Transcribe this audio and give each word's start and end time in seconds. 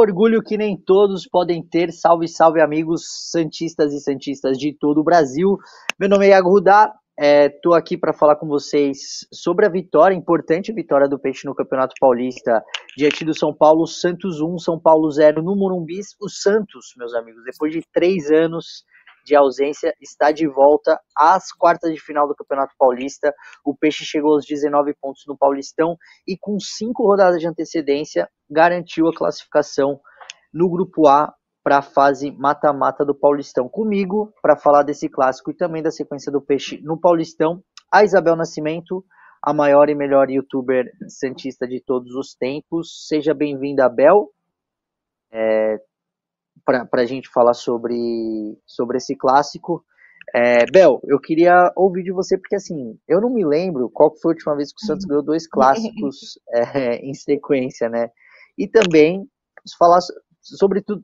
orgulho 0.00 0.42
que 0.42 0.56
nem 0.56 0.76
todos 0.76 1.26
podem 1.26 1.62
ter. 1.62 1.92
Salve, 1.92 2.28
salve, 2.28 2.60
amigos 2.60 3.30
santistas 3.30 3.92
e 3.92 4.00
santistas 4.00 4.58
de 4.58 4.72
todo 4.72 5.00
o 5.00 5.04
Brasil. 5.04 5.56
Meu 5.98 6.08
nome 6.08 6.26
é 6.26 6.30
Iago 6.30 6.50
Rudá. 6.50 6.92
Estou 7.16 7.76
é, 7.76 7.78
aqui 7.78 7.96
para 7.96 8.12
falar 8.12 8.34
com 8.36 8.48
vocês 8.48 9.24
sobre 9.32 9.64
a 9.64 9.68
vitória, 9.68 10.16
importante 10.16 10.72
vitória 10.72 11.08
do 11.08 11.18
Peixe 11.18 11.46
no 11.46 11.54
Campeonato 11.54 11.94
Paulista, 12.00 12.60
diante 12.96 13.24
do 13.24 13.32
São 13.32 13.54
Paulo, 13.54 13.86
Santos 13.86 14.40
1, 14.40 14.58
São 14.58 14.80
Paulo 14.80 15.08
0 15.10 15.40
no 15.40 15.54
Morumbi. 15.54 16.00
O 16.20 16.28
Santos, 16.28 16.92
meus 16.96 17.14
amigos, 17.14 17.44
depois 17.44 17.72
de 17.72 17.82
três 17.92 18.32
anos 18.32 18.84
de 19.24 19.34
ausência, 19.34 19.94
está 20.00 20.30
de 20.30 20.46
volta 20.46 21.00
às 21.16 21.50
quartas 21.52 21.92
de 21.92 22.00
final 22.00 22.28
do 22.28 22.34
Campeonato 22.34 22.74
Paulista. 22.78 23.34
O 23.64 23.74
Peixe 23.74 24.04
chegou 24.04 24.34
aos 24.34 24.44
19 24.44 24.94
pontos 25.00 25.24
no 25.26 25.36
Paulistão 25.36 25.96
e, 26.26 26.36
com 26.38 26.58
cinco 26.60 27.06
rodadas 27.06 27.40
de 27.40 27.48
antecedência, 27.48 28.28
garantiu 28.50 29.08
a 29.08 29.14
classificação 29.14 29.98
no 30.52 30.68
Grupo 30.70 31.08
A 31.08 31.32
para 31.62 31.78
a 31.78 31.82
fase 31.82 32.30
mata-mata 32.30 33.04
do 33.04 33.14
Paulistão. 33.14 33.68
Comigo, 33.68 34.32
para 34.42 34.56
falar 34.56 34.82
desse 34.82 35.08
clássico 35.08 35.50
e 35.50 35.56
também 35.56 35.82
da 35.82 35.90
sequência 35.90 36.30
do 36.30 36.42
Peixe 36.42 36.78
no 36.82 37.00
Paulistão, 37.00 37.62
a 37.90 38.04
Isabel 38.04 38.36
Nascimento, 38.36 39.02
a 39.42 39.54
maior 39.54 39.88
e 39.88 39.94
melhor 39.94 40.30
youtuber 40.30 40.84
santista 41.08 41.66
de 41.66 41.82
todos 41.82 42.14
os 42.14 42.34
tempos. 42.34 43.06
Seja 43.08 43.32
bem-vinda, 43.32 43.88
Bel, 43.88 44.28
é, 45.32 45.76
para 46.64 47.02
a 47.02 47.06
gente 47.06 47.28
falar 47.28 47.54
sobre, 47.54 48.58
sobre 48.66 48.98
esse 48.98 49.16
clássico. 49.16 49.84
É, 50.34 50.64
Bel, 50.70 51.00
eu 51.04 51.20
queria 51.20 51.72
ouvir 51.76 52.02
de 52.02 52.12
você, 52.12 52.38
porque 52.38 52.56
assim, 52.56 52.98
eu 53.06 53.20
não 53.20 53.30
me 53.30 53.44
lembro 53.44 53.90
qual 53.90 54.14
foi 54.16 54.32
a 54.32 54.34
última 54.34 54.56
vez 54.56 54.72
que 54.72 54.82
o 54.82 54.86
Santos 54.86 55.04
ganhou 55.04 55.22
dois 55.22 55.46
clássicos 55.46 56.38
é, 56.74 56.96
em 56.96 57.14
sequência, 57.14 57.88
né? 57.88 58.10
E 58.56 58.66
também 58.66 59.28
falar 59.78 60.00
sobretudo 60.40 61.02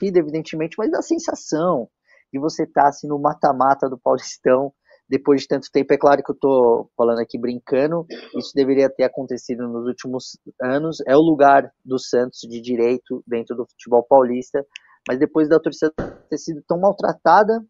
vida, 0.00 0.18
evidentemente, 0.18 0.76
mas 0.76 0.90
da 0.90 1.02
sensação 1.02 1.88
de 2.32 2.38
você 2.38 2.64
estar 2.64 2.82
tá, 2.82 2.88
assim, 2.88 3.06
no 3.06 3.18
mata-mata 3.18 3.88
do 3.88 3.98
Paulistão 3.98 4.72
depois 5.08 5.42
de 5.42 5.48
tanto 5.48 5.70
tempo. 5.70 5.92
É 5.92 5.98
claro 5.98 6.22
que 6.22 6.30
eu 6.30 6.34
estou 6.34 6.90
falando 6.96 7.20
aqui 7.20 7.38
brincando, 7.38 8.06
isso 8.36 8.52
deveria 8.54 8.88
ter 8.88 9.04
acontecido 9.04 9.68
nos 9.68 9.86
últimos 9.86 10.38
anos. 10.60 10.98
É 11.06 11.16
o 11.16 11.20
lugar 11.20 11.70
do 11.84 11.98
Santos 11.98 12.40
de 12.40 12.60
direito 12.60 13.22
dentro 13.26 13.54
do 13.54 13.66
futebol 13.66 14.02
paulista, 14.02 14.64
mas 15.06 15.18
depois 15.18 15.48
da 15.48 15.60
torcida 15.60 15.92
ter 16.28 16.38
sido 16.38 16.62
tão 16.66 16.80
maltratada, 16.80 17.62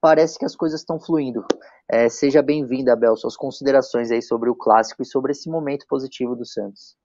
parece 0.00 0.38
que 0.38 0.44
as 0.44 0.56
coisas 0.56 0.80
estão 0.80 0.98
fluindo. 0.98 1.44
É, 1.90 2.08
seja 2.08 2.42
bem-vinda, 2.42 2.92
Abel, 2.92 3.16
suas 3.16 3.36
considerações 3.36 4.10
aí 4.10 4.22
sobre 4.22 4.50
o 4.50 4.56
clássico 4.56 5.02
e 5.02 5.06
sobre 5.06 5.32
esse 5.32 5.48
momento 5.48 5.86
positivo 5.88 6.34
do 6.34 6.44
Santos. 6.44 6.96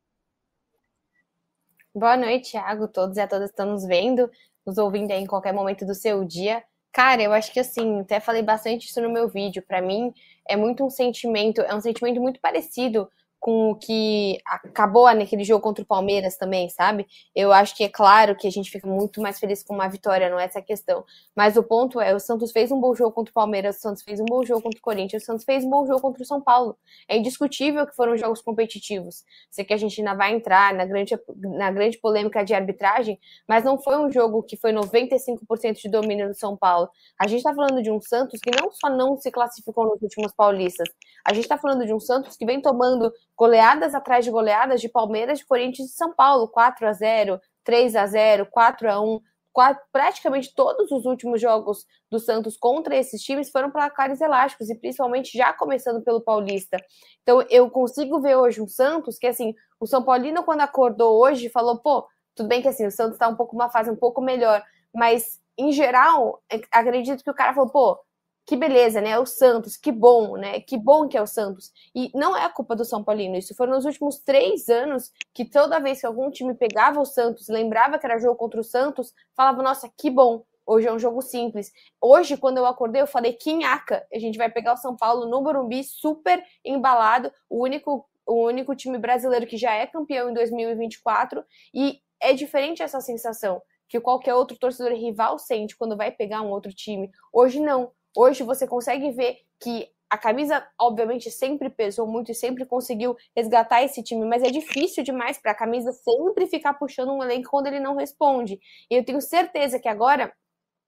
Boa 1.94 2.16
noite, 2.16 2.52
Thiago, 2.52 2.88
todos 2.88 3.18
e 3.18 3.22
a 3.22 3.28
todas 3.28 3.50
estão 3.50 3.72
nos 3.72 3.86
vendo, 3.86 4.30
nos 4.66 4.78
ouvindo 4.78 5.12
aí 5.12 5.20
em 5.20 5.26
qualquer 5.28 5.52
momento 5.52 5.86
do 5.86 5.96
seu 5.96 6.24
dia. 6.24 6.64
Cara, 6.94 7.22
eu 7.22 7.34
acho 7.34 7.52
que 7.54 7.60
assim, 7.60 8.00
até 8.02 8.20
falei 8.20 8.42
bastante 8.42 8.88
isso 8.88 9.02
no 9.02 9.10
meu 9.10 9.28
vídeo. 9.30 9.62
Para 9.62 9.82
mim, 9.82 10.12
é 10.48 10.56
muito 10.56 10.84
um 10.84 10.90
sentimento, 10.90 11.62
é 11.62 11.74
um 11.76 11.82
sentimento 11.82 12.20
muito 12.22 12.40
parecido 12.40 13.10
com 13.40 13.72
o 13.72 13.76
que 13.76 14.40
acabou 14.46 15.14
naquele 15.14 15.44
jogo 15.44 15.62
contra 15.62 15.84
o 15.84 15.88
Palmeiras 15.88 16.38
também, 16.38 16.70
sabe? 16.70 17.08
Eu 17.36 17.54
acho 17.54 17.76
que 17.76 17.84
é 17.84 17.90
claro 17.90 18.36
que 18.36 18.48
a 18.48 18.52
gente 18.52 18.70
fica 18.70 18.88
muito 18.88 19.22
mais 19.22 19.40
feliz 19.40 19.64
com 19.64 19.74
uma 19.74 19.88
vitória, 19.88 20.30
não 20.30 20.40
é 20.40 20.46
essa 20.46 20.60
a 20.60 20.62
questão. 20.62 21.06
Mas 21.36 21.56
o 21.56 21.64
ponto 21.64 22.02
é, 22.02 22.16
o 22.16 22.20
Santos 22.20 22.52
fez 22.52 22.72
um 22.72 22.80
bom 22.80 22.96
jogo 22.96 23.12
contra 23.12 23.32
o 23.32 23.34
Palmeiras, 23.34 23.78
o 23.78 23.80
Santos 23.80 24.04
fez 24.04 24.20
um 24.20 24.26
bom 24.26 24.44
jogo 24.44 24.62
contra 24.62 24.80
o 24.80 24.82
Corinthians, 24.82 25.24
o 25.24 25.26
Santos 25.26 25.46
fez 25.46 25.64
um 25.64 25.70
bom 25.70 25.86
jogo 25.86 26.02
contra 26.02 26.22
o 26.22 26.26
São 26.26 26.42
Paulo. 26.42 26.78
É 27.08 27.18
indiscutível 27.18 27.86
que 27.86 27.96
foram 27.96 28.18
jogos 28.18 28.42
competitivos. 28.42 29.24
Sei 29.50 29.64
que 29.64 29.74
a 29.74 29.78
gente 29.78 30.00
ainda 30.02 30.14
vai 30.16 30.34
entrar 30.34 30.74
na 30.74 30.86
grande, 30.86 31.18
na 31.36 31.72
grande 31.72 31.98
polêmica 32.00 32.44
de 32.44 32.54
arbitragem, 32.54 33.20
mas 33.48 33.64
não 33.64 33.78
foi 33.78 33.98
um 33.98 34.12
jogo 34.12 34.44
que 34.44 34.58
foi 34.58 34.74
95% 34.74 35.82
de 35.82 35.90
domínio 35.90 36.28
do 36.28 36.36
São 36.36 36.58
Paulo. 36.58 36.90
A 37.20 37.28
gente 37.28 37.44
tá 37.44 37.54
falando 37.54 37.82
de 37.82 37.92
um 37.92 38.02
Santos 38.02 38.40
que 38.40 38.52
não 38.60 38.72
só 38.72 38.90
não 38.90 39.18
se 39.18 39.32
classificou 39.32 39.86
nos 39.86 40.02
últimos 40.02 40.34
paulistas, 40.34 40.88
a 41.26 41.34
gente 41.34 41.48
tá 41.48 41.58
falando 41.58 41.86
de 41.86 41.94
um 41.94 42.00
Santos 42.00 42.36
que 42.36 42.46
vem 42.46 42.62
tomando 42.62 43.12
goleadas 43.38 43.94
atrás 43.94 44.26
de 44.26 44.32
goleadas 44.32 44.82
de 44.82 44.90
Palmeiras, 44.90 45.40
de 45.40 45.46
Corinthians 45.46 45.92
e 45.92 45.96
São 45.96 46.14
Paulo, 46.14 46.48
4 46.48 46.88
a 46.88 46.94
0 46.94 47.40
3 47.64 47.96
a 47.96 48.08
0 48.08 48.48
4 48.48 48.90
a 48.90 49.00
1 49.00 49.22
quatro, 49.58 49.84
praticamente 49.92 50.54
todos 50.54 50.92
os 50.92 51.06
últimos 51.06 51.42
jogos 51.42 51.84
do 52.12 52.20
Santos 52.20 52.56
contra 52.56 52.96
esses 52.96 53.24
times 53.24 53.50
foram 53.50 53.72
placares 53.72 54.22
elásticos, 54.22 54.70
e 54.70 54.76
principalmente 54.76 55.36
já 55.36 55.52
começando 55.52 56.04
pelo 56.04 56.22
Paulista. 56.22 56.78
Então 57.24 57.42
eu 57.50 57.68
consigo 57.72 58.22
ver 58.22 58.36
hoje 58.36 58.62
um 58.62 58.68
Santos 58.68 59.18
que, 59.18 59.26
assim, 59.26 59.56
o 59.80 59.88
São 59.88 60.04
Paulino, 60.04 60.44
quando 60.44 60.62
acordou 60.62 61.20
hoje, 61.20 61.50
falou: 61.50 61.80
pô, 61.80 62.08
tudo 62.36 62.48
bem 62.48 62.62
que 62.62 62.68
assim, 62.68 62.86
o 62.86 62.92
Santos 62.92 63.14
está 63.14 63.28
um 63.28 63.36
pouco 63.36 63.56
uma 63.56 63.68
fase 63.68 63.90
um 63.90 63.96
pouco 63.96 64.22
melhor, 64.22 64.64
mas 64.94 65.42
em 65.58 65.72
geral, 65.72 66.40
acredito 66.72 67.24
que 67.24 67.32
o 67.32 67.36
cara 67.36 67.52
falou: 67.54 67.72
pô, 67.72 68.00
que 68.48 68.56
beleza, 68.56 69.02
né? 69.02 69.10
É 69.10 69.20
o 69.20 69.26
Santos, 69.26 69.76
que 69.76 69.92
bom, 69.92 70.38
né? 70.38 70.62
Que 70.62 70.78
bom 70.78 71.06
que 71.06 71.18
é 71.18 71.22
o 71.22 71.28
Santos. 71.28 71.70
E 71.94 72.10
não 72.16 72.36
é 72.36 72.46
a 72.46 72.50
culpa 72.50 72.78
do 72.78 72.86
São 72.86 73.04
Paulino. 73.04 73.36
Isso 73.36 73.54
foi 73.54 73.68
nos 73.68 73.84
últimos 73.84 74.20
três 74.20 74.70
anos 74.70 75.12
que 75.34 75.44
toda 75.44 75.82
vez 75.82 76.00
que 76.00 76.06
algum 76.06 76.32
time 76.32 76.54
pegava 76.54 77.02
o 77.02 77.06
Santos, 77.06 77.50
lembrava 77.50 78.00
que 78.00 78.06
era 78.06 78.18
jogo 78.18 78.38
contra 78.38 78.62
o 78.62 78.64
Santos, 78.64 79.14
falava, 79.36 79.62
nossa, 79.62 79.92
que 79.98 80.10
bom. 80.10 80.46
Hoje 80.66 80.88
é 80.88 80.94
um 80.94 80.98
jogo 80.98 81.22
simples. 81.22 81.74
Hoje, 82.00 82.38
quando 82.38 82.58
eu 82.58 82.66
acordei, 82.66 83.02
eu 83.02 83.08
falei, 83.08 83.34
quinhaca. 83.34 84.08
A 84.14 84.18
gente 84.18 84.38
vai 84.38 84.50
pegar 84.50 84.74
o 84.74 84.78
São 84.78 84.96
Paulo 84.96 85.26
no 85.26 85.42
Morumbi, 85.42 85.84
super 85.84 86.42
embalado. 86.64 87.30
O 87.50 87.62
único, 87.62 88.08
o 88.26 88.46
único 88.46 88.74
time 88.76 88.98
brasileiro 88.98 89.46
que 89.46 89.58
já 89.58 89.74
é 89.74 89.86
campeão 89.86 90.30
em 90.30 90.34
2024. 90.34 91.44
E 91.74 92.00
é 92.18 92.32
diferente 92.32 92.82
essa 92.82 93.02
sensação 93.02 93.62
que 93.90 94.00
qualquer 94.00 94.34
outro 94.34 94.58
torcedor 94.58 94.94
rival 94.94 95.38
sente 95.38 95.76
quando 95.76 95.98
vai 95.98 96.12
pegar 96.12 96.42
um 96.42 96.50
outro 96.50 96.74
time. 96.74 97.12
Hoje 97.34 97.60
não. 97.60 97.92
Hoje 98.18 98.42
você 98.42 98.66
consegue 98.66 99.12
ver 99.12 99.38
que 99.60 99.88
a 100.10 100.18
camisa, 100.18 100.68
obviamente, 100.82 101.30
sempre 101.30 101.70
pesou 101.70 102.08
muito 102.08 102.32
e 102.32 102.34
sempre 102.34 102.66
conseguiu 102.66 103.16
resgatar 103.36 103.84
esse 103.84 104.02
time, 104.02 104.26
mas 104.26 104.42
é 104.42 104.50
difícil 104.50 105.04
demais 105.04 105.38
para 105.38 105.52
a 105.52 105.56
camisa 105.56 105.92
sempre 105.92 106.48
ficar 106.48 106.74
puxando 106.74 107.14
um 107.14 107.22
elenco 107.22 107.52
quando 107.52 107.68
ele 107.68 107.80
não 107.80 107.96
responde. 107.96 108.60
E 108.90 108.96
eu 108.96 109.06
tenho 109.06 109.22
certeza 109.22 109.80
que 109.80 109.88
agora 109.88 110.34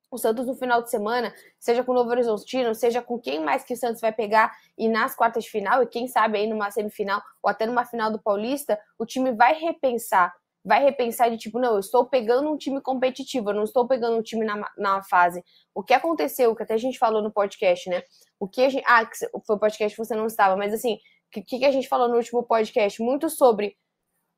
o 0.09 0.17
Santos 0.17 0.47
no 0.47 0.55
final 0.55 0.81
de 0.81 0.89
semana, 0.89 1.31
seja 1.59 1.83
com 1.83 1.91
o 1.91 1.95
Novo 1.95 2.09
Horizontino, 2.09 2.73
seja 2.73 2.99
com 2.99 3.19
quem 3.19 3.39
mais 3.39 3.63
que 3.63 3.75
o 3.75 3.77
Santos 3.77 4.01
vai 4.01 4.11
pegar 4.11 4.51
e 4.75 4.87
nas 4.89 5.15
quartas 5.15 5.43
de 5.43 5.51
final, 5.51 5.83
e 5.83 5.87
quem 5.87 6.07
sabe 6.07 6.39
aí 6.39 6.47
numa 6.47 6.71
semifinal 6.71 7.21
ou 7.43 7.51
até 7.51 7.67
numa 7.67 7.85
final 7.85 8.11
do 8.11 8.19
Paulista, 8.19 8.79
o 8.97 9.05
time 9.05 9.33
vai 9.33 9.53
repensar 9.53 10.33
vai 10.63 10.83
repensar 10.83 11.29
de 11.29 11.37
tipo, 11.37 11.59
não, 11.59 11.73
eu 11.73 11.79
estou 11.79 12.05
pegando 12.05 12.49
um 12.49 12.57
time 12.57 12.81
competitivo, 12.81 13.49
eu 13.49 13.55
não 13.55 13.63
estou 13.63 13.87
pegando 13.87 14.17
um 14.17 14.21
time 14.21 14.45
na, 14.45 14.69
na 14.77 15.03
fase. 15.03 15.43
O 15.73 15.83
que 15.83 15.93
aconteceu, 15.93 16.55
que 16.55 16.63
até 16.63 16.73
a 16.73 16.77
gente 16.77 16.97
falou 16.97 17.21
no 17.21 17.31
podcast, 17.31 17.89
né? 17.89 18.03
O 18.39 18.47
que 18.47 18.61
a 18.61 18.69
gente. 18.69 18.83
Ah, 18.85 19.07
foi 19.45 19.55
o 19.55 19.59
podcast 19.59 19.95
que 19.95 20.05
você 20.05 20.15
não 20.15 20.25
estava, 20.25 20.55
mas 20.55 20.73
assim, 20.73 20.95
o 20.95 21.41
que, 21.41 21.59
que 21.59 21.65
a 21.65 21.71
gente 21.71 21.87
falou 21.87 22.07
no 22.07 22.15
último 22.15 22.43
podcast? 22.43 23.01
Muito 23.01 23.29
sobre 23.29 23.77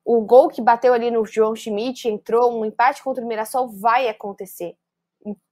o 0.04 0.20
gol 0.20 0.48
que 0.48 0.60
bateu 0.60 0.92
ali 0.92 1.10
no 1.10 1.24
João 1.24 1.54
Schmidt, 1.54 2.08
entrou, 2.08 2.52
um 2.52 2.64
empate 2.64 3.02
contra 3.02 3.24
o 3.24 3.26
Mirassol 3.26 3.68
vai 3.68 4.08
acontecer 4.08 4.76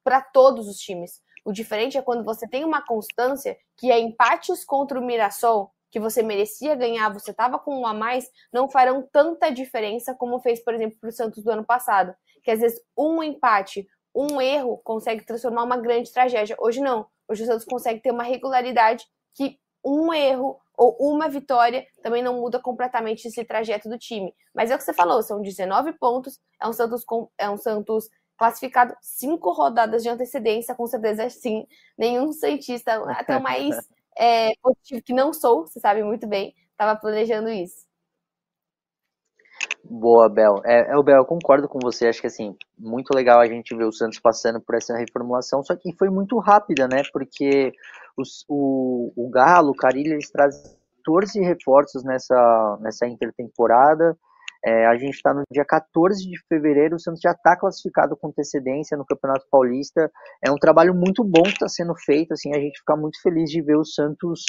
para 0.02 0.20
todos 0.20 0.68
os 0.68 0.76
times. 0.78 1.20
O 1.44 1.52
diferente 1.52 1.96
é 1.96 2.02
quando 2.02 2.24
você 2.24 2.48
tem 2.48 2.64
uma 2.64 2.84
constância 2.84 3.56
que 3.76 3.90
é 3.90 3.98
empates 3.98 4.64
contra 4.64 4.98
o 4.98 5.04
Mirassol 5.04 5.72
que 5.90 6.00
você 6.00 6.22
merecia 6.22 6.74
ganhar, 6.74 7.12
você 7.12 7.30
estava 7.30 7.58
com 7.58 7.80
um 7.80 7.86
a 7.86 7.92
mais, 7.92 8.30
não 8.52 8.68
farão 8.68 9.06
tanta 9.12 9.50
diferença 9.50 10.14
como 10.14 10.40
fez, 10.40 10.62
por 10.62 10.74
exemplo, 10.74 10.98
para 11.00 11.08
o 11.08 11.12
Santos 11.12 11.42
do 11.42 11.50
ano 11.50 11.64
passado. 11.64 12.14
Que 12.42 12.50
às 12.50 12.60
vezes 12.60 12.80
um 12.96 13.22
empate, 13.22 13.86
um 14.14 14.40
erro 14.40 14.78
consegue 14.84 15.24
transformar 15.24 15.64
uma 15.64 15.76
grande 15.76 16.12
tragédia. 16.12 16.56
Hoje 16.58 16.80
não. 16.80 17.06
Hoje 17.28 17.42
o 17.42 17.46
Santos 17.46 17.64
consegue 17.64 18.00
ter 18.00 18.10
uma 18.10 18.22
regularidade 18.22 19.04
que 19.34 19.58
um 19.84 20.12
erro 20.12 20.60
ou 20.76 20.96
uma 20.98 21.28
vitória 21.28 21.86
também 22.02 22.22
não 22.22 22.40
muda 22.40 22.58
completamente 22.58 23.28
esse 23.28 23.44
trajeto 23.44 23.88
do 23.88 23.98
time. 23.98 24.34
Mas 24.54 24.70
é 24.70 24.74
o 24.74 24.78
que 24.78 24.84
você 24.84 24.94
falou, 24.94 25.22
são 25.22 25.42
19 25.42 25.92
pontos, 25.94 26.40
é 26.60 26.66
um 26.66 26.72
Santos 26.72 27.04
com, 27.04 27.28
é 27.36 27.50
um 27.50 27.56
Santos 27.56 28.08
classificado 28.38 28.96
cinco 29.02 29.52
rodadas 29.52 30.02
de 30.02 30.08
antecedência, 30.08 30.74
com 30.74 30.86
certeza 30.86 31.28
sim. 31.28 31.66
Nenhum 31.98 32.32
cientista, 32.32 32.94
até 33.12 33.36
o 33.36 33.42
mais 33.42 33.76
é, 34.18 34.52
positivo 34.62 35.02
que 35.02 35.12
não 35.12 35.32
sou, 35.32 35.66
você 35.66 35.80
sabe 35.80 36.02
muito 36.02 36.26
bem, 36.26 36.54
estava 36.72 36.98
planejando 36.98 37.48
isso. 37.48 37.88
Boa, 39.84 40.28
Bel. 40.28 40.60
É, 40.64 40.92
é, 40.92 41.02
Bel, 41.02 41.16
eu 41.16 41.24
concordo 41.24 41.68
com 41.68 41.78
você. 41.80 42.06
Acho 42.06 42.20
que 42.20 42.26
assim, 42.26 42.56
muito 42.78 43.14
legal 43.14 43.40
a 43.40 43.46
gente 43.46 43.74
ver 43.74 43.84
o 43.84 43.92
Santos 43.92 44.20
passando 44.20 44.60
por 44.60 44.74
essa 44.74 44.96
reformulação, 44.96 45.62
só 45.62 45.74
que 45.74 45.92
foi 45.96 46.08
muito 46.08 46.38
rápida, 46.38 46.86
né? 46.86 47.02
Porque 47.12 47.72
os, 48.16 48.44
o, 48.48 49.12
o 49.16 49.30
Galo, 49.30 49.70
o 49.70 49.76
Carilho, 49.76 50.12
eles 50.12 50.30
trazem 50.30 50.62
14 51.04 51.40
reforços 51.40 52.04
nessa, 52.04 52.78
nessa 52.80 53.06
intertemporada. 53.06 54.16
É, 54.64 54.86
a 54.86 54.96
gente 54.96 55.14
está 55.14 55.32
no 55.32 55.42
dia 55.50 55.64
14 55.64 56.22
de 56.28 56.38
fevereiro, 56.46 56.96
o 56.96 57.00
Santos 57.00 57.20
já 57.22 57.30
está 57.30 57.56
classificado 57.58 58.16
com 58.16 58.28
antecedência 58.28 58.96
no 58.96 59.06
Campeonato 59.06 59.46
Paulista. 59.50 60.10
É 60.44 60.50
um 60.50 60.56
trabalho 60.56 60.94
muito 60.94 61.24
bom 61.24 61.42
que 61.42 61.50
está 61.50 61.68
sendo 61.68 61.94
feito, 61.96 62.32
assim, 62.32 62.50
a 62.54 62.60
gente 62.60 62.78
fica 62.78 62.94
muito 62.96 63.20
feliz 63.22 63.50
de 63.50 63.62
ver 63.62 63.76
o 63.76 63.84
Santos 63.84 64.44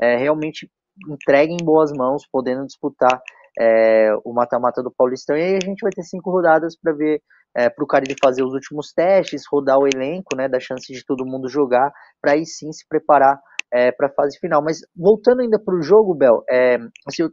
é, 0.00 0.16
realmente 0.16 0.68
entregue 1.08 1.54
em 1.54 1.64
boas 1.64 1.92
mãos, 1.92 2.26
podendo 2.30 2.66
disputar 2.66 3.20
é, 3.58 4.12
o 4.24 4.32
mata-mata 4.32 4.82
do 4.82 4.92
Paulistão, 4.92 5.36
e 5.36 5.42
aí 5.42 5.56
a 5.56 5.64
gente 5.64 5.80
vai 5.80 5.90
ter 5.90 6.02
cinco 6.02 6.30
rodadas 6.30 6.76
para 6.78 6.92
ver, 6.92 7.22
é, 7.56 7.70
para 7.70 7.84
o 7.84 7.86
Carille 7.86 8.16
fazer 8.22 8.42
os 8.42 8.52
últimos 8.52 8.92
testes, 8.92 9.44
rodar 9.50 9.78
o 9.78 9.86
elenco, 9.86 10.36
né, 10.36 10.48
dar 10.48 10.60
chance 10.60 10.92
de 10.92 11.04
todo 11.04 11.26
mundo 11.26 11.48
jogar, 11.48 11.90
para 12.20 12.32
aí 12.32 12.44
sim 12.44 12.70
se 12.72 12.86
preparar 12.88 13.40
é, 13.72 13.90
para 13.92 14.08
a 14.08 14.12
fase 14.12 14.38
final. 14.38 14.62
Mas 14.62 14.80
voltando 14.96 15.40
ainda 15.40 15.58
para 15.58 15.74
o 15.74 15.82
jogo, 15.82 16.14
Bel, 16.14 16.42
é, 16.50 16.76
assim, 17.06 17.24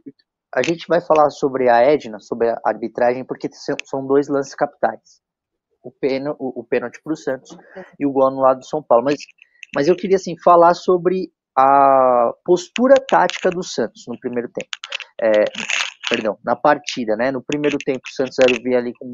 a 0.54 0.62
gente 0.62 0.86
vai 0.86 1.00
falar 1.00 1.30
sobre 1.30 1.68
a 1.68 1.80
Edna, 1.80 2.18
sobre 2.20 2.50
a 2.50 2.60
arbitragem, 2.64 3.24
porque 3.24 3.48
são 3.84 4.06
dois 4.06 4.28
lances 4.28 4.54
capitais. 4.54 5.22
O, 5.82 5.90
pênalti, 5.90 6.36
o, 6.38 6.62
pênalti 6.62 7.00
para 7.02 7.12
o 7.12 7.16
Santos 7.16 7.56
e 7.98 8.06
o 8.06 8.12
gol 8.12 8.30
no 8.30 8.40
lado 8.40 8.60
do 8.60 8.66
São 8.66 8.82
Paulo. 8.82 9.04
Mas, 9.04 9.16
mas 9.74 9.88
eu 9.88 9.96
queria 9.96 10.16
assim, 10.16 10.36
falar 10.44 10.74
sobre 10.74 11.32
a 11.56 12.32
postura 12.44 12.94
tática 12.96 13.50
do 13.50 13.62
Santos 13.62 14.04
no 14.06 14.18
primeiro 14.18 14.48
tempo. 14.48 14.70
É, 15.20 15.44
perdão, 16.08 16.38
na 16.44 16.54
partida, 16.54 17.16
né? 17.16 17.30
No 17.30 17.42
primeiro 17.42 17.78
tempo, 17.78 18.00
o 18.06 18.14
Santos 18.14 18.36
era 18.38 18.62
vi 18.62 18.76
ali 18.76 18.92
com. 18.94 19.10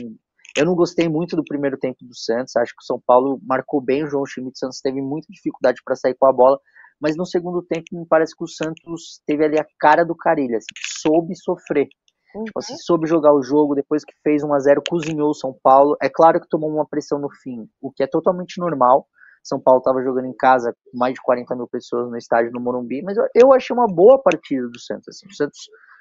Eu 0.57 0.67
não 0.67 0.75
gostei 0.75 1.09
muito 1.09 1.37
do 1.37 1.45
primeiro 1.45 1.79
tempo 1.79 1.99
do 2.03 2.17
Santos. 2.17 2.57
Acho 2.57 2.73
que 2.73 2.83
o 2.83 2.87
São 2.87 3.01
Paulo 3.07 3.41
marcou 3.47 3.81
bem 3.81 4.05
o 4.05 4.09
João 4.09 4.27
Schmidt. 4.27 4.57
O 4.57 4.59
Santos 4.59 4.81
teve 4.81 5.01
muita 5.01 5.29
dificuldade 5.31 5.81
para 5.85 5.95
sair 5.95 6.15
com 6.15 6.27
a 6.27 6.33
bola. 6.33 6.59
Mas 7.01 7.17
no 7.17 7.25
segundo 7.25 7.63
tempo, 7.63 7.85
me 7.93 8.07
parece 8.07 8.37
que 8.37 8.45
o 8.45 8.49
Santos 8.49 9.21
teve 9.27 9.45
ali 9.45 9.59
a 9.59 9.67
cara 9.79 10.05
do 10.05 10.17
Carilha, 10.17 10.57
assim, 10.57 10.67
soube 11.01 11.35
sofrer. 11.37 11.89
Uhum. 12.35 12.45
Tipo 12.45 12.59
assim, 12.59 12.77
soube 12.77 13.07
jogar 13.07 13.33
o 13.33 13.43
jogo, 13.43 13.75
depois 13.75 14.05
que 14.05 14.13
fez 14.23 14.43
1 14.43 14.53
a 14.53 14.59
0 14.59 14.83
cozinhou 14.89 15.31
o 15.31 15.35
São 15.35 15.55
Paulo. 15.63 15.97
É 16.03 16.09
claro 16.09 16.41
que 16.41 16.49
tomou 16.49 16.71
uma 16.71 16.87
pressão 16.87 17.19
no 17.19 17.29
fim, 17.43 17.69
o 17.81 17.91
que 17.91 18.03
é 18.03 18.07
totalmente 18.07 18.61
normal. 18.61 19.07
São 19.43 19.61
Paulo 19.61 19.79
estava 19.79 20.03
jogando 20.03 20.27
em 20.27 20.37
casa 20.37 20.73
com 20.73 20.99
mais 20.99 21.15
de 21.15 21.23
40 21.23 21.57
mil 21.57 21.69
pessoas 21.69 22.11
no 22.11 22.17
estádio 22.17 22.51
no 22.53 22.61
Morumbi, 22.61 23.03
mas 23.03 23.17
eu, 23.17 23.25
eu 23.35 23.53
achei 23.53 23.75
uma 23.75 23.87
boa 23.87 24.21
partida 24.21 24.69
do 24.69 24.79
Santos. 24.79 25.09
Assim, 25.09 25.27
o 25.27 25.35
Santos 25.35 25.59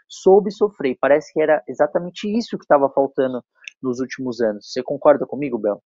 soube 0.09 0.51
sofrer. 0.51 0.97
Parece 0.99 1.31
que 1.31 1.41
era 1.41 1.63
exatamente 1.67 2.27
isso 2.27 2.57
que 2.57 2.63
estava 2.63 2.89
faltando 2.89 3.41
nos 3.81 3.99
últimos 3.99 4.41
anos. 4.41 4.71
Você 4.71 4.81
concorda 4.83 5.25
comigo, 5.25 5.57
Bel? 5.57 5.81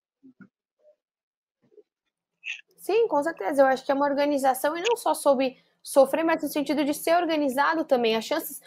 Sim, 2.82 3.08
com 3.08 3.22
certeza. 3.22 3.62
Eu 3.62 3.68
acho 3.68 3.86
que 3.86 3.92
é 3.92 3.96
uma 3.96 4.08
organização 4.08 4.76
e 4.76 4.82
não 4.82 4.98
só 4.98 5.14
soube 5.14 5.56
sofrer, 5.84 6.24
mas 6.24 6.42
no 6.42 6.50
sentido 6.50 6.84
de 6.84 6.96
ser 6.96 7.16
organizado 7.16 7.86
também. 7.86 8.16
As 8.16 8.26
chances. 8.26 8.60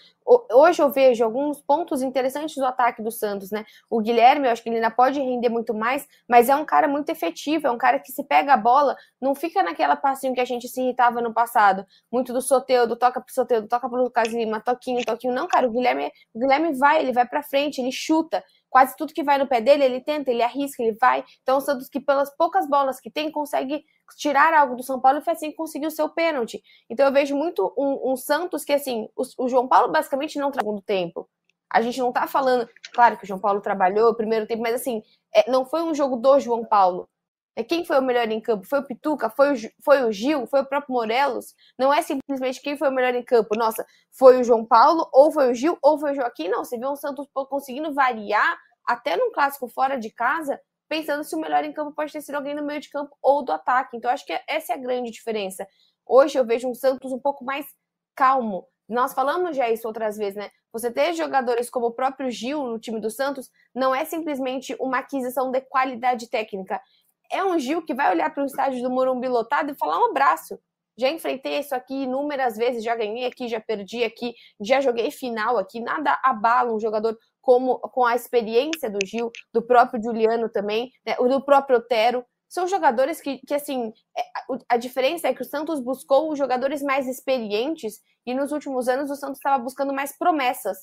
Hoje 0.53 0.81
eu 0.81 0.89
vejo 0.91 1.25
alguns 1.25 1.61
pontos 1.61 2.01
interessantes 2.01 2.55
do 2.57 2.65
ataque 2.65 3.03
do 3.03 3.11
Santos, 3.11 3.51
né? 3.51 3.65
O 3.91 4.01
Guilherme, 4.01 4.47
eu 4.47 4.53
acho 4.53 4.63
que 4.63 4.69
ele 4.69 4.77
ainda 4.77 4.91
pode 4.91 5.21
render 5.21 5.49
muito 5.49 5.75
mais, 5.75 6.09
mas 6.29 6.49
é 6.49 6.55
um 6.55 6.65
cara 6.65 6.87
muito 6.87 7.11
efetivo, 7.11 7.67
é 7.67 7.71
um 7.73 7.77
cara 7.77 7.99
que 7.99 8.13
se 8.13 8.23
pega 8.25 8.55
a 8.55 8.57
bola, 8.57 8.97
não 9.21 9.35
fica 9.35 9.63
naquela 9.65 9.97
passinho 9.97 10.33
que 10.33 10.41
a 10.41 10.45
gente 10.45 10.69
se 10.69 10.81
irritava 10.81 11.21
no 11.21 11.35
passado. 11.35 11.85
Muito 12.11 12.33
do 12.33 12.41
Soteudo, 12.41 12.97
toca 12.97 13.21
pro 13.21 13.35
Soteudo, 13.35 13.67
toca 13.69 13.89
pro 13.89 14.01
Lucas 14.03 14.29
Lima, 14.29 14.61
toquinho, 14.61 15.05
toquinho. 15.05 15.35
Não, 15.35 15.49
cara, 15.49 15.67
o 15.67 15.71
Guilherme, 15.71 16.11
o 16.33 16.39
Guilherme 16.39 16.73
vai, 16.75 17.01
ele 17.01 17.13
vai 17.13 17.27
pra 17.27 17.43
frente, 17.43 17.81
ele 17.81 17.93
chuta 17.93 18.43
quase 18.71 18.97
tudo 18.97 19.13
que 19.15 19.23
vai 19.23 19.39
no 19.39 19.47
pé 19.47 19.61
dele, 19.61 19.85
ele 19.85 20.01
tenta, 20.01 20.33
ele 20.33 20.43
arrisca, 20.43 20.83
ele 20.83 20.97
vai. 21.01 21.25
Então, 21.43 21.59
o 21.59 21.61
Santos, 21.61 21.89
que 21.89 22.01
pelas 22.01 22.35
poucas 22.37 22.69
bolas 22.69 22.99
que 22.99 23.09
tem, 23.09 23.31
consegue 23.31 23.85
tirar 24.17 24.55
algo 24.55 24.77
do 24.77 24.83
São 24.83 25.01
Paulo 25.01 25.19
e 25.19 25.23
foi 25.23 25.33
assim 25.33 25.51
que 25.51 25.57
conseguiu 25.57 25.89
o 25.89 25.93
seu 25.93 26.09
pênalti. 26.09 26.63
Então, 26.89 27.07
eu 27.07 27.13
vejo 27.13 27.37
muito 27.37 27.73
um, 27.77 28.13
um 28.13 28.17
Santos 28.17 28.65
que, 28.65 28.73
assim, 28.73 29.09
o, 29.17 29.23
o, 29.45 29.49
João 29.49 29.67
Paulo 29.69 29.93
basicamente 29.93 30.39
não 30.39 30.51
trabalhou 30.51 30.77
no 30.77 30.83
tempo. 30.83 31.29
A 31.71 31.83
gente 31.83 31.99
não 31.99 32.13
tá 32.13 32.27
falando, 32.27 32.69
claro 32.93 33.17
que 33.17 33.25
o 33.25 33.27
João 33.27 33.41
Paulo 33.41 33.61
trabalhou 33.61 34.11
o 34.11 34.15
primeiro 34.15 34.47
tempo, 34.47 34.63
mas 34.63 34.75
assim, 34.75 35.03
é, 35.35 35.51
não 35.51 35.65
foi 35.65 35.83
um 35.83 35.95
jogo 35.95 36.17
do 36.17 36.39
João 36.39 36.65
Paulo. 36.65 37.09
É 37.57 37.63
quem 37.63 37.85
foi 37.85 37.99
o 37.99 38.03
melhor 38.03 38.29
em 38.31 38.41
campo? 38.41 38.67
Foi 38.67 38.81
o 38.81 38.87
Pituca? 38.87 39.31
Foi 39.31 39.55
o, 39.55 39.57
foi 39.85 40.03
o 40.05 40.13
Gil? 40.13 40.47
Foi 40.47 40.61
o 40.61 40.67
próprio 40.67 40.93
Morelos? 40.93 41.55
Não 41.79 41.93
é 41.95 42.03
simplesmente 42.03 42.61
quem 42.61 42.77
foi 42.77 42.89
o 42.89 42.93
melhor 42.93 43.15
em 43.15 43.23
campo. 43.23 43.57
Nossa, 43.57 43.87
foi 44.13 44.41
o 44.41 44.45
João 44.45 44.65
Paulo, 44.65 45.09
ou 45.13 45.31
foi 45.31 45.51
o 45.51 45.55
Gil, 45.55 45.79
ou 45.81 45.99
foi 45.99 46.13
o 46.13 46.15
Joaquim. 46.15 46.49
Não, 46.49 46.65
você 46.65 46.77
vê 46.77 46.87
um 46.87 46.97
Santos 46.97 47.27
conseguindo 47.49 47.95
variar 47.95 48.59
até 48.85 49.17
num 49.17 49.33
clássico 49.33 49.69
fora 49.69 49.97
de 49.97 50.11
casa, 50.11 50.61
pensando 50.89 51.25
se 51.25 51.35
o 51.35 51.41
melhor 51.41 51.65
em 51.65 51.73
campo 51.73 51.93
pode 51.95 52.13
ter 52.13 52.21
sido 52.21 52.35
alguém 52.35 52.55
no 52.55 52.65
meio 52.65 52.81
de 52.81 52.91
campo 52.91 53.17
ou 53.23 53.45
do 53.45 53.53
ataque. 53.53 53.97
Então, 53.97 54.11
acho 54.11 54.25
que 54.25 54.39
essa 54.49 54.73
é 54.73 54.77
a 54.77 54.79
grande 54.79 55.11
diferença. 55.11 55.67
Hoje 56.07 56.39
eu 56.39 56.45
vejo 56.45 56.69
um 56.69 56.75
Santos 56.75 57.13
um 57.13 57.19
pouco 57.19 57.45
mais 57.45 57.67
calmo. 58.15 58.67
Nós 58.89 59.15
falamos 59.15 59.57
já 59.57 59.71
isso 59.71 59.89
outras 59.89 60.17
vezes, 60.17 60.37
né? 60.37 60.51
Você 60.73 60.91
ter 60.91 61.15
jogadores 61.15 61.71
como 61.71 61.87
o 61.87 61.93
próprio 61.93 62.31
Gil 62.31 62.65
no 62.65 62.79
time 62.79 63.01
do 63.01 63.11
Santos 63.11 63.51
não 63.75 63.95
é 63.95 64.05
simplesmente 64.05 64.77
uma 64.79 64.99
aquisição 64.99 65.51
de 65.51 65.61
qualidade 65.63 66.29
técnica 66.29 66.81
é 67.31 67.45
um 67.45 67.59
Gil 67.59 67.83
que 67.83 67.95
vai 67.95 68.11
olhar 68.11 68.33
para 68.33 68.43
o 68.43 68.47
estádio 68.47 68.83
do 68.83 68.91
Morumbi 68.91 69.29
lotado 69.29 69.71
e 69.71 69.77
falar 69.77 69.99
um 70.01 70.11
abraço. 70.11 70.59
Já 70.97 71.11
enfrentei 71.11 71.59
isso 71.59 71.75
aqui 71.75 72.05
inúmeras 72.05 72.57
vezes, 72.57 72.85
já 72.85 72.95
ganhei 72.95 73.27
aqui, 73.27 73.49
já 73.49 73.61
perdi 73.61 74.05
aqui, 74.05 74.33
já 74.61 74.81
joguei 74.81 75.11
final 75.11 75.59
aqui. 75.59 75.81
Nada 75.81 76.19
abala 76.23 76.73
um 76.73 76.79
jogador 76.79 77.19
como 77.45 77.79
com 77.79 78.05
a 78.05 78.17
experiência 78.17 78.89
do 78.91 78.99
Gil, 79.05 79.31
do 79.53 79.61
próprio 79.61 80.03
Juliano 80.03 80.49
também, 80.49 80.91
né, 81.07 81.15
do 81.17 81.45
próprio 81.45 81.77
Otero. 81.77 82.25
São 82.49 82.67
jogadores 82.67 83.21
que, 83.21 83.39
que, 83.47 83.55
assim, 83.55 83.93
é, 84.17 84.23
a 84.69 84.77
diferença 84.77 85.29
é 85.29 85.35
que 85.35 85.43
o 85.43 85.45
Santos 85.45 85.81
buscou 85.81 86.35
jogadores 86.35 86.83
mais 86.83 87.07
experientes 87.07 88.01
e 88.25 88.33
nos 88.33 88.51
últimos 88.51 88.89
anos 88.89 89.11
o 89.11 89.17
Santos 89.17 89.39
estava 89.39 89.63
buscando 89.63 89.93
mais 89.93 90.17
promessas. 90.17 90.79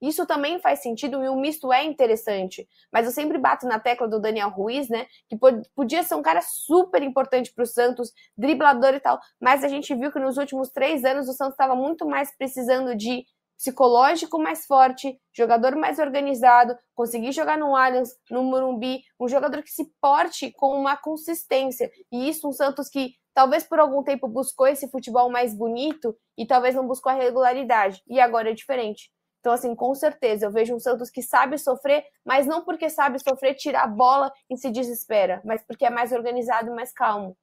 Isso 0.00 0.26
também 0.26 0.58
faz 0.58 0.82
sentido 0.82 1.24
e 1.24 1.28
o 1.28 1.36
misto 1.36 1.72
é 1.72 1.82
interessante. 1.82 2.68
Mas 2.92 3.06
eu 3.06 3.12
sempre 3.12 3.38
bato 3.38 3.66
na 3.66 3.80
tecla 3.80 4.06
do 4.06 4.20
Daniel 4.20 4.50
Ruiz, 4.50 4.88
né? 4.88 5.06
Que 5.28 5.36
podia 5.74 6.02
ser 6.02 6.14
um 6.14 6.22
cara 6.22 6.42
super 6.42 7.02
importante 7.02 7.52
para 7.54 7.62
o 7.64 7.66
Santos, 7.66 8.12
driblador 8.36 8.94
e 8.94 9.00
tal. 9.00 9.18
Mas 9.40 9.64
a 9.64 9.68
gente 9.68 9.94
viu 9.94 10.12
que 10.12 10.18
nos 10.18 10.36
últimos 10.36 10.68
três 10.70 11.04
anos 11.04 11.28
o 11.28 11.32
Santos 11.32 11.54
estava 11.54 11.74
muito 11.74 12.06
mais 12.06 12.36
precisando 12.36 12.94
de 12.94 13.24
psicológico 13.56 14.38
mais 14.38 14.66
forte, 14.66 15.18
jogador 15.32 15.76
mais 15.76 15.98
organizado, 15.98 16.76
conseguir 16.94 17.32
jogar 17.32 17.58
no 17.58 17.74
Allianz, 17.74 18.10
no 18.30 18.42
Morumbi, 18.42 19.02
um 19.18 19.28
jogador 19.28 19.62
que 19.62 19.70
se 19.70 19.90
porte 20.00 20.52
com 20.52 20.78
uma 20.78 20.96
consistência. 20.96 21.90
E 22.12 22.28
isso 22.28 22.48
um 22.48 22.52
Santos 22.52 22.88
que 22.88 23.14
talvez 23.32 23.64
por 23.64 23.78
algum 23.78 24.02
tempo 24.02 24.28
buscou 24.28 24.66
esse 24.66 24.90
futebol 24.90 25.30
mais 25.30 25.54
bonito 25.54 26.16
e 26.36 26.46
talvez 26.46 26.74
não 26.74 26.86
buscou 26.86 27.10
a 27.10 27.14
regularidade. 27.14 28.02
E 28.08 28.20
agora 28.20 28.50
é 28.50 28.54
diferente. 28.54 29.10
Então, 29.40 29.52
assim, 29.52 29.74
com 29.74 29.94
certeza, 29.94 30.46
eu 30.46 30.50
vejo 30.50 30.74
um 30.74 30.80
Santos 30.80 31.10
que 31.10 31.20
sabe 31.20 31.58
sofrer, 31.58 32.02
mas 32.24 32.46
não 32.46 32.64
porque 32.64 32.88
sabe 32.88 33.18
sofrer, 33.18 33.54
tira 33.54 33.82
a 33.82 33.86
bola 33.86 34.32
e 34.48 34.56
se 34.56 34.70
desespera, 34.70 35.42
mas 35.44 35.62
porque 35.66 35.84
é 35.84 35.90
mais 35.90 36.12
organizado 36.12 36.70
e 36.70 36.74
mais 36.74 36.92
calmo. 36.92 37.36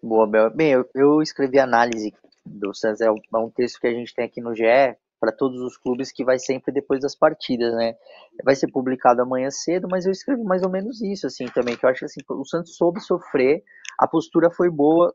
Boa, 0.00 0.26
Bel. 0.26 0.50
Bem, 0.50 0.70
eu, 0.70 0.88
eu 0.94 1.20
escrevi 1.20 1.58
análise 1.58 2.14
do 2.44 2.74
Santos, 2.74 3.00
é 3.00 3.10
um, 3.10 3.16
é 3.16 3.38
um 3.38 3.50
texto 3.50 3.80
que 3.80 3.86
a 3.86 3.92
gente 3.92 4.14
tem 4.14 4.24
aqui 4.24 4.40
no 4.40 4.54
GE, 4.54 4.96
para 5.24 5.32
todos 5.32 5.60
os 5.62 5.78
clubes 5.78 6.12
que 6.12 6.22
vai 6.22 6.38
sempre 6.38 6.70
depois 6.70 7.00
das 7.00 7.16
partidas, 7.16 7.72
né? 7.74 7.94
Vai 8.44 8.54
ser 8.54 8.70
publicado 8.70 9.22
amanhã 9.22 9.50
cedo, 9.50 9.88
mas 9.90 10.04
eu 10.04 10.12
escrevi 10.12 10.42
mais 10.42 10.62
ou 10.62 10.70
menos 10.70 11.00
isso, 11.00 11.26
assim, 11.26 11.46
também, 11.46 11.76
que 11.76 11.86
eu 11.86 11.88
acho 11.88 12.00
que 12.00 12.04
assim, 12.04 12.20
o 12.28 12.44
Santos 12.44 12.76
soube 12.76 13.00
sofrer, 13.00 13.62
a 13.98 14.06
postura 14.06 14.50
foi 14.50 14.70
boa, 14.70 15.14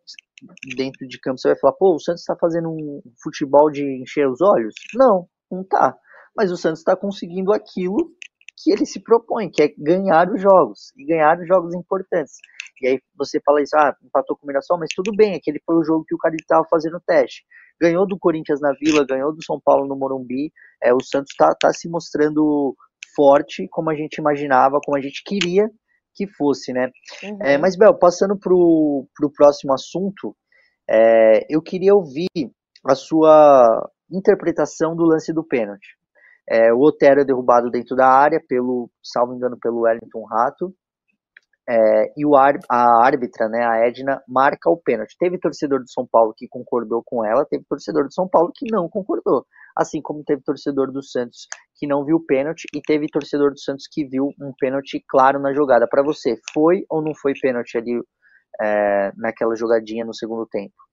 dentro 0.76 1.08
de 1.08 1.20
campo 1.20 1.38
você 1.38 1.50
vai 1.50 1.60
falar, 1.60 1.74
pô, 1.74 1.94
o 1.94 2.00
Santos 2.00 2.22
está 2.22 2.36
fazendo 2.36 2.70
um 2.70 3.02
futebol 3.22 3.70
de 3.70 3.84
encher 4.02 4.28
os 4.28 4.42
olhos? 4.42 4.74
Não, 4.96 5.28
não 5.52 5.64
tá. 5.64 5.96
Mas 6.36 6.52
o 6.52 6.58
Santos 6.58 6.80
está 6.80 6.96
conseguindo 6.96 7.54
aquilo 7.54 8.12
que 8.58 8.72
ele 8.72 8.86
se 8.86 9.00
propõe, 9.00 9.50
que 9.50 9.62
é 9.62 9.74
ganhar 9.78 10.30
os 10.32 10.42
jogos, 10.42 10.92
e 10.98 11.06
ganhar 11.06 11.40
os 11.40 11.48
jogos 11.48 11.74
importantes. 11.76 12.38
E 12.82 12.88
aí 12.88 13.00
você 13.18 13.40
fala 13.46 13.62
isso, 13.62 13.76
ah, 13.78 13.96
empatou 14.04 14.38
com 14.38 14.46
o 14.46 14.48
Mirassol, 14.48 14.80
mas 14.80 14.90
tudo 14.96 15.12
bem, 15.16 15.36
aquele 15.36 15.62
foi 15.66 15.76
o 15.76 15.84
jogo 15.84 16.06
que 16.08 16.16
o 16.16 16.18
cara 16.18 16.36
estava 16.36 16.66
fazendo 16.70 16.98
o 16.98 17.02
teste. 17.02 17.44
Ganhou 17.82 18.06
do 18.08 18.18
Corinthians 18.18 18.60
na 18.62 18.74
Vila, 18.74 19.06
ganhou 19.06 19.34
do 19.34 19.44
São 19.44 19.60
Paulo 19.60 19.88
no 19.88 19.96
Morumbi, 19.96 20.52
é, 20.84 20.94
o 20.94 21.02
Santos 21.02 21.32
está 21.32 21.54
tá 21.60 21.72
se 21.72 21.90
mostrando 21.90 22.76
forte, 23.16 23.68
como 23.70 23.90
a 23.90 23.96
gente 23.96 24.18
imaginava, 24.18 24.80
como 24.84 24.98
a 24.98 25.02
gente 25.02 25.24
queria 25.26 25.70
que 26.14 26.28
fosse, 26.28 26.74
né? 26.74 26.90
Uhum. 27.24 27.38
É, 27.42 27.58
mas, 27.58 27.78
Bel, 27.78 27.98
passando 27.98 28.38
para 28.38 28.54
o 28.54 29.08
próximo 29.36 29.74
assunto, 29.74 30.36
é, 30.90 31.46
eu 31.50 31.62
queria 31.62 31.96
ouvir 31.96 32.28
a 32.86 32.96
sua 32.96 33.90
interpretação 34.12 34.96
do 34.96 35.04
lance 35.04 35.32
do 35.32 35.44
pênalti. 35.44 35.88
É, 36.50 36.74
o 36.74 36.80
Otero 36.80 37.22
é 37.22 37.26
derrubado 37.26 37.70
dentro 37.70 37.96
da 37.96 38.08
área, 38.08 38.42
pelo, 38.48 38.90
salvo 39.04 39.36
engano, 39.36 39.58
pelo 39.62 39.82
Wellington 39.82 40.26
Rato, 40.26 40.74
é, 41.70 42.12
e 42.18 42.26
o, 42.26 42.36
a 42.36 43.06
árbitra, 43.06 43.48
né, 43.48 43.64
a 43.64 43.86
Edna, 43.86 44.24
marca 44.28 44.72
o 44.72 44.78
pênalti. 44.78 45.16
Teve 45.20 45.38
torcedor 45.38 45.82
do 45.82 45.90
São 45.90 46.08
Paulo 46.12 46.34
que 46.36 46.48
concordou 46.48 47.04
com 47.06 47.24
ela, 47.24 47.46
teve 47.46 47.64
torcedor 47.70 48.06
do 48.06 48.14
São 48.14 48.28
Paulo 48.28 48.52
que 48.56 48.66
não 48.72 48.90
concordou. 48.90 49.46
Assim 49.78 50.02
como 50.02 50.24
teve 50.24 50.42
torcedor 50.42 50.92
do 50.92 51.04
Santos 51.04 51.48
que 51.76 51.86
não 51.86 52.04
viu 52.04 52.18
o 52.18 52.26
pênalti 52.26 52.66
e 52.74 52.82
teve 52.82 53.06
torcedor 53.08 53.52
do 53.52 53.60
Santos 53.60 53.86
que 53.90 54.04
viu 54.04 54.34
um 54.42 54.52
pênalti 54.60 55.04
claro 55.08 55.40
na 55.40 55.54
jogada. 55.54 55.88
Para 55.88 56.02
você, 56.02 56.38
foi 56.52 56.86
ou 56.90 57.04
não 57.04 57.14
foi 57.14 57.34
pênalti 57.40 57.78
ali 57.78 58.02
é, 58.60 59.12
naquela 59.16 59.56
jogadinha 59.56 60.04
no 60.04 60.14
segundo 60.14 60.48
tempo? 60.48 60.89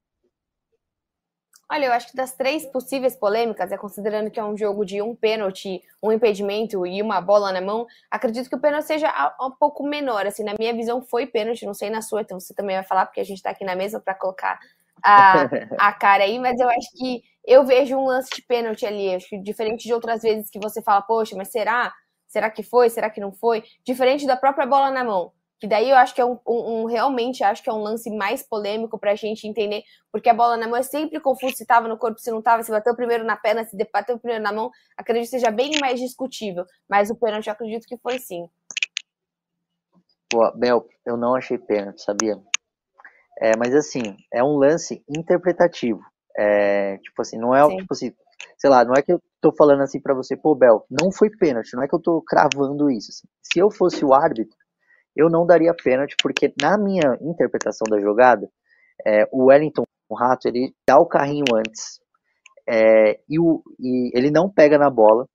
Olha, 1.70 1.86
eu 1.86 1.92
acho 1.92 2.08
que 2.10 2.16
das 2.16 2.32
três 2.32 2.64
possíveis 2.66 3.16
polêmicas, 3.16 3.72
é 3.72 3.76
considerando 3.76 4.30
que 4.30 4.38
é 4.38 4.44
um 4.44 4.56
jogo 4.56 4.84
de 4.84 5.02
um 5.02 5.16
pênalti, 5.16 5.82
um 6.00 6.12
impedimento 6.12 6.86
e 6.86 7.02
uma 7.02 7.20
bola 7.20 7.50
na 7.52 7.60
mão, 7.60 7.86
acredito 8.08 8.48
que 8.48 8.54
o 8.54 8.60
pênalti 8.60 8.86
seja 8.86 9.12
um 9.40 9.50
pouco 9.50 9.82
menor. 9.84 10.26
Assim, 10.26 10.44
na 10.44 10.54
minha 10.56 10.72
visão, 10.72 11.02
foi 11.02 11.26
pênalti, 11.26 11.66
não 11.66 11.74
sei 11.74 11.90
na 11.90 12.00
sua, 12.02 12.20
então 12.20 12.38
você 12.38 12.54
também 12.54 12.76
vai 12.76 12.84
falar, 12.84 13.06
porque 13.06 13.20
a 13.20 13.24
gente 13.24 13.42
tá 13.42 13.50
aqui 13.50 13.64
na 13.64 13.74
mesa 13.74 13.98
para 14.00 14.14
colocar 14.14 14.60
a, 15.02 15.42
a 15.76 15.92
cara 15.92 16.22
aí, 16.22 16.38
mas 16.38 16.58
eu 16.60 16.68
acho 16.68 16.88
que 16.96 17.22
eu 17.44 17.64
vejo 17.66 17.96
um 17.96 18.06
lance 18.06 18.30
de 18.34 18.42
pênalti 18.42 18.86
ali, 18.86 19.14
acho 19.14 19.28
que 19.28 19.38
diferente 19.38 19.84
de 19.86 19.92
outras 19.92 20.22
vezes 20.22 20.48
que 20.48 20.60
você 20.60 20.80
fala, 20.80 21.02
poxa, 21.02 21.34
mas 21.36 21.50
será? 21.50 21.92
Será 22.28 22.48
que 22.48 22.62
foi? 22.62 22.90
Será 22.90 23.10
que 23.10 23.20
não 23.20 23.32
foi? 23.32 23.64
Diferente 23.84 24.24
da 24.24 24.36
própria 24.36 24.66
bola 24.66 24.90
na 24.92 25.02
mão. 25.02 25.32
Que 25.58 25.66
daí 25.66 25.88
eu 25.88 25.96
acho 25.96 26.14
que 26.14 26.20
é 26.20 26.24
um, 26.24 26.38
um, 26.46 26.82
um 26.82 26.84
realmente 26.84 27.42
acho 27.42 27.62
que 27.62 27.70
é 27.70 27.72
um 27.72 27.82
lance 27.82 28.10
mais 28.10 28.42
polêmico 28.42 28.98
pra 28.98 29.14
gente 29.14 29.48
entender, 29.48 29.82
porque 30.12 30.28
a 30.28 30.34
bola 30.34 30.56
na 30.56 30.68
mão 30.68 30.76
é 30.76 30.82
sempre 30.82 31.18
confuso 31.18 31.56
se 31.56 31.64
tava 31.64 31.88
no 31.88 31.96
corpo, 31.96 32.18
se 32.18 32.30
não 32.30 32.42
tava, 32.42 32.62
se 32.62 32.70
bateu 32.70 32.94
primeiro 32.94 33.24
na 33.24 33.36
perna, 33.36 33.64
se 33.64 33.76
bateu 33.90 34.18
primeiro 34.18 34.42
na 34.42 34.52
mão, 34.52 34.70
acredito 34.96 35.30
que 35.30 35.38
seja 35.38 35.50
bem 35.50 35.78
mais 35.80 35.98
discutível. 35.98 36.64
Mas 36.88 37.08
o 37.10 37.16
pênalti 37.16 37.46
eu 37.46 37.52
acredito 37.54 37.86
que 37.86 37.96
foi 37.96 38.18
sim. 38.18 38.48
Pô, 40.28 40.50
Bel, 40.52 40.86
eu 41.06 41.16
não 41.16 41.34
achei 41.34 41.56
pênalti, 41.56 42.02
sabia? 42.02 42.38
É, 43.40 43.56
mas 43.56 43.74
assim, 43.74 44.02
é 44.32 44.42
um 44.42 44.56
lance 44.56 45.02
interpretativo. 45.08 46.00
É, 46.36 46.98
tipo 46.98 47.22
assim, 47.22 47.38
não 47.38 47.54
é, 47.54 47.66
tipo 47.76 47.92
assim, 47.92 48.12
sei 48.58 48.68
lá, 48.68 48.84
não 48.84 48.94
é 48.94 49.00
que 49.00 49.12
eu 49.12 49.22
tô 49.40 49.52
falando 49.52 49.82
assim 49.82 50.00
para 50.00 50.14
você, 50.14 50.36
pô, 50.36 50.54
Bel, 50.54 50.84
não 50.90 51.10
foi 51.10 51.30
pênalti, 51.30 51.74
não 51.74 51.82
é 51.82 51.88
que 51.88 51.94
eu 51.94 52.02
tô 52.02 52.20
cravando 52.22 52.90
isso. 52.90 53.10
Assim. 53.10 53.28
Se 53.42 53.58
eu 53.58 53.70
fosse 53.70 54.04
o 54.04 54.12
árbitro, 54.12 54.56
eu 55.16 55.30
não 55.30 55.46
daria 55.46 55.74
pênalti, 55.74 56.14
porque 56.22 56.52
na 56.60 56.76
minha 56.76 57.16
interpretação 57.20 57.86
da 57.88 57.98
jogada, 58.00 58.48
é, 59.04 59.26
o 59.32 59.46
Wellington, 59.46 59.84
o 60.08 60.14
Rato, 60.14 60.46
ele 60.46 60.74
dá 60.86 60.98
o 60.98 61.06
carrinho 61.06 61.44
antes, 61.54 62.00
é, 62.68 63.20
e, 63.28 63.38
o, 63.38 63.62
e 63.78 64.10
ele 64.16 64.30
não 64.30 64.50
pega 64.50 64.78
na 64.78 64.90
bola, 64.90 65.26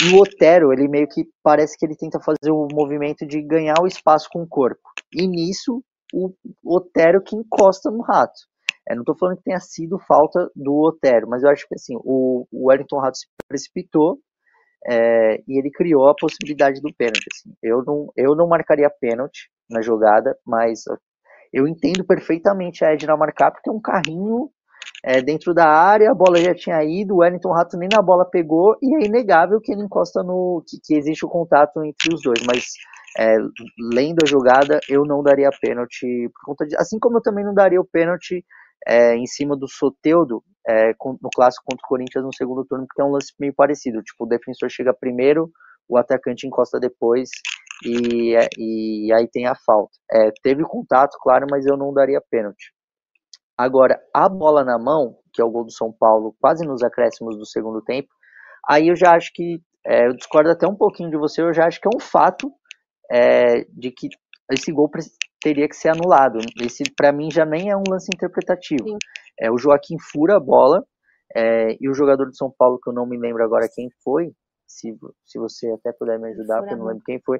e 0.00 0.14
o 0.14 0.20
Otero, 0.20 0.72
ele 0.72 0.86
meio 0.86 1.08
que 1.08 1.24
parece 1.42 1.76
que 1.76 1.84
ele 1.84 1.96
tenta 1.96 2.20
fazer 2.20 2.52
o 2.52 2.68
movimento 2.72 3.26
de 3.26 3.42
ganhar 3.42 3.74
o 3.80 3.86
espaço 3.86 4.28
com 4.30 4.42
o 4.42 4.48
corpo. 4.48 4.80
E 5.12 5.26
nisso, 5.26 5.82
o 6.14 6.32
Otero 6.64 7.20
que 7.20 7.34
encosta 7.34 7.90
no 7.90 8.02
Rato. 8.02 8.38
É, 8.88 8.94
não 8.94 9.02
estou 9.02 9.16
falando 9.18 9.38
que 9.38 9.42
tenha 9.42 9.60
sido 9.60 9.98
falta 9.98 10.48
do 10.54 10.72
Otero, 10.86 11.28
mas 11.28 11.42
eu 11.42 11.50
acho 11.50 11.66
que 11.66 11.74
assim, 11.74 11.96
o, 11.96 12.46
o 12.50 12.68
Wellington 12.68 13.00
Rato 13.00 13.18
se 13.18 13.26
precipitou 13.48 14.18
é, 14.86 15.40
e 15.46 15.58
ele 15.58 15.70
criou 15.70 16.08
a 16.08 16.14
possibilidade 16.14 16.80
do 16.80 16.92
pênalti. 16.94 17.26
Assim. 17.32 17.54
Eu, 17.62 17.82
não, 17.84 18.12
eu 18.16 18.34
não 18.34 18.48
marcaria 18.48 18.90
pênalti 18.90 19.50
na 19.68 19.80
jogada, 19.80 20.36
mas 20.46 20.84
eu 21.52 21.66
entendo 21.66 22.04
perfeitamente 22.04 22.84
a 22.84 22.92
Edna 22.92 23.16
marcar, 23.16 23.50
porque 23.50 23.68
é 23.68 23.72
um 23.72 23.80
carrinho 23.80 24.50
é, 25.04 25.20
dentro 25.22 25.54
da 25.54 25.66
área, 25.66 26.10
a 26.10 26.14
bola 26.14 26.38
já 26.38 26.54
tinha 26.54 26.82
ido, 26.82 27.14
o 27.14 27.18
Wellington 27.18 27.52
Rato 27.52 27.76
nem 27.76 27.88
na 27.90 28.02
bola 28.02 28.24
pegou, 28.24 28.76
e 28.82 28.96
é 28.96 29.06
inegável 29.06 29.60
que 29.60 29.72
ele 29.72 29.82
encosta 29.82 30.22
no. 30.22 30.62
que, 30.66 30.78
que 30.82 30.94
existe 30.94 31.24
o 31.24 31.28
contato 31.28 31.82
entre 31.84 32.14
os 32.14 32.22
dois, 32.22 32.40
mas 32.46 32.64
é, 33.18 33.36
lendo 33.92 34.18
a 34.22 34.26
jogada, 34.26 34.80
eu 34.88 35.04
não 35.04 35.22
daria 35.22 35.50
pênalti 35.60 36.28
por 36.34 36.46
conta 36.46 36.66
de. 36.66 36.76
Assim 36.76 36.98
como 36.98 37.18
eu 37.18 37.22
também 37.22 37.44
não 37.44 37.54
daria 37.54 37.80
o 37.80 37.86
pênalti 37.86 38.44
é, 38.86 39.14
em 39.14 39.26
cima 39.26 39.56
do 39.56 39.68
Soteudo 39.68 40.42
é, 40.68 40.92
no 41.00 41.30
clássico 41.34 41.64
contra 41.66 41.84
o 41.84 41.88
Corinthians 41.88 42.24
no 42.24 42.34
segundo 42.34 42.64
turno, 42.64 42.86
porque 42.86 43.00
é 43.00 43.04
um 43.04 43.12
lance 43.12 43.32
meio 43.38 43.54
parecido. 43.54 44.02
Tipo, 44.02 44.24
o 44.24 44.28
defensor 44.28 44.68
chega 44.68 44.92
primeiro, 44.92 45.50
o 45.88 45.96
atacante 45.96 46.46
encosta 46.46 46.78
depois 46.78 47.30
e, 47.84 48.34
e 48.58 49.12
aí 49.12 49.26
tem 49.28 49.46
a 49.46 49.54
falta. 49.54 49.92
É, 50.10 50.30
teve 50.42 50.62
contato, 50.64 51.16
claro, 51.22 51.46
mas 51.50 51.64
eu 51.66 51.76
não 51.76 51.92
daria 51.92 52.22
pênalti. 52.30 52.72
Agora, 53.56 54.00
a 54.14 54.28
bola 54.28 54.62
na 54.62 54.78
mão, 54.78 55.16
que 55.32 55.40
é 55.40 55.44
o 55.44 55.50
gol 55.50 55.64
do 55.64 55.72
São 55.72 55.92
Paulo, 55.92 56.36
quase 56.40 56.66
nos 56.66 56.82
acréscimos 56.82 57.36
do 57.36 57.46
segundo 57.46 57.82
tempo, 57.82 58.08
aí 58.68 58.88
eu 58.88 58.94
já 58.94 59.16
acho 59.16 59.32
que, 59.34 59.60
é, 59.84 60.06
eu 60.06 60.14
discordo 60.14 60.50
até 60.50 60.66
um 60.66 60.76
pouquinho 60.76 61.10
de 61.10 61.16
você, 61.16 61.42
eu 61.42 61.52
já 61.52 61.66
acho 61.66 61.80
que 61.80 61.88
é 61.88 61.90
um 61.94 61.98
fato 61.98 62.52
é, 63.10 63.64
de 63.64 63.90
que 63.90 64.08
esse 64.52 64.70
gol 64.70 64.88
teria 65.40 65.68
que 65.68 65.76
ser 65.76 65.90
anulado. 65.90 66.38
Esse, 66.60 66.82
para 66.96 67.12
mim, 67.12 67.30
já 67.30 67.44
nem 67.44 67.70
é 67.70 67.76
um 67.76 67.84
lance 67.88 68.08
interpretativo. 68.14 68.88
Sim. 68.88 68.98
É, 69.40 69.50
o 69.50 69.58
Joaquim 69.58 69.96
fura 70.12 70.36
a 70.36 70.40
bola 70.40 70.84
é, 71.34 71.76
e 71.80 71.88
o 71.88 71.94
jogador 71.94 72.28
de 72.28 72.36
São 72.36 72.52
Paulo, 72.56 72.78
que 72.82 72.90
eu 72.90 72.94
não 72.94 73.06
me 73.06 73.18
lembro 73.18 73.42
agora 73.44 73.68
quem 73.72 73.88
foi, 74.02 74.32
se, 74.66 74.92
se 75.24 75.38
você 75.38 75.70
até 75.72 75.92
puder 75.92 76.18
me 76.18 76.30
ajudar, 76.30 76.58
porque 76.60 76.74
eu 76.74 76.78
não 76.78 76.86
lembro 76.86 77.02
quem 77.04 77.20
foi. 77.24 77.38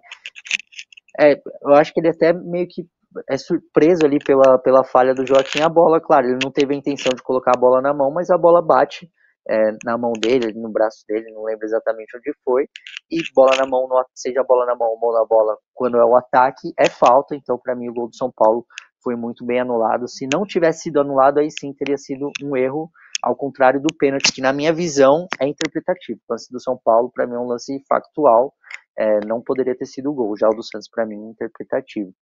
É, 1.20 1.34
eu 1.62 1.74
acho 1.74 1.92
que 1.92 2.00
ele 2.00 2.10
até 2.10 2.32
meio 2.32 2.66
que 2.68 2.86
é 3.28 3.36
surpreso 3.36 4.04
ali 4.04 4.18
pela, 4.18 4.58
pela 4.58 4.84
falha 4.84 5.14
do 5.14 5.26
Joaquim 5.26 5.62
a 5.62 5.68
bola, 5.68 6.00
claro, 6.00 6.26
ele 6.26 6.38
não 6.42 6.52
teve 6.52 6.74
a 6.74 6.76
intenção 6.76 7.12
de 7.14 7.22
colocar 7.22 7.52
a 7.56 7.60
bola 7.60 7.80
na 7.80 7.94
mão, 7.94 8.10
mas 8.12 8.30
a 8.30 8.36
bola 8.36 8.62
bate 8.62 9.10
é, 9.48 9.72
na 9.84 9.96
mão 9.96 10.12
dele, 10.12 10.52
no 10.52 10.68
braço 10.68 11.04
dele, 11.08 11.32
não 11.32 11.44
lembro 11.44 11.64
exatamente 11.64 12.16
onde 12.16 12.32
foi, 12.44 12.68
e 13.10 13.18
bola 13.34 13.56
na 13.56 13.66
mão, 13.66 13.88
no, 13.88 14.04
seja 14.14 14.44
bola 14.44 14.66
na 14.66 14.76
mão 14.76 14.98
ou 15.00 15.12
na 15.12 15.24
bola, 15.24 15.56
quando 15.74 15.96
é 15.96 16.04
o 16.04 16.16
ataque, 16.16 16.72
é 16.78 16.88
falta, 16.88 17.34
então 17.34 17.58
para 17.58 17.74
mim 17.74 17.88
o 17.88 17.94
gol 17.94 18.08
do 18.08 18.16
São 18.16 18.30
Paulo 18.34 18.66
foi 19.02 19.16
muito 19.16 19.44
bem 19.44 19.60
anulado, 19.60 20.08
se 20.08 20.28
não 20.32 20.44
tivesse 20.44 20.82
sido 20.82 21.00
anulado, 21.00 21.38
aí 21.38 21.50
sim 21.50 21.72
teria 21.72 21.96
sido 21.96 22.30
um 22.42 22.56
erro, 22.56 22.90
ao 23.22 23.34
contrário 23.34 23.80
do 23.80 23.94
pênalti, 23.96 24.32
que 24.32 24.40
na 24.40 24.52
minha 24.52 24.72
visão 24.72 25.26
é 25.40 25.46
interpretativo, 25.48 26.20
o 26.28 26.32
lance 26.32 26.52
do 26.52 26.60
São 26.60 26.78
Paulo 26.84 27.10
para 27.12 27.26
mim 27.26 27.34
é 27.34 27.38
um 27.38 27.48
lance 27.48 27.82
factual, 27.88 28.52
é, 28.98 29.20
não 29.26 29.40
poderia 29.40 29.76
ter 29.76 29.86
sido 29.86 30.12
gol, 30.12 30.36
já 30.36 30.48
o 30.48 30.54
do 30.54 30.62
Santos 30.62 30.88
para 30.90 31.06
mim 31.06 31.14
é 31.14 31.30
interpretativo. 31.30 32.12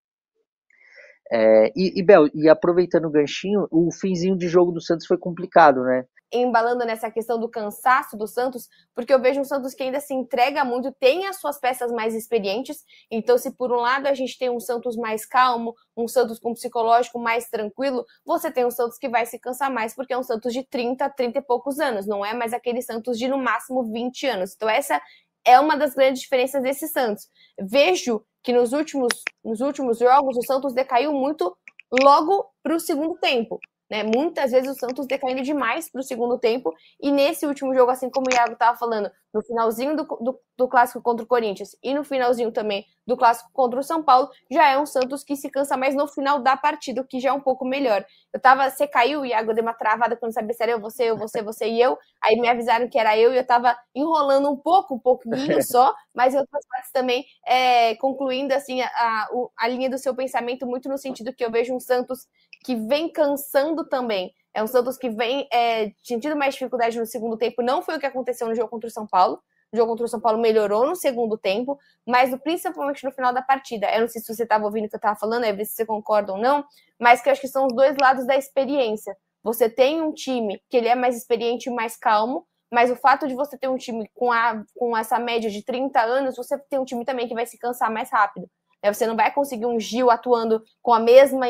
É, 1.30 1.72
e, 1.74 1.98
e, 1.98 2.02
Bel, 2.02 2.28
e 2.34 2.48
aproveitando 2.48 3.06
o 3.06 3.10
ganchinho, 3.10 3.66
o 3.70 3.90
finzinho 3.92 4.36
de 4.36 4.48
jogo 4.48 4.70
do 4.70 4.80
Santos 4.80 5.06
foi 5.06 5.18
complicado, 5.18 5.82
né? 5.82 6.04
Embalando 6.32 6.84
nessa 6.84 7.10
questão 7.10 7.38
do 7.38 7.48
cansaço 7.48 8.16
do 8.16 8.26
Santos, 8.26 8.68
porque 8.94 9.12
eu 9.12 9.20
vejo 9.20 9.40
um 9.40 9.44
Santos 9.44 9.74
que 9.74 9.82
ainda 9.82 10.00
se 10.00 10.12
entrega 10.12 10.64
muito, 10.64 10.92
tem 10.92 11.26
as 11.26 11.40
suas 11.40 11.58
peças 11.58 11.90
mais 11.92 12.14
experientes. 12.14 12.84
Então, 13.10 13.38
se 13.38 13.50
por 13.50 13.72
um 13.72 13.76
lado 13.76 14.06
a 14.06 14.14
gente 14.14 14.36
tem 14.38 14.50
um 14.50 14.58
Santos 14.60 14.96
mais 14.96 15.24
calmo, 15.24 15.74
um 15.96 16.08
Santos 16.08 16.38
com 16.38 16.52
psicológico 16.52 17.18
mais 17.18 17.48
tranquilo, 17.48 18.04
você 18.24 18.50
tem 18.50 18.64
um 18.64 18.70
Santos 18.70 18.98
que 18.98 19.08
vai 19.08 19.24
se 19.24 19.38
cansar 19.38 19.70
mais, 19.70 19.94
porque 19.94 20.12
é 20.12 20.18
um 20.18 20.22
Santos 20.22 20.52
de 20.52 20.64
30, 20.64 21.08
30 21.10 21.38
e 21.38 21.42
poucos 21.42 21.78
anos, 21.78 22.06
não 22.06 22.24
é 22.24 22.34
mais 22.34 22.52
aquele 22.52 22.82
Santos 22.82 23.18
de 23.18 23.28
no 23.28 23.38
máximo 23.38 23.84
20 23.84 24.26
anos. 24.26 24.54
Então, 24.54 24.68
essa 24.68 25.00
é 25.46 25.58
uma 25.60 25.76
das 25.76 25.94
grandes 25.94 26.22
diferenças 26.22 26.62
desse 26.62 26.88
Santos. 26.88 27.28
Vejo 27.58 28.22
que 28.42 28.52
nos 28.52 28.72
últimos, 28.72 29.08
nos 29.44 29.60
últimos 29.60 29.98
jogos 29.98 30.36
o 30.36 30.42
Santos 30.42 30.74
decaiu 30.74 31.12
muito 31.12 31.56
logo 32.02 32.50
para 32.62 32.74
o 32.74 32.80
segundo 32.80 33.16
tempo. 33.18 33.58
Né? 33.88 34.02
Muitas 34.02 34.50
vezes 34.50 34.68
o 34.68 34.74
Santos 34.74 35.06
decaindo 35.06 35.42
demais 35.42 35.90
para 35.90 36.00
o 36.00 36.04
segundo 36.04 36.38
tempo. 36.38 36.74
E 37.00 37.10
nesse 37.12 37.46
último 37.46 37.74
jogo, 37.74 37.90
assim 37.90 38.10
como 38.10 38.26
o 38.28 38.34
Iago 38.34 38.54
estava 38.54 38.76
falando, 38.76 39.10
no 39.32 39.42
finalzinho 39.42 39.94
do, 39.94 40.04
do, 40.04 40.40
do, 40.56 40.68
clássico 40.68 41.02
contra 41.02 41.22
o 41.22 41.28
Corinthians 41.28 41.76
e 41.82 41.92
no 41.92 42.02
finalzinho 42.02 42.50
também 42.50 42.86
do 43.06 43.16
clássico 43.16 43.50
contra 43.52 43.78
o 43.78 43.82
São 43.82 44.02
Paulo, 44.02 44.30
já 44.50 44.68
é 44.68 44.78
um 44.78 44.86
Santos 44.86 45.22
que 45.22 45.36
se 45.36 45.50
cansa 45.50 45.76
mais 45.76 45.94
no 45.94 46.08
final 46.08 46.40
da 46.40 46.56
partida, 46.56 47.02
o 47.02 47.06
que 47.06 47.20
já 47.20 47.28
é 47.28 47.32
um 47.32 47.40
pouco 47.40 47.64
melhor. 47.64 48.04
Eu 48.32 48.40
tava, 48.40 48.68
você 48.70 48.88
caiu, 48.88 49.24
Iago, 49.24 49.52
deu 49.52 49.62
uma 49.62 49.74
travada 49.74 50.16
quando 50.16 50.32
sabia 50.32 50.54
se 50.54 50.62
era 50.62 50.72
eu, 50.72 50.80
você, 50.80 51.10
eu, 51.10 51.18
você, 51.18 51.42
você 51.42 51.68
e 51.68 51.80
eu. 51.80 51.98
Aí 52.22 52.40
me 52.40 52.48
avisaram 52.48 52.88
que 52.88 52.98
era 52.98 53.16
eu 53.16 53.32
e 53.32 53.36
eu 53.36 53.46
tava 53.46 53.76
enrolando 53.94 54.50
um 54.50 54.56
pouco, 54.56 54.94
um 54.94 54.98
pouquinho 54.98 55.26
só, 55.62 55.94
mas 56.14 56.34
em 56.34 56.38
outras 56.38 56.66
partes 56.66 56.90
também 56.90 57.24
é, 57.46 57.94
concluindo 57.96 58.54
assim 58.54 58.80
a, 58.80 58.88
a, 58.88 59.28
a 59.58 59.68
linha 59.68 59.90
do 59.90 59.98
seu 59.98 60.14
pensamento, 60.14 60.66
muito 60.66 60.88
no 60.88 60.96
sentido 60.98 61.32
que 61.32 61.44
eu 61.44 61.50
vejo 61.50 61.74
um 61.74 61.80
Santos 61.80 62.26
que 62.64 62.74
vem 62.74 63.08
cansando 63.10 63.84
também. 63.84 64.32
É 64.54 64.62
um 64.62 64.66
Santos 64.66 64.96
que 64.96 65.10
vem 65.10 65.46
é, 65.52 65.92
sentindo 66.02 66.34
mais 66.34 66.54
dificuldade 66.54 66.98
no 66.98 67.04
segundo 67.04 67.36
tempo. 67.36 67.62
Não 67.62 67.82
foi 67.82 67.96
o 67.96 68.00
que 68.00 68.06
aconteceu 68.06 68.48
no 68.48 68.54
jogo 68.54 68.70
contra 68.70 68.88
o 68.88 68.90
São 68.90 69.06
Paulo. 69.06 69.38
O 69.72 69.76
jogo 69.76 69.90
contra 69.90 70.06
o 70.06 70.08
São 70.08 70.20
Paulo 70.20 70.38
melhorou 70.38 70.86
no 70.86 70.96
segundo 70.96 71.36
tempo, 71.36 71.78
mas 72.06 72.34
principalmente 72.40 73.04
no 73.04 73.12
final 73.12 73.34
da 73.34 73.42
partida. 73.42 73.90
Eu 73.92 74.02
não 74.02 74.08
sei 74.08 74.22
se 74.22 74.34
você 74.34 74.44
estava 74.44 74.64
ouvindo 74.64 74.86
o 74.86 74.88
que 74.88 74.94
eu 74.94 74.98
estava 74.98 75.18
falando, 75.18 75.44
é 75.44 75.64
se 75.64 75.72
você 75.72 75.84
concorda 75.84 76.32
ou 76.32 76.38
não, 76.38 76.64
mas 76.98 77.20
que 77.20 77.28
eu 77.28 77.32
acho 77.32 77.40
que 77.40 77.48
são 77.48 77.66
os 77.66 77.74
dois 77.74 77.96
lados 78.00 78.26
da 78.26 78.36
experiência. 78.36 79.16
Você 79.42 79.68
tem 79.68 80.00
um 80.00 80.12
time 80.12 80.62
que 80.70 80.76
ele 80.76 80.88
é 80.88 80.94
mais 80.94 81.16
experiente 81.16 81.68
e 81.68 81.72
mais 81.72 81.96
calmo, 81.96 82.46
mas 82.72 82.90
o 82.90 82.96
fato 82.96 83.28
de 83.28 83.34
você 83.34 83.58
ter 83.58 83.68
um 83.68 83.76
time 83.76 84.08
com, 84.14 84.32
a, 84.32 84.64
com 84.74 84.96
essa 84.96 85.18
média 85.18 85.50
de 85.50 85.62
30 85.62 86.00
anos, 86.00 86.36
você 86.36 86.58
tem 86.58 86.78
um 86.78 86.84
time 86.84 87.04
também 87.04 87.28
que 87.28 87.34
vai 87.34 87.46
se 87.46 87.58
cansar 87.58 87.90
mais 87.90 88.10
rápido. 88.10 88.48
Você 88.84 89.06
não 89.06 89.16
vai 89.16 89.32
conseguir 89.32 89.66
um 89.66 89.78
Gil 89.80 90.10
atuando 90.10 90.62
com 90.80 90.92
a 90.92 91.00
mesma 91.00 91.46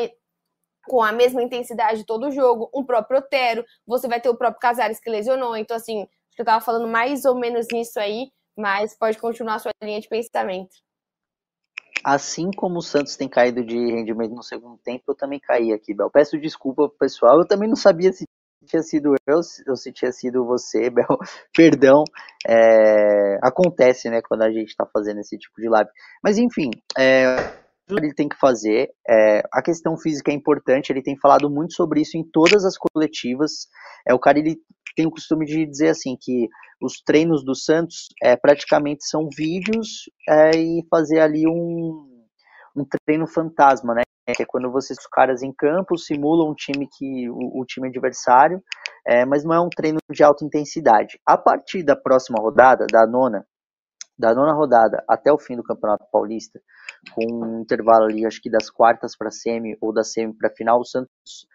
com 0.87 1.03
a 1.03 1.11
mesma 1.11 1.43
intensidade 1.43 2.05
todo 2.05 2.27
o 2.27 2.31
jogo, 2.31 2.69
um 2.73 2.83
próprio 2.83 3.19
Otero, 3.19 3.63
você 3.85 4.07
vai 4.07 4.19
ter 4.19 4.29
o 4.29 4.37
próprio 4.37 4.59
Casares 4.59 4.99
que 4.99 5.09
lesionou, 5.09 5.55
então 5.55 5.75
assim, 5.75 6.01
acho 6.01 6.35
que 6.35 6.41
eu 6.41 6.45
tava 6.45 6.63
falando 6.63 6.87
mais 6.87 7.25
ou 7.25 7.37
menos 7.37 7.67
nisso 7.71 7.99
aí, 7.99 8.31
mas 8.57 8.97
pode 8.97 9.17
continuar 9.19 9.55
a 9.55 9.59
sua 9.59 9.71
linha 9.83 9.99
de 9.99 10.07
pensamento. 10.07 10.75
Assim 12.03 12.49
como 12.55 12.77
o 12.77 12.81
Santos 12.81 13.15
tem 13.15 13.27
caído 13.27 13.65
de 13.65 13.75
rendimento 13.75 14.33
no 14.33 14.43
segundo 14.43 14.77
tempo, 14.77 15.03
eu 15.09 15.15
também 15.15 15.39
caí 15.39 15.73
aqui, 15.73 15.93
Bel. 15.93 16.09
Peço 16.09 16.39
desculpa 16.39 16.87
pro 16.87 16.97
pessoal, 16.97 17.39
eu 17.39 17.47
também 17.47 17.67
não 17.67 17.75
sabia 17.75 18.13
se 18.13 18.25
tinha 18.65 18.81
sido 18.81 19.13
eu 19.25 19.37
ou 19.67 19.75
se 19.75 19.91
tinha 19.91 20.11
sido 20.11 20.45
você, 20.45 20.89
Bel. 20.91 21.17
Perdão, 21.55 22.03
é... 22.47 23.37
acontece, 23.43 24.09
né, 24.09 24.21
quando 24.21 24.43
a 24.43 24.51
gente 24.51 24.75
tá 24.75 24.85
fazendo 24.85 25.19
esse 25.19 25.37
tipo 25.37 25.59
de 25.59 25.69
live. 25.69 25.89
Mas 26.23 26.37
enfim, 26.37 26.69
é 26.97 27.66
ele 27.89 28.13
tem 28.13 28.27
que 28.27 28.37
fazer. 28.37 28.89
É, 29.07 29.41
a 29.53 29.61
questão 29.61 29.97
física 29.97 30.31
é 30.31 30.33
importante, 30.33 30.91
ele 30.91 31.01
tem 31.01 31.17
falado 31.17 31.49
muito 31.49 31.73
sobre 31.73 32.01
isso 32.01 32.17
em 32.17 32.23
todas 32.23 32.65
as 32.65 32.77
coletivas. 32.77 33.67
É, 34.07 34.13
o 34.13 34.19
cara 34.19 34.39
ele 34.39 34.57
tem 34.95 35.05
o 35.05 35.11
costume 35.11 35.45
de 35.45 35.65
dizer 35.65 35.89
assim 35.89 36.17
que 36.19 36.47
os 36.81 37.01
treinos 37.01 37.43
do 37.43 37.55
Santos 37.55 38.09
é, 38.21 38.35
praticamente 38.35 39.07
são 39.07 39.29
vídeos 39.35 40.09
é, 40.27 40.51
e 40.55 40.85
fazer 40.89 41.19
ali 41.19 41.47
um, 41.47 42.25
um 42.75 42.85
treino 43.05 43.27
fantasma, 43.27 43.93
né? 43.93 44.01
que 44.35 44.43
é 44.43 44.45
quando 44.45 44.69
vocês 44.69 44.99
os 44.99 45.07
caras 45.07 45.41
em 45.41 45.53
campo 45.53 45.97
simulam 45.97 46.51
um 46.51 46.53
time 46.53 46.87
que 46.97 47.29
o, 47.29 47.61
o 47.61 47.65
time 47.65 47.87
adversário, 47.87 48.61
é, 49.05 49.25
mas 49.25 49.45
não 49.45 49.53
é 49.53 49.59
um 49.59 49.69
treino 49.69 49.99
de 50.11 50.23
alta 50.23 50.43
intensidade. 50.43 51.17
A 51.25 51.37
partir 51.37 51.83
da 51.83 51.95
próxima 51.95 52.37
rodada, 52.39 52.85
da 52.91 53.07
nona, 53.07 53.45
da 54.17 54.33
nona 54.33 54.53
rodada 54.53 55.03
até 55.07 55.31
o 55.31 55.37
fim 55.37 55.55
do 55.55 55.63
Campeonato 55.63 56.05
Paulista, 56.11 56.59
com 57.13 57.25
um 57.25 57.61
intervalo 57.61 58.05
ali, 58.05 58.25
acho 58.25 58.41
que 58.41 58.49
das 58.49 58.69
quartas 58.69 59.15
para 59.15 59.31
semi 59.31 59.77
ou 59.79 59.93
da 59.93 60.03
semi 60.03 60.33
para 60.33 60.49
final, 60.49 60.79
o 60.79 60.85
Santos 60.85 61.47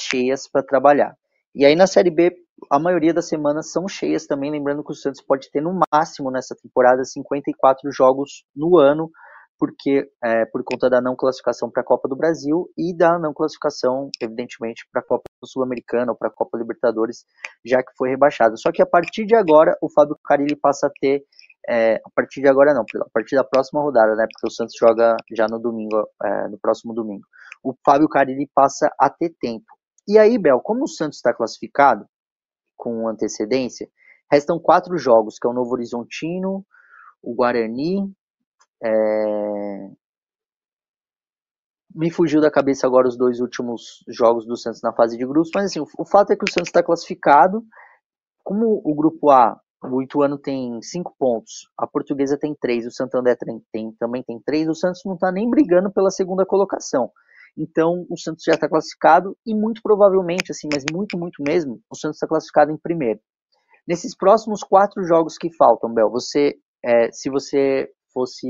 cheias 0.00 0.48
para 0.48 0.62
trabalhar. 0.62 1.16
E 1.54 1.64
aí 1.64 1.76
na 1.76 1.86
Série 1.86 2.10
B, 2.10 2.36
a 2.70 2.78
maioria 2.78 3.14
das 3.14 3.28
semanas 3.28 3.70
são 3.70 3.86
cheias 3.86 4.26
também, 4.26 4.50
lembrando 4.50 4.82
que 4.82 4.92
o 4.92 4.96
Santos 4.96 5.20
pode 5.20 5.50
ter 5.50 5.60
no 5.60 5.78
máximo 5.92 6.30
nessa 6.30 6.54
temporada 6.54 7.04
54 7.04 7.90
jogos 7.92 8.44
no 8.54 8.78
ano, 8.78 9.10
porque 9.58 10.08
é, 10.22 10.44
por 10.46 10.64
conta 10.64 10.90
da 10.90 11.00
não 11.00 11.14
classificação 11.14 11.70
para 11.70 11.82
a 11.82 11.84
Copa 11.84 12.08
do 12.08 12.16
Brasil 12.16 12.68
e 12.76 12.96
da 12.96 13.18
não 13.18 13.32
classificação, 13.32 14.10
evidentemente, 14.20 14.86
para 14.92 15.00
a 15.00 15.04
Copa 15.04 15.24
Sul-Americana 15.44 16.12
ou 16.12 16.18
para 16.18 16.28
a 16.28 16.32
Copa 16.32 16.58
Libertadores, 16.58 17.24
já 17.64 17.82
que 17.82 17.92
foi 17.96 18.10
rebaixado. 18.10 18.58
Só 18.58 18.72
que 18.72 18.82
a 18.82 18.86
partir 18.86 19.24
de 19.24 19.36
agora, 19.36 19.76
o 19.80 19.88
Fábio 19.88 20.18
Carilli 20.24 20.56
passa 20.56 20.88
a 20.88 20.90
ter 21.00 21.24
é, 21.68 21.96
a 21.96 22.10
partir 22.14 22.40
de 22.40 22.48
agora 22.48 22.74
não, 22.74 22.82
a 22.82 23.10
partir 23.12 23.36
da 23.36 23.44
próxima 23.44 23.80
rodada, 23.80 24.14
né? 24.14 24.26
Porque 24.30 24.46
o 24.46 24.50
Santos 24.50 24.74
joga 24.78 25.16
já 25.32 25.46
no 25.48 25.58
domingo, 25.58 26.08
é, 26.22 26.48
no 26.48 26.58
próximo 26.58 26.92
domingo. 26.92 27.24
O 27.62 27.74
Fábio 27.84 28.08
Carilli 28.08 28.48
passa 28.54 28.90
a 28.98 29.08
ter 29.08 29.34
tempo. 29.40 29.66
E 30.06 30.18
aí, 30.18 30.38
Bel, 30.38 30.60
como 30.60 30.84
o 30.84 30.88
Santos 30.88 31.16
está 31.16 31.32
classificado 31.32 32.06
com 32.76 33.08
antecedência, 33.08 33.88
restam 34.30 34.58
quatro 34.58 34.98
jogos, 34.98 35.38
que 35.38 35.46
é 35.46 35.50
o 35.50 35.54
Novo 35.54 35.72
Horizontino, 35.72 36.64
o 37.22 37.34
Guarani. 37.34 38.12
É... 38.82 39.90
Me 41.94 42.10
fugiu 42.10 42.40
da 42.40 42.50
cabeça 42.50 42.86
agora 42.86 43.08
os 43.08 43.16
dois 43.16 43.40
últimos 43.40 44.04
jogos 44.08 44.44
do 44.44 44.56
Santos 44.56 44.82
na 44.82 44.92
fase 44.92 45.16
de 45.16 45.24
grupos, 45.24 45.50
mas 45.54 45.66
assim, 45.66 45.80
o, 45.80 45.86
o 45.96 46.04
fato 46.04 46.32
é 46.32 46.36
que 46.36 46.44
o 46.44 46.52
Santos 46.52 46.68
está 46.68 46.82
classificado. 46.82 47.64
Como 48.42 48.82
o 48.84 48.94
grupo 48.94 49.30
A 49.30 49.58
o 49.90 50.02
Ituano 50.02 50.38
tem 50.38 50.80
cinco 50.82 51.14
pontos, 51.18 51.68
a 51.78 51.86
Portuguesa 51.86 52.38
tem 52.38 52.54
três, 52.54 52.86
o 52.86 52.90
Santander 52.90 53.36
tem, 53.36 53.62
tem, 53.72 53.92
também 53.98 54.22
tem 54.22 54.40
três, 54.44 54.68
o 54.68 54.74
Santos 54.74 55.02
não 55.04 55.14
está 55.14 55.30
nem 55.30 55.48
brigando 55.48 55.92
pela 55.92 56.10
segunda 56.10 56.44
colocação. 56.46 57.10
Então 57.56 58.04
o 58.10 58.18
Santos 58.18 58.44
já 58.44 58.54
está 58.54 58.68
classificado 58.68 59.36
e 59.46 59.54
muito 59.54 59.80
provavelmente, 59.82 60.50
assim, 60.50 60.68
mas 60.72 60.84
muito, 60.92 61.18
muito 61.18 61.42
mesmo, 61.42 61.80
o 61.90 61.96
Santos 61.96 62.16
está 62.16 62.26
classificado 62.26 62.72
em 62.72 62.76
primeiro. 62.76 63.20
Nesses 63.86 64.16
próximos 64.16 64.62
quatro 64.62 65.04
jogos 65.04 65.36
que 65.36 65.54
faltam, 65.54 65.92
Bel, 65.92 66.10
você, 66.10 66.54
é, 66.82 67.12
se 67.12 67.28
você 67.30 67.88
fosse 68.12 68.48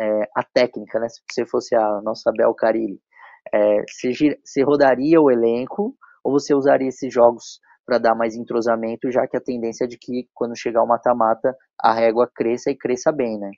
é, 0.00 0.22
a 0.36 0.44
técnica, 0.44 1.00
né, 1.00 1.08
se 1.08 1.20
você 1.30 1.44
fosse 1.44 1.74
a 1.74 2.00
nossa 2.02 2.30
Bel 2.32 2.54
Carilli, 2.54 3.00
é, 3.52 3.82
você, 3.88 4.38
você 4.44 4.62
rodaria 4.62 5.20
o 5.20 5.30
elenco 5.30 5.94
ou 6.24 6.32
você 6.32 6.54
usaria 6.54 6.88
esses 6.88 7.12
jogos 7.12 7.60
para 7.86 7.98
dar 7.98 8.14
mais 8.16 8.34
entrosamento, 8.34 9.10
já 9.10 9.26
que 9.28 9.36
a 9.36 9.40
tendência 9.40 9.84
é 9.84 9.86
de 9.86 9.96
que 9.96 10.28
quando 10.34 10.58
chegar 10.58 10.82
o 10.82 10.86
mata-mata, 10.86 11.56
a 11.80 11.92
régua 11.92 12.28
cresça 12.34 12.70
e 12.70 12.76
cresça 12.76 13.12
bem, 13.12 13.38
né? 13.38 13.52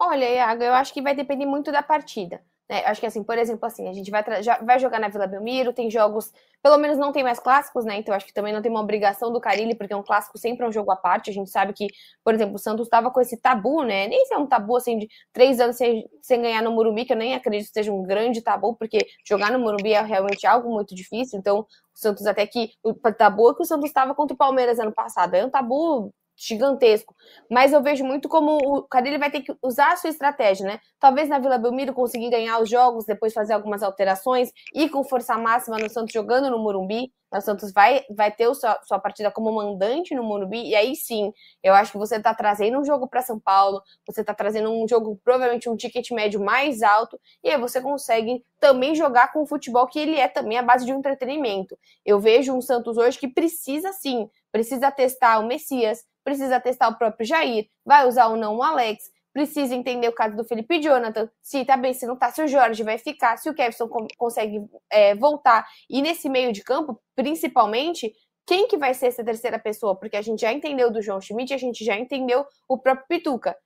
Olha, 0.00 0.28
Iago, 0.28 0.64
eu 0.64 0.74
acho 0.74 0.92
que 0.92 1.00
vai 1.00 1.14
depender 1.14 1.46
muito 1.46 1.70
da 1.70 1.80
partida. 1.80 2.42
Né? 2.68 2.84
Acho 2.86 3.00
que 3.00 3.06
assim, 3.06 3.22
por 3.22 3.36
exemplo, 3.38 3.66
assim, 3.66 3.88
a 3.88 3.92
gente 3.92 4.10
vai, 4.10 4.24
vai 4.62 4.78
jogar 4.78 4.98
na 5.00 5.08
Vila 5.08 5.26
Belmiro, 5.26 5.72
tem 5.72 5.90
jogos, 5.90 6.32
pelo 6.62 6.78
menos 6.78 6.96
não 6.96 7.12
tem 7.12 7.22
mais 7.22 7.38
clássicos, 7.38 7.84
né? 7.84 7.96
Então 7.96 8.14
acho 8.14 8.26
que 8.26 8.32
também 8.32 8.52
não 8.52 8.62
tem 8.62 8.70
uma 8.70 8.80
obrigação 8.80 9.32
do 9.32 9.40
Carilli, 9.40 9.74
porque 9.74 9.94
um 9.94 10.02
clássico 10.02 10.38
sempre 10.38 10.64
é 10.64 10.68
um 10.68 10.72
jogo 10.72 10.90
à 10.90 10.96
parte. 10.96 11.30
A 11.30 11.32
gente 11.32 11.50
sabe 11.50 11.72
que, 11.72 11.88
por 12.24 12.34
exemplo, 12.34 12.56
o 12.56 12.58
Santos 12.58 12.86
estava 12.86 13.10
com 13.10 13.20
esse 13.20 13.36
tabu, 13.36 13.82
né? 13.82 14.08
Nem 14.08 14.24
se 14.26 14.34
é 14.34 14.38
um 14.38 14.46
tabu 14.46 14.76
assim 14.76 14.98
de 14.98 15.08
três 15.32 15.60
anos 15.60 15.76
sem, 15.76 16.08
sem 16.20 16.40
ganhar 16.40 16.62
no 16.62 16.72
Morumbi, 16.72 17.04
que 17.04 17.12
eu 17.12 17.16
nem 17.16 17.34
acredito 17.34 17.68
que 17.68 17.74
seja 17.74 17.92
um 17.92 18.02
grande 18.02 18.40
tabu, 18.40 18.74
porque 18.76 18.98
jogar 19.24 19.50
no 19.52 19.58
Morumbi 19.58 19.92
é 19.92 20.00
realmente 20.02 20.46
algo 20.46 20.70
muito 20.72 20.94
difícil. 20.94 21.38
Então, 21.38 21.60
o 21.60 21.66
Santos 21.94 22.26
até 22.26 22.46
que 22.46 22.72
o 22.82 22.94
tabu 22.94 23.50
é 23.50 23.54
que 23.54 23.62
o 23.62 23.66
Santos 23.66 23.86
estava 23.86 24.14
contra 24.14 24.34
o 24.34 24.38
Palmeiras 24.38 24.78
ano 24.78 24.92
passado. 24.92 25.34
É 25.34 25.44
um 25.44 25.50
tabu 25.50 26.12
gigantesco. 26.46 27.14
Mas 27.50 27.72
eu 27.72 27.82
vejo 27.82 28.04
muito 28.04 28.28
como 28.28 28.56
o 28.56 28.82
Carilli 28.82 29.18
vai 29.18 29.30
ter 29.30 29.42
que 29.42 29.54
usar 29.62 29.92
a 29.92 29.96
sua 29.96 30.10
estratégia, 30.10 30.66
né? 30.66 30.80
Talvez 30.98 31.28
na 31.28 31.38
Vila 31.38 31.58
Belmiro 31.58 31.92
conseguir 31.92 32.30
ganhar 32.30 32.60
os 32.60 32.68
jogos, 32.68 33.04
depois 33.04 33.32
fazer 33.32 33.52
algumas 33.52 33.82
alterações, 33.82 34.50
ir 34.74 34.88
com 34.90 35.04
força 35.04 35.36
máxima 35.38 35.78
no 35.78 35.88
Santos 35.88 36.12
jogando 36.12 36.50
no 36.50 36.58
Morumbi. 36.58 37.12
O 37.34 37.40
Santos 37.40 37.72
vai, 37.72 38.04
vai 38.14 38.30
ter 38.30 38.52
sua, 38.54 38.78
sua 38.82 38.98
partida 38.98 39.30
como 39.30 39.50
mandante 39.50 40.14
no 40.14 40.22
Morumbi, 40.22 40.68
e 40.68 40.74
aí 40.74 40.94
sim, 40.94 41.32
eu 41.62 41.72
acho 41.72 41.90
que 41.92 41.96
você 41.96 42.16
está 42.16 42.34
trazendo 42.34 42.78
um 42.78 42.84
jogo 42.84 43.08
para 43.08 43.22
São 43.22 43.40
Paulo, 43.40 43.80
você 44.06 44.20
está 44.20 44.34
trazendo 44.34 44.70
um 44.70 44.86
jogo, 44.86 45.18
provavelmente 45.24 45.66
um 45.66 45.74
ticket 45.74 46.10
médio 46.10 46.44
mais 46.44 46.82
alto, 46.82 47.18
e 47.42 47.48
aí 47.48 47.58
você 47.58 47.80
consegue 47.80 48.44
também 48.60 48.94
jogar 48.94 49.32
com 49.32 49.42
o 49.42 49.46
futebol 49.46 49.86
que 49.86 49.98
ele 49.98 50.16
é 50.16 50.28
também 50.28 50.58
a 50.58 50.62
base 50.62 50.84
de 50.84 50.92
um 50.92 50.98
entretenimento. 50.98 51.74
Eu 52.04 52.20
vejo 52.20 52.52
um 52.52 52.60
Santos 52.60 52.98
hoje 52.98 53.18
que 53.18 53.28
precisa 53.28 53.92
sim, 53.94 54.28
precisa 54.52 54.90
testar 54.90 55.38
o 55.38 55.46
Messias, 55.46 56.04
precisa 56.24 56.60
testar 56.60 56.88
o 56.88 56.96
próprio 56.96 57.26
Jair, 57.26 57.66
vai 57.84 58.06
usar 58.06 58.28
ou 58.28 58.36
não 58.36 58.56
o 58.56 58.62
Alex, 58.62 59.04
precisa 59.32 59.74
entender 59.74 60.08
o 60.08 60.14
caso 60.14 60.36
do 60.36 60.44
Felipe 60.44 60.80
Jonathan, 60.80 61.28
se 61.40 61.64
tá 61.64 61.76
bem, 61.76 61.94
se 61.94 62.06
não 62.06 62.16
tá, 62.16 62.30
se 62.30 62.42
o 62.42 62.46
Jorge 62.46 62.82
vai 62.82 62.98
ficar, 62.98 63.36
se 63.38 63.48
o 63.48 63.54
Kevson 63.54 63.88
consegue 64.18 64.60
é, 64.90 65.14
voltar. 65.14 65.66
E 65.88 66.02
nesse 66.02 66.28
meio 66.28 66.52
de 66.52 66.62
campo, 66.62 67.00
principalmente, 67.16 68.12
quem 68.46 68.68
que 68.68 68.76
vai 68.76 68.92
ser 68.92 69.06
essa 69.06 69.24
terceira 69.24 69.58
pessoa? 69.58 69.98
Porque 69.98 70.16
a 70.16 70.22
gente 70.22 70.40
já 70.40 70.52
entendeu 70.52 70.90
do 70.90 71.00
João 71.00 71.20
Schmidt, 71.20 71.54
a 71.54 71.58
gente 71.58 71.84
já 71.84 71.96
entendeu 71.96 72.44
o 72.68 72.78
próprio 72.78 73.06
Pituca. 73.08 73.56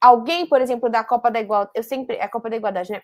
Alguém, 0.00 0.46
por 0.46 0.62
exemplo, 0.62 0.88
da 0.88 1.04
Copa 1.04 1.30
da 1.30 1.40
Igualdade, 1.40 1.72
eu 1.74 1.82
sempre, 1.82 2.18
a 2.18 2.28
Copa 2.28 2.48
da 2.48 2.56
Igualdade, 2.56 2.90
né? 2.90 3.02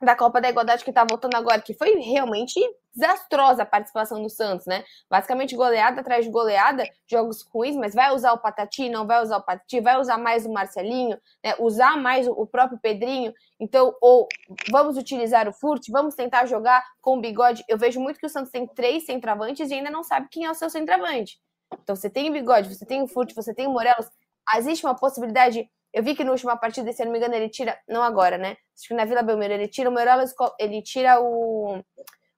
Da 0.00 0.14
Copa 0.14 0.40
da 0.40 0.48
Igualdade 0.48 0.84
que 0.84 0.92
tá 0.92 1.04
voltando 1.08 1.34
agora, 1.34 1.60
que 1.60 1.74
foi 1.74 1.94
realmente 2.00 2.60
desastrosa 2.94 3.62
a 3.62 3.66
participação 3.66 4.22
do 4.22 4.30
Santos, 4.30 4.66
né? 4.66 4.82
Basicamente 5.08 5.54
goleada 5.54 6.00
atrás 6.00 6.24
de 6.24 6.30
goleada, 6.30 6.88
jogos 7.06 7.42
ruins, 7.42 7.76
mas 7.76 7.94
vai 7.94 8.14
usar 8.14 8.32
o 8.32 8.38
Patati, 8.38 8.88
não 8.88 9.06
vai 9.06 9.22
usar 9.22 9.36
o 9.36 9.42
Patati, 9.42 9.80
vai 9.80 10.00
usar 10.00 10.16
mais 10.16 10.46
o 10.46 10.52
Marcelinho, 10.52 11.18
né? 11.44 11.54
usar 11.58 11.96
mais 11.96 12.26
o 12.26 12.46
próprio 12.46 12.78
Pedrinho. 12.78 13.32
Então, 13.60 13.94
ou 14.00 14.26
vamos 14.70 14.96
utilizar 14.96 15.46
o 15.48 15.52
Furt, 15.52 15.88
vamos 15.90 16.14
tentar 16.14 16.46
jogar 16.46 16.84
com 17.00 17.18
o 17.18 17.20
bigode. 17.20 17.62
Eu 17.68 17.76
vejo 17.76 18.00
muito 18.00 18.18
que 18.18 18.26
o 18.26 18.30
Santos 18.30 18.50
tem 18.50 18.66
três 18.66 19.04
centravantes 19.04 19.70
e 19.70 19.74
ainda 19.74 19.90
não 19.90 20.02
sabe 20.02 20.28
quem 20.30 20.46
é 20.46 20.50
o 20.50 20.54
seu 20.54 20.70
centravante. 20.70 21.38
Então, 21.82 21.94
você 21.94 22.08
tem 22.08 22.30
o 22.30 22.32
bigode, 22.32 22.74
você 22.74 22.86
tem 22.86 23.02
o 23.02 23.08
Furt, 23.08 23.34
você 23.34 23.52
tem 23.52 23.66
o 23.66 23.72
Morelos. 23.72 24.08
Existe 24.56 24.86
uma 24.86 24.94
possibilidade 24.94 25.68
eu 25.96 26.02
vi 26.02 26.14
que 26.14 26.22
na 26.22 26.30
última 26.30 26.58
partida, 26.58 26.92
se 26.92 27.00
eu 27.00 27.06
não 27.06 27.12
me 27.12 27.18
engano, 27.18 27.34
ele 27.34 27.48
tira. 27.48 27.80
Não 27.88 28.02
agora, 28.02 28.36
né? 28.36 28.58
Acho 28.78 28.88
que 28.88 28.92
na 28.92 29.06
Vila 29.06 29.22
Belmiro 29.22 29.54
ele 29.54 29.66
tira 29.66 29.88
o 29.88 29.92
Morelos, 29.92 30.34
ele 30.60 30.82
tira 30.82 31.18
o. 31.22 31.82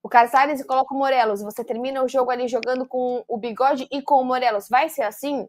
O 0.00 0.08
Casares 0.08 0.60
e 0.60 0.64
coloca 0.64 0.94
o 0.94 0.96
Morelos. 0.96 1.42
Você 1.42 1.64
termina 1.64 2.04
o 2.04 2.08
jogo 2.08 2.30
ali 2.30 2.46
jogando 2.46 2.86
com 2.86 3.24
o 3.26 3.36
bigode 3.36 3.88
e 3.90 4.00
com 4.00 4.20
o 4.20 4.24
Morelos. 4.24 4.68
Vai 4.68 4.88
ser 4.88 5.02
assim? 5.02 5.48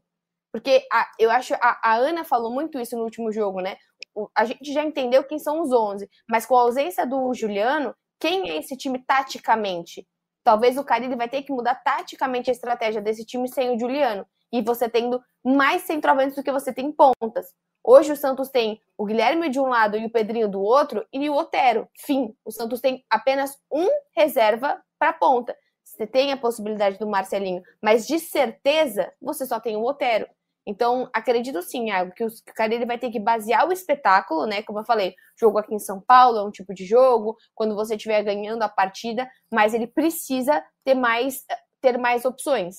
Porque 0.51 0.87
a, 0.91 1.07
eu 1.19 1.29
acho. 1.29 1.53
A, 1.61 1.79
a 1.83 1.95
Ana 1.97 2.23
falou 2.23 2.51
muito 2.51 2.79
isso 2.79 2.97
no 2.97 3.03
último 3.03 3.31
jogo, 3.31 3.61
né? 3.61 3.77
O, 4.15 4.27
a 4.35 4.43
gente 4.43 4.73
já 4.73 4.83
entendeu 4.83 5.23
quem 5.23 5.37
são 5.37 5.61
os 5.61 5.71
11. 5.71 6.09
Mas 6.27 6.47
com 6.47 6.57
a 6.57 6.61
ausência 6.61 7.05
do 7.05 7.31
Juliano, 7.35 7.95
quem 8.19 8.49
é 8.49 8.57
esse 8.57 8.75
time 8.75 8.97
taticamente? 9.05 10.07
Talvez 10.43 10.79
o 10.79 10.83
Carille 10.83 11.15
vai 11.15 11.29
ter 11.29 11.43
que 11.43 11.51
mudar 11.51 11.75
taticamente 11.75 12.49
a 12.49 12.53
estratégia 12.53 13.03
desse 13.03 13.23
time 13.23 13.47
sem 13.47 13.75
o 13.75 13.79
Juliano. 13.79 14.25
E 14.51 14.63
você 14.63 14.89
tendo 14.89 15.21
mais 15.45 15.83
centroavantes 15.83 16.35
do 16.35 16.41
que 16.41 16.51
você 16.51 16.73
tem 16.73 16.91
pontas. 16.91 17.53
Hoje 17.91 18.11
o 18.11 18.15
Santos 18.15 18.49
tem 18.49 18.79
o 18.95 19.03
Guilherme 19.03 19.49
de 19.49 19.59
um 19.59 19.65
lado 19.65 19.97
e 19.97 20.05
o 20.05 20.11
Pedrinho 20.11 20.47
do 20.47 20.61
outro 20.61 21.03
e 21.11 21.27
o 21.27 21.35
Otero. 21.35 21.89
Fim. 21.97 22.35
O 22.45 22.51
Santos 22.51 22.79
tem 22.81 23.03
apenas 23.09 23.57
um 23.71 23.89
reserva 24.15 24.79
para 24.99 25.11
ponta. 25.11 25.57
Você 25.83 26.05
tem 26.05 26.31
a 26.31 26.37
possibilidade 26.37 26.99
do 26.99 27.07
Marcelinho, 27.07 27.63
mas 27.81 28.05
de 28.05 28.19
certeza 28.19 29.11
você 29.19 29.43
só 29.43 29.59
tem 29.59 29.75
o 29.75 29.83
Otero. 29.83 30.27
Então, 30.67 31.09
acredito 31.11 31.63
sim, 31.63 31.89
algo 31.89 32.11
que 32.11 32.23
o 32.23 32.29
cara 32.53 32.75
ele 32.75 32.85
vai 32.85 32.99
ter 32.99 33.09
que 33.09 33.19
basear 33.19 33.67
o 33.67 33.73
espetáculo, 33.73 34.45
né? 34.45 34.61
Como 34.61 34.77
eu 34.77 34.85
falei, 34.85 35.15
jogo 35.35 35.57
aqui 35.57 35.73
em 35.73 35.79
São 35.79 35.99
Paulo 35.99 36.37
é 36.37 36.43
um 36.43 36.51
tipo 36.51 36.75
de 36.75 36.85
jogo, 36.85 37.35
quando 37.55 37.73
você 37.73 37.95
estiver 37.95 38.21
ganhando 38.21 38.61
a 38.61 38.69
partida, 38.69 39.27
mas 39.51 39.73
ele 39.73 39.87
precisa 39.87 40.63
ter 40.85 40.93
mais, 40.93 41.43
ter 41.81 41.97
mais 41.97 42.23
opções. 42.23 42.75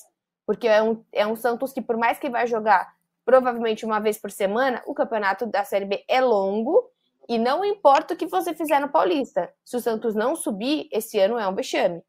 Porque 0.47 0.69
é 0.69 0.81
um, 0.81 1.03
é 1.11 1.27
um 1.27 1.35
Santos 1.35 1.73
que, 1.73 1.81
por 1.81 1.97
mais 1.97 2.17
que 2.17 2.29
vai 2.29 2.47
jogar 2.47 2.87
provavelmente 3.31 3.85
uma 3.85 4.01
vez 4.01 4.19
por 4.19 4.29
semana, 4.29 4.83
o 4.85 4.93
campeonato 4.93 5.45
da 5.45 5.63
Série 5.63 5.85
B 5.85 6.03
é 6.05 6.19
longo 6.19 6.91
e 7.29 7.39
não 7.39 7.63
importa 7.63 8.13
o 8.13 8.17
que 8.17 8.25
você 8.27 8.53
fizer 8.53 8.81
no 8.81 8.91
Paulista. 8.91 9.49
Se 9.63 9.77
o 9.77 9.79
Santos 9.79 10.13
não 10.13 10.35
subir, 10.35 10.89
esse 10.91 11.17
ano 11.17 11.39
é 11.39 11.47
um 11.47 11.55
vexame. 11.55 12.03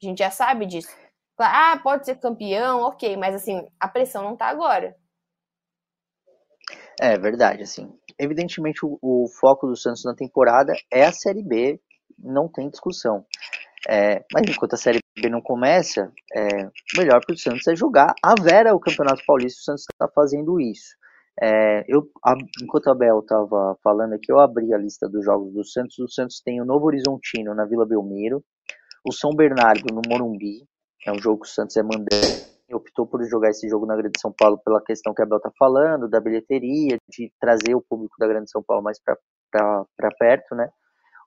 A 0.00 0.06
gente 0.06 0.18
já 0.18 0.30
sabe 0.30 0.66
disso. 0.66 0.96
Ah, 1.36 1.76
pode 1.82 2.06
ser 2.06 2.20
campeão, 2.20 2.82
ok, 2.82 3.16
mas 3.16 3.34
assim, 3.34 3.66
a 3.80 3.88
pressão 3.88 4.22
não 4.22 4.36
tá 4.36 4.46
agora. 4.46 4.94
É 7.00 7.18
verdade, 7.18 7.64
assim. 7.64 7.92
Evidentemente, 8.16 8.86
o, 8.86 8.96
o 9.02 9.26
foco 9.40 9.66
do 9.66 9.76
Santos 9.76 10.04
na 10.04 10.14
temporada 10.14 10.72
é 10.92 11.04
a 11.04 11.12
Série 11.12 11.42
B, 11.42 11.80
não 12.16 12.46
tem 12.46 12.70
discussão. 12.70 13.26
É, 13.88 14.24
mas 14.32 14.42
enquanto 14.48 14.74
a 14.74 14.76
Série 14.76 15.00
B 15.20 15.28
não 15.28 15.40
começa, 15.40 16.12
é, 16.34 16.68
melhor 16.96 17.24
para 17.24 17.34
o 17.34 17.38
Santos 17.38 17.66
é 17.66 17.74
jogar 17.74 18.14
a 18.22 18.34
Vera 18.40 18.74
o 18.74 18.80
Campeonato 18.80 19.22
Paulista. 19.26 19.60
O 19.60 19.64
Santos 19.64 19.84
está 19.90 20.08
fazendo 20.08 20.60
isso. 20.60 20.94
É, 21.42 21.84
eu, 21.88 22.06
a, 22.24 22.34
enquanto 22.62 22.88
a 22.88 22.94
Bel 22.94 23.20
estava 23.20 23.76
falando 23.82 24.12
aqui, 24.12 24.30
eu 24.30 24.38
abri 24.38 24.74
a 24.74 24.78
lista 24.78 25.08
dos 25.08 25.24
jogos 25.24 25.52
do 25.54 25.64
Santos. 25.64 25.98
O 25.98 26.08
Santos 26.08 26.40
tem 26.44 26.60
o 26.60 26.64
Novo 26.64 26.86
Horizontino 26.86 27.54
na 27.54 27.64
Vila 27.64 27.86
Belmiro, 27.86 28.44
o 29.06 29.12
São 29.12 29.30
Bernardo 29.30 29.94
no 29.94 30.02
Morumbi, 30.06 30.66
é 31.06 31.12
um 31.12 31.18
jogo 31.18 31.42
que 31.42 31.48
o 31.48 31.50
Santos 31.50 31.76
é 31.78 31.82
mandante, 31.82 32.50
optou 32.70 33.06
por 33.06 33.24
jogar 33.24 33.48
esse 33.48 33.66
jogo 33.68 33.86
na 33.86 33.96
Grande 33.96 34.20
São 34.20 34.32
Paulo 34.32 34.60
pela 34.62 34.82
questão 34.82 35.14
que 35.14 35.22
a 35.22 35.26
Bel 35.26 35.38
está 35.38 35.50
falando, 35.58 36.08
da 36.08 36.20
bilheteria, 36.20 36.98
de 37.08 37.32
trazer 37.40 37.74
o 37.74 37.80
público 37.80 38.16
da 38.18 38.28
Grande 38.28 38.50
São 38.50 38.62
Paulo 38.62 38.82
mais 38.82 39.00
para 39.00 40.10
perto, 40.18 40.54
né? 40.54 40.68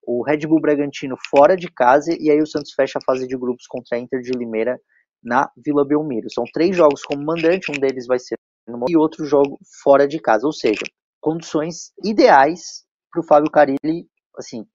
O 0.06 0.24
Red 0.24 0.48
Bull 0.48 0.62
Bragantino 0.62 1.16
fora 1.30 1.56
de 1.56 1.68
casa 1.72 2.16
e 2.20 2.30
aí 2.30 2.42
o 2.42 2.48
Santos 2.48 2.74
fecha 2.74 3.00
a 3.00 3.06
fase 3.06 3.28
de 3.28 3.38
grupos 3.38 3.66
contra 3.68 3.98
a 3.98 4.00
Inter 4.00 4.22
de 4.22 4.32
Limeira 4.32 4.80
na 5.24 5.50
Vila 5.58 5.86
Belmiro. 5.86 6.28
São 6.32 6.44
três 6.54 6.76
jogos 6.76 7.04
como 7.04 7.24
mandante, 7.24 7.72
um 7.72 7.80
deles 7.80 8.06
vai 8.06 8.20
ser 8.20 8.36
no 8.68 8.86
e 8.89 8.98
outro 8.98 9.26
jogo 9.26 9.58
fora 9.84 10.08
de 10.08 10.20
casa, 10.20 10.46
ou 10.46 10.54
seja, 10.54 10.84
condições 11.22 11.92
ideais 12.04 12.84
para 13.12 13.22
o 13.22 13.26
Fábio 13.26 13.52
Carilli, 13.52 14.08
assim, 14.38 14.66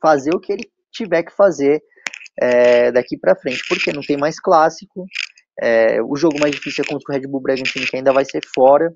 fazer 0.00 0.34
o 0.34 0.40
que 0.40 0.52
ele 0.52 0.70
tiver 0.92 1.22
que 1.22 1.34
fazer 1.34 1.80
é, 2.40 2.92
daqui 2.92 3.16
para 3.16 3.36
frente, 3.36 3.62
porque 3.68 3.92
não 3.92 4.02
tem 4.02 4.16
mais 4.16 4.40
clássico, 4.40 5.06
é, 5.60 6.02
o 6.02 6.16
jogo 6.16 6.38
mais 6.40 6.54
difícil 6.54 6.84
é 6.84 6.88
contra 6.88 7.04
o 7.08 7.12
Red 7.12 7.26
Bull 7.28 7.40
Bragantino, 7.40 7.86
que 7.86 7.96
ainda 7.96 8.12
vai 8.12 8.24
ser 8.24 8.40
fora, 8.54 8.92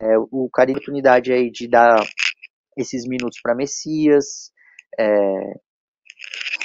é, 0.00 0.18
o 0.18 0.48
Carilli 0.52 0.80
tem 0.80 0.82
oportunidade 0.82 1.32
aí 1.32 1.50
de 1.50 1.68
dar 1.68 2.04
esses 2.76 3.06
minutos 3.06 3.38
para 3.42 3.54
Messias, 3.54 4.50
é, 4.98 5.54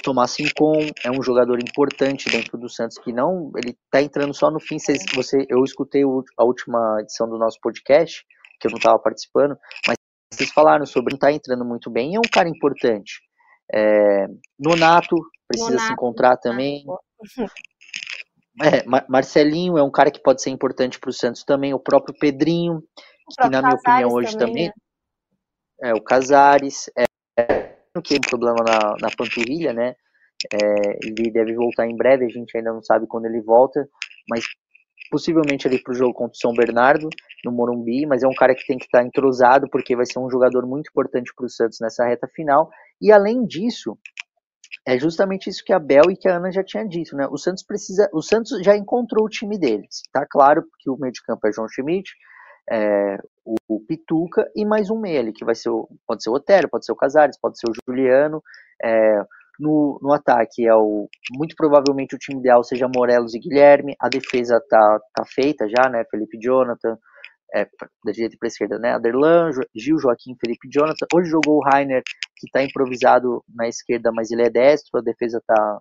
Tomás 0.04 0.36
Rincon 0.38 0.80
é 1.04 1.12
um 1.12 1.22
jogador 1.22 1.60
importante 1.60 2.30
dentro 2.30 2.58
do 2.58 2.70
Santos 2.70 2.98
que 2.98 3.12
não, 3.12 3.52
ele 3.56 3.78
tá 3.92 4.02
entrando 4.02 4.34
só 4.34 4.50
no 4.50 4.60
fim. 4.60 4.78
você, 5.13 5.46
eu 5.50 5.63
escutei 5.63 6.04
a 6.38 6.44
última 6.44 6.98
edição 7.02 7.30
do 7.30 7.38
nosso 7.38 7.60
podcast, 7.62 8.26
que 8.60 8.68
eu 8.68 8.72
não 8.72 8.78
estava 8.78 9.00
participando, 9.00 9.58
mas 9.88 9.96
vocês 10.34 10.52
falaram 10.52 10.86
sobre 10.86 11.13
não 11.13 11.20
tá 11.20 11.32
entrando 11.32 11.65
muito 11.65 11.89
bem, 11.89 12.15
é 12.15 12.20
um 12.20 12.30
cara 12.32 12.48
importante. 12.48 13.22
É, 13.74 14.26
Nonato 14.58 15.15
precisa 15.48 15.72
Nonato, 15.72 15.88
se 15.88 15.94
encontrar 15.94 16.38
também. 16.38 16.84
É, 18.62 18.84
Marcelinho 19.08 19.78
é 19.78 19.84
um 19.84 19.89
cara 19.89 20.12
que 20.12 20.22
pode 20.22 20.42
ser 20.42 20.50
importante 20.50 21.00
para 21.00 21.10
o 21.10 21.13
Santos 21.13 21.46
também. 21.46 21.74
O 21.74 21.80
próprio 21.80 22.13
Pedrinho, 22.20 22.74
o 22.76 23.42
que 23.42 23.50
na 23.50 23.62
minha 23.62 23.74
opinião 23.74 24.10
hoje 24.10 24.38
também. 24.38 24.70
também 24.70 24.74
né? 25.82 25.92
É, 25.92 25.94
o 25.94 26.02
Casares. 26.02 26.92
É, 26.98 27.79
um 27.97 28.30
problema 28.30 28.63
na, 28.63 28.95
na 29.02 29.15
panturrilha, 29.15 29.73
né? 29.73 29.95
É, 30.54 30.97
ele 31.04 31.32
deve 31.32 31.54
voltar 31.54 31.86
em 31.86 31.95
breve, 31.95 32.25
a 32.25 32.30
gente 32.30 32.56
ainda 32.56 32.71
não 32.71 32.82
sabe 32.82 33.08
quando 33.08 33.25
ele 33.25 33.41
volta, 33.41 33.88
mas 34.30 34.45
possivelmente 35.12 35.67
ali 35.67 35.82
para 35.82 35.91
o 35.91 35.95
jogo 35.95 36.13
contra 36.13 36.34
o 36.34 36.39
São 36.39 36.54
Bernardo, 36.54 37.10
no 37.43 37.52
Morumbi, 37.52 38.06
mas 38.06 38.23
é 38.23 38.28
um 38.28 38.34
cara 38.34 38.56
que 38.56 38.65
tem 38.65 38.78
que 38.78 38.86
estar 38.86 38.99
tá 38.99 39.06
entrosado, 39.06 39.67
porque 39.69 39.95
vai 39.95 40.06
ser 40.06 40.19
um 40.19 40.30
jogador 40.30 40.65
muito 40.65 40.89
importante 40.89 41.34
para 41.36 41.45
o 41.45 41.49
Santos 41.49 41.80
nessa 41.82 42.06
reta 42.06 42.28
final. 42.28 42.69
E 43.02 43.12
além 43.12 43.45
disso, 43.45 43.97
é 44.88 44.97
justamente 44.97 45.49
isso 45.49 45.63
que 45.63 45.73
a 45.73 45.80
Bel 45.80 46.12
e 46.12 46.17
que 46.17 46.28
a 46.28 46.38
Ana 46.38 46.52
já 46.52 46.63
tinha 46.63 46.88
dito, 46.88 47.15
né? 47.15 47.28
O 47.30 47.38
Santos 47.38 47.63
precisa, 47.63 48.10
o 48.13 48.21
Santos 48.21 48.62
já 48.63 48.78
encontrou 48.78 49.25
o 49.25 49.30
time 49.30 49.58
deles. 49.58 50.04
Tá 50.12 50.25
claro 50.30 50.63
que 50.80 50.89
o 50.89 50.97
meio 50.97 51.12
de 51.12 51.21
campo 51.23 51.47
é 51.47 51.52
João 51.52 51.67
Schmidt, 51.67 52.12
é, 52.69 53.17
o, 53.67 53.79
Pituca 53.79 54.49
e 54.55 54.65
mais 54.65 54.89
um 54.89 54.99
meia 54.99 55.19
ali, 55.19 55.33
que 55.33 55.45
vai 55.45 55.55
ser 55.55 55.69
o, 55.69 55.88
pode 56.05 56.23
ser 56.23 56.29
o 56.29 56.33
Otero, 56.33 56.69
pode 56.69 56.85
ser 56.85 56.91
o 56.91 56.95
Casares, 56.95 57.39
pode 57.39 57.59
ser 57.59 57.69
o 57.69 57.73
Juliano. 57.73 58.43
É, 58.81 59.21
no, 59.59 59.99
no 60.01 60.13
ataque 60.13 60.65
é 60.65 60.73
o 60.73 61.09
muito 61.31 61.55
provavelmente 61.55 62.15
o 62.15 62.17
time 62.17 62.39
ideal 62.39 62.63
seja 62.63 62.88
Morelos 62.88 63.33
e 63.33 63.39
Guilherme. 63.39 63.95
A 63.99 64.07
defesa 64.07 64.62
tá, 64.69 64.99
tá 65.13 65.23
feita 65.25 65.67
já, 65.67 65.89
né? 65.89 66.03
Felipe 66.09 66.38
Jonathan, 66.39 66.97
é, 67.53 67.65
da 68.05 68.12
direita 68.12 68.38
para 68.39 68.47
esquerda, 68.47 68.79
né? 68.79 68.93
Aderlan, 68.93 69.51
Gil, 69.75 69.97
Joaquim, 69.99 70.35
Felipe 70.39 70.69
Jonathan. 70.71 71.05
Hoje 71.13 71.29
jogou 71.29 71.57
o 71.57 71.63
Rainer, 71.63 72.01
que 72.38 72.47
está 72.47 72.63
improvisado 72.63 73.43
na 73.53 73.67
esquerda, 73.67 74.12
mas 74.13 74.31
ele 74.31 74.43
é 74.43 74.49
destro. 74.49 74.99
A 74.99 75.01
defesa 75.01 75.41
tá 75.45 75.79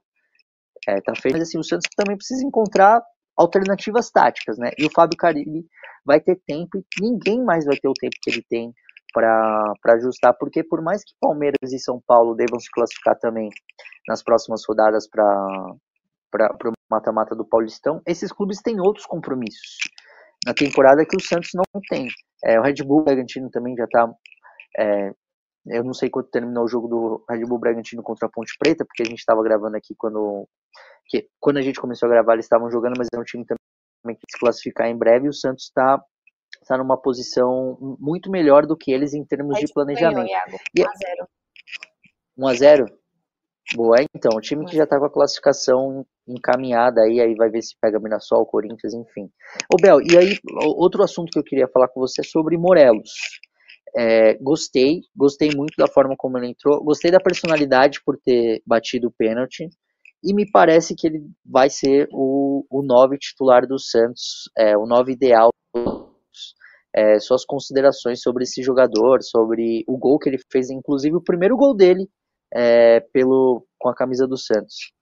é, 0.89 1.01
tá 1.01 1.13
feita. 1.15 1.39
Mas 1.39 1.49
assim, 1.49 1.59
o 1.59 1.65
Santos 1.65 1.89
também 1.97 2.17
precisa 2.17 2.45
encontrar 2.45 3.03
alternativas 3.39 4.11
táticas, 4.11 4.59
né? 4.59 4.71
E 4.77 4.85
o 4.85 4.91
Fábio 4.91 5.17
Carilli 5.17 5.65
vai 6.05 6.21
ter 6.21 6.41
tempo 6.47 6.79
e 6.79 6.85
ninguém 7.01 7.43
mais 7.43 7.65
vai 7.65 7.77
ter 7.77 7.89
o 7.89 7.95
tempo 7.95 8.17
que 8.21 8.31
ele 8.31 8.45
tem 8.49 8.75
para 9.13 9.73
ajustar, 9.95 10.35
porque 10.39 10.63
por 10.63 10.83
mais 10.83 11.03
que 11.03 11.15
Palmeiras 11.21 11.73
e 11.73 11.79
São 11.79 12.01
Paulo 12.07 12.35
devam 12.35 12.61
se 12.61 12.71
classificar 12.71 13.19
também 13.19 13.49
nas 14.07 14.23
próximas 14.23 14.63
rodadas 14.69 15.09
para 15.09 15.77
o 16.65 16.73
mata-mata 16.91 17.35
do 17.35 17.45
Paulistão, 17.45 18.03
esses 18.07 18.33
clubes 18.33 18.61
têm 18.61 18.81
outros 18.81 19.07
compromissos 19.07 19.79
na 20.47 20.55
temporada 20.55 21.05
que 21.05 21.17
o 21.17 21.21
Santos 21.21 21.51
não 21.55 21.65
tem. 21.89 22.09
É, 22.45 22.59
o 22.59 22.63
Red 22.63 22.77
Bull 22.85 23.05
Bragantino 23.05 23.51
também 23.51 23.75
já 23.77 23.85
está. 23.85 24.11
É, 24.79 25.11
eu 25.67 25.85
não 25.85 25.93
sei 25.93 26.09
quando 26.09 26.29
terminou 26.31 26.65
o 26.65 26.69
jogo 26.69 26.89
do 26.89 27.25
Red 27.29 27.45
Bull 27.45 27.59
Bragantino 27.59 28.03
contra 28.03 28.27
a 28.27 28.31
Ponte 28.31 28.55
Preta, 28.59 28.85
porque 28.85 29.03
a 29.03 29.07
gente 29.07 29.19
estava 29.19 29.43
gravando 29.43 29.77
aqui 29.77 29.95
quando 29.97 30.49
que 31.09 31.29
quando 31.41 31.57
a 31.57 31.63
gente 31.63 31.81
começou 31.81 32.07
a 32.07 32.11
gravar 32.11 32.35
eles 32.35 32.45
estavam 32.45 32.71
jogando, 32.71 32.95
mas 32.99 33.09
é 33.13 33.19
um 33.19 33.25
time 33.25 33.45
também 33.45 34.17
que 34.17 34.31
se 34.31 34.39
classificar 34.39 34.89
em 34.89 34.97
breve. 34.97 35.27
E 35.27 35.31
o 35.31 35.33
Santos 35.33 35.65
está 35.65 36.01
tá 36.67 36.79
numa 36.79 37.01
posição 37.01 37.79
muito 37.99 38.31
melhor 38.31 38.67
do 38.67 38.77
que 38.77 38.93
eles 38.93 39.15
em 39.15 39.25
termos 39.25 39.59
de 39.59 39.73
planejamento. 39.73 40.31
1 40.79 40.87
a 40.87 40.95
0. 40.95 41.29
1 42.37 42.47
a 42.47 42.55
0. 42.55 42.99
Boa, 43.75 43.97
então, 44.15 44.33
o 44.35 44.41
time 44.41 44.65
que 44.65 44.75
já 44.75 44.85
está 44.85 44.99
com 44.99 45.05
a 45.05 45.13
classificação 45.13 46.07
encaminhada 46.27 47.03
aí, 47.03 47.21
aí 47.21 47.35
vai 47.35 47.51
ver 47.51 47.61
se 47.61 47.75
pega 47.79 48.01
Mirassol, 48.01 48.47
Corinthians, 48.47 48.95
enfim. 48.95 49.31
Ô 49.71 49.77
Bel, 49.81 50.01
e 50.01 50.17
aí, 50.17 50.39
outro 50.77 51.03
assunto 51.03 51.31
que 51.31 51.39
eu 51.39 51.45
queria 51.45 51.69
falar 51.69 51.89
com 51.89 52.01
você 52.01 52.23
é 52.23 52.25
sobre 52.25 52.57
Morelos. 52.57 53.11
É, 53.95 54.35
gostei, 54.39 55.03
gostei 55.15 55.51
muito 55.55 55.75
da 55.77 55.87
forma 55.87 56.15
como 56.17 56.39
ele 56.39 56.49
entrou, 56.49 56.83
gostei 56.83 57.11
da 57.11 57.21
personalidade 57.21 58.01
por 58.05 58.17
ter 58.17 58.63
batido 58.67 59.09
o 59.09 59.13
pênalti, 59.13 59.69
e 60.23 60.35
me 60.35 60.51
parece 60.51 60.95
que 60.95 61.07
ele 61.07 61.23
vai 61.45 61.71
ser 61.71 62.09
o, 62.13 62.65
o 62.71 62.83
nove 62.83 63.19
titular 63.19 63.67
do 63.67 63.79
Santos, 63.79 64.51
é, 64.57 64.77
o 64.77 64.87
nove 64.87 65.13
ideal. 65.13 65.51
É, 66.95 67.21
suas 67.21 67.45
considerações 67.45 68.21
sobre 68.21 68.45
esse 68.45 68.63
jogador, 68.63 69.23
sobre 69.23 69.85
o 69.87 69.97
gol 69.97 70.19
que 70.19 70.29
ele 70.29 70.39
fez, 70.51 70.71
inclusive 70.71 71.15
o 71.17 71.23
primeiro 71.23 71.57
gol 71.57 71.77
dele 71.77 72.09
é, 72.53 73.01
pelo, 73.13 73.65
com 73.79 73.89
a 73.89 73.95
camisa 73.95 74.27
do 74.27 74.37
Santos. 74.37 74.93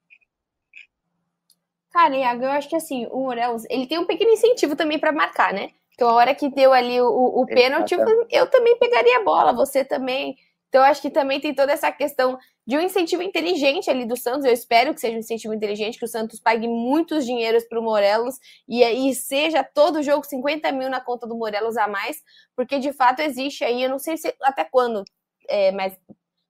Cara, 1.90 2.14
Iago, 2.14 2.44
eu 2.44 2.50
acho 2.50 2.68
que 2.68 2.76
assim, 2.76 3.06
o 3.10 3.20
Morelos, 3.20 3.64
ele 3.70 3.86
tem 3.86 3.98
um 3.98 4.04
pequeno 4.04 4.30
incentivo 4.32 4.76
também 4.76 4.98
para 4.98 5.12
marcar, 5.12 5.54
né? 5.54 5.70
Então, 5.94 6.10
a 6.10 6.14
hora 6.14 6.34
que 6.34 6.50
deu 6.50 6.74
ali 6.74 7.00
o, 7.00 7.06
o 7.06 7.46
pênalti, 7.46 7.94
eu 8.30 8.50
também 8.50 8.78
pegaria 8.78 9.18
a 9.18 9.24
bola, 9.24 9.54
você 9.54 9.82
também. 9.82 10.36
Então, 10.76 10.84
acho 10.84 11.00
que 11.00 11.08
também 11.08 11.40
tem 11.40 11.54
toda 11.54 11.72
essa 11.72 11.90
questão 11.90 12.38
de 12.66 12.76
um 12.76 12.80
incentivo 12.82 13.22
inteligente 13.22 13.88
ali 13.88 14.04
do 14.04 14.14
Santos. 14.14 14.44
Eu 14.44 14.52
espero 14.52 14.92
que 14.92 15.00
seja 15.00 15.16
um 15.16 15.20
incentivo 15.20 15.54
inteligente, 15.54 15.98
que 15.98 16.04
o 16.04 16.08
Santos 16.08 16.38
pague 16.38 16.68
muitos 16.68 17.24
dinheiros 17.24 17.64
para 17.64 17.80
o 17.80 17.82
Morelos 17.82 18.38
e 18.68 18.84
aí 18.84 19.14
seja 19.14 19.64
todo 19.64 20.02
jogo 20.02 20.26
50 20.26 20.70
mil 20.72 20.90
na 20.90 21.00
conta 21.00 21.26
do 21.26 21.34
Morelos 21.34 21.78
a 21.78 21.88
mais, 21.88 22.18
porque 22.54 22.78
de 22.78 22.92
fato 22.92 23.20
existe 23.20 23.64
aí, 23.64 23.84
eu 23.84 23.88
não 23.88 23.98
sei 23.98 24.18
se 24.18 24.36
até 24.42 24.64
quando, 24.64 25.02
é, 25.48 25.72
mas 25.72 25.98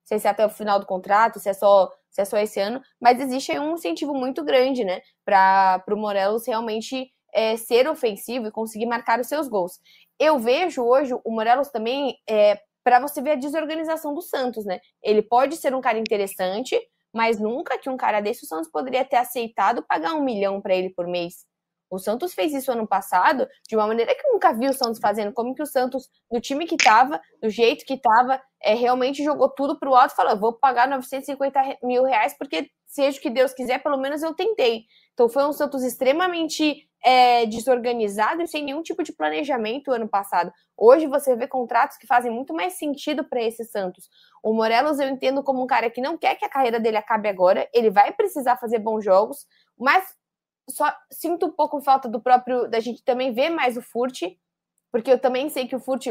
sei 0.03 0.19
se 0.19 0.27
é 0.27 0.31
até 0.31 0.45
o 0.45 0.49
final 0.49 0.77
do 0.77 0.85
contrato, 0.85 1.39
se 1.39 1.47
é 1.47 1.53
só 1.53 1.89
se 2.11 2.21
é 2.21 2.25
só 2.25 2.37
esse 2.37 2.59
ano, 2.59 2.81
mas 2.99 3.21
existe 3.21 3.53
aí 3.53 3.59
um 3.59 3.75
incentivo 3.75 4.13
muito 4.13 4.43
grande, 4.43 4.83
né, 4.83 4.99
para 5.23 5.81
o 5.87 5.95
Morelos 5.95 6.45
realmente 6.45 7.09
é, 7.33 7.55
ser 7.55 7.87
ofensivo 7.87 8.47
e 8.47 8.51
conseguir 8.51 8.87
marcar 8.87 9.21
os 9.21 9.27
seus 9.27 9.47
gols. 9.47 9.79
Eu 10.19 10.37
vejo 10.37 10.83
hoje 10.83 11.13
o 11.13 11.31
Morelos 11.31 11.69
também 11.69 12.17
é, 12.27 12.59
para 12.87 13.01
você 13.01 13.21
ver 13.21 13.31
a 13.31 13.35
desorganização 13.35 14.13
do 14.13 14.21
Santos, 14.21 14.63
né? 14.63 14.79
Ele 15.03 15.21
pode 15.21 15.57
ser 15.57 15.75
um 15.75 15.81
cara 15.81 15.99
interessante, 15.99 16.79
mas 17.13 17.37
nunca 17.37 17.77
que 17.77 17.89
um 17.89 17.97
cara 17.97 18.21
desse 18.21 18.45
o 18.45 18.47
Santos 18.47 18.71
poderia 18.71 19.03
ter 19.03 19.17
aceitado 19.17 19.83
pagar 19.85 20.13
um 20.13 20.23
milhão 20.23 20.61
para 20.61 20.73
ele 20.73 20.89
por 20.91 21.05
mês. 21.05 21.45
O 21.91 21.99
Santos 21.99 22.33
fez 22.33 22.53
isso 22.53 22.71
ano 22.71 22.87
passado 22.87 23.45
de 23.67 23.75
uma 23.75 23.87
maneira 23.87 24.15
que 24.15 24.25
eu 24.25 24.31
nunca 24.31 24.53
vi 24.53 24.69
o 24.69 24.73
Santos 24.73 25.01
fazendo. 25.01 25.33
Como 25.33 25.53
que 25.53 25.61
o 25.61 25.65
Santos, 25.65 26.07
do 26.31 26.39
time 26.39 26.65
que 26.65 26.77
tava, 26.77 27.19
do 27.43 27.49
jeito 27.49 27.83
que 27.83 27.99
tava, 27.99 28.41
é, 28.63 28.73
realmente 28.73 29.21
jogou 29.21 29.49
tudo 29.49 29.77
pro 29.77 29.93
alto 29.93 30.13
e 30.13 30.15
falou: 30.15 30.39
vou 30.39 30.53
pagar 30.53 30.87
950 30.87 31.79
mil 31.83 32.05
reais, 32.05 32.37
porque 32.39 32.69
seja 32.87 33.19
o 33.19 33.21
que 33.21 33.29
Deus 33.29 33.53
quiser, 33.53 33.83
pelo 33.83 33.97
menos 33.97 34.23
eu 34.23 34.33
tentei. 34.33 34.85
Então 35.13 35.27
foi 35.27 35.45
um 35.45 35.51
Santos 35.51 35.83
extremamente 35.83 36.87
é, 37.03 37.45
desorganizado 37.45 38.41
e 38.41 38.47
sem 38.47 38.63
nenhum 38.63 38.81
tipo 38.81 39.03
de 39.03 39.13
planejamento 39.13 39.91
ano 39.91 40.07
passado. 40.07 40.51
Hoje 40.75 41.05
você 41.05 41.35
vê 41.35 41.47
contratos 41.47 41.97
que 41.97 42.07
fazem 42.07 42.31
muito 42.31 42.53
mais 42.53 42.73
sentido 42.73 43.23
para 43.23 43.41
esse 43.41 43.63
Santos. 43.65 44.09
O 44.41 44.53
Morelos 44.53 44.99
eu 44.99 45.09
entendo 45.09 45.43
como 45.43 45.63
um 45.63 45.67
cara 45.67 45.89
que 45.89 46.01
não 46.01 46.17
quer 46.17 46.35
que 46.35 46.45
a 46.45 46.49
carreira 46.49 46.79
dele 46.79 46.97
acabe 46.97 47.27
agora, 47.27 47.69
ele 47.73 47.89
vai 47.89 48.11
precisar 48.13 48.57
fazer 48.57 48.79
bons 48.79 49.03
jogos, 49.03 49.45
mas 49.77 50.05
só 50.69 50.91
sinto 51.11 51.47
um 51.47 51.51
pouco 51.51 51.81
falta 51.81 52.09
do 52.09 52.21
próprio 52.21 52.67
da 52.67 52.79
gente 52.79 53.03
também 53.03 53.33
ver 53.33 53.49
mais 53.49 53.77
o 53.77 53.81
Furt, 53.81 54.21
porque 54.91 55.11
eu 55.11 55.19
também 55.19 55.49
sei 55.49 55.67
que 55.67 55.75
o 55.75 55.79
Furt 55.79 56.07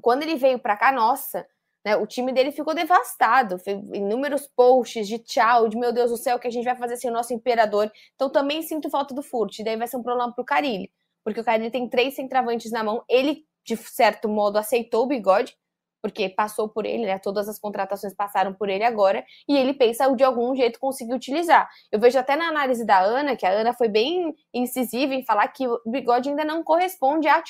quando 0.00 0.22
ele 0.22 0.36
veio 0.36 0.58
para 0.58 0.76
cá, 0.76 0.92
nossa, 0.92 1.46
né? 1.88 1.96
O 1.96 2.06
time 2.06 2.32
dele 2.32 2.52
ficou 2.52 2.74
devastado, 2.74 3.56
inúmeros 3.94 4.46
posts 4.54 5.08
de 5.08 5.18
tchau, 5.18 5.68
de 5.68 5.76
meu 5.78 5.92
Deus 5.92 6.10
do 6.10 6.18
céu, 6.18 6.38
que 6.38 6.46
a 6.46 6.50
gente 6.50 6.64
vai 6.64 6.76
fazer 6.76 6.96
sem 6.96 7.10
o 7.10 7.14
nosso 7.14 7.32
imperador. 7.32 7.90
Então 8.14 8.28
também 8.28 8.60
sinto 8.60 8.90
falta 8.90 9.14
do 9.14 9.22
Furt, 9.22 9.58
daí 9.64 9.76
vai 9.76 9.88
ser 9.88 9.96
um 9.96 10.02
problema 10.02 10.32
pro 10.34 10.44
Carilli, 10.44 10.92
porque 11.24 11.40
o 11.40 11.44
Carilli 11.44 11.70
tem 11.70 11.88
três 11.88 12.14
centravantes 12.14 12.70
na 12.70 12.84
mão, 12.84 13.02
ele 13.08 13.46
de 13.64 13.76
certo 13.76 14.28
modo, 14.28 14.56
aceitou 14.56 15.04
o 15.04 15.06
bigode, 15.06 15.54
porque 16.00 16.28
passou 16.28 16.68
por 16.68 16.86
ele, 16.86 17.04
né? 17.04 17.18
Todas 17.18 17.48
as 17.48 17.58
contratações 17.58 18.14
passaram 18.14 18.54
por 18.54 18.68
ele 18.68 18.84
agora, 18.84 19.24
e 19.46 19.56
ele 19.56 19.74
pensa 19.74 20.10
de 20.14 20.24
algum 20.24 20.54
jeito 20.54 20.80
conseguir 20.80 21.12
utilizar. 21.12 21.68
Eu 21.92 22.00
vejo 22.00 22.18
até 22.18 22.34
na 22.36 22.48
análise 22.48 22.84
da 22.86 22.98
Ana, 23.00 23.36
que 23.36 23.44
a 23.44 23.50
Ana 23.50 23.74
foi 23.74 23.88
bem 23.88 24.34
incisiva 24.54 25.12
em 25.12 25.24
falar 25.24 25.48
que 25.48 25.66
o 25.66 25.80
bigode 25.84 26.30
ainda 26.30 26.44
não 26.44 26.62
corresponde 26.62 27.28
à 27.28 27.42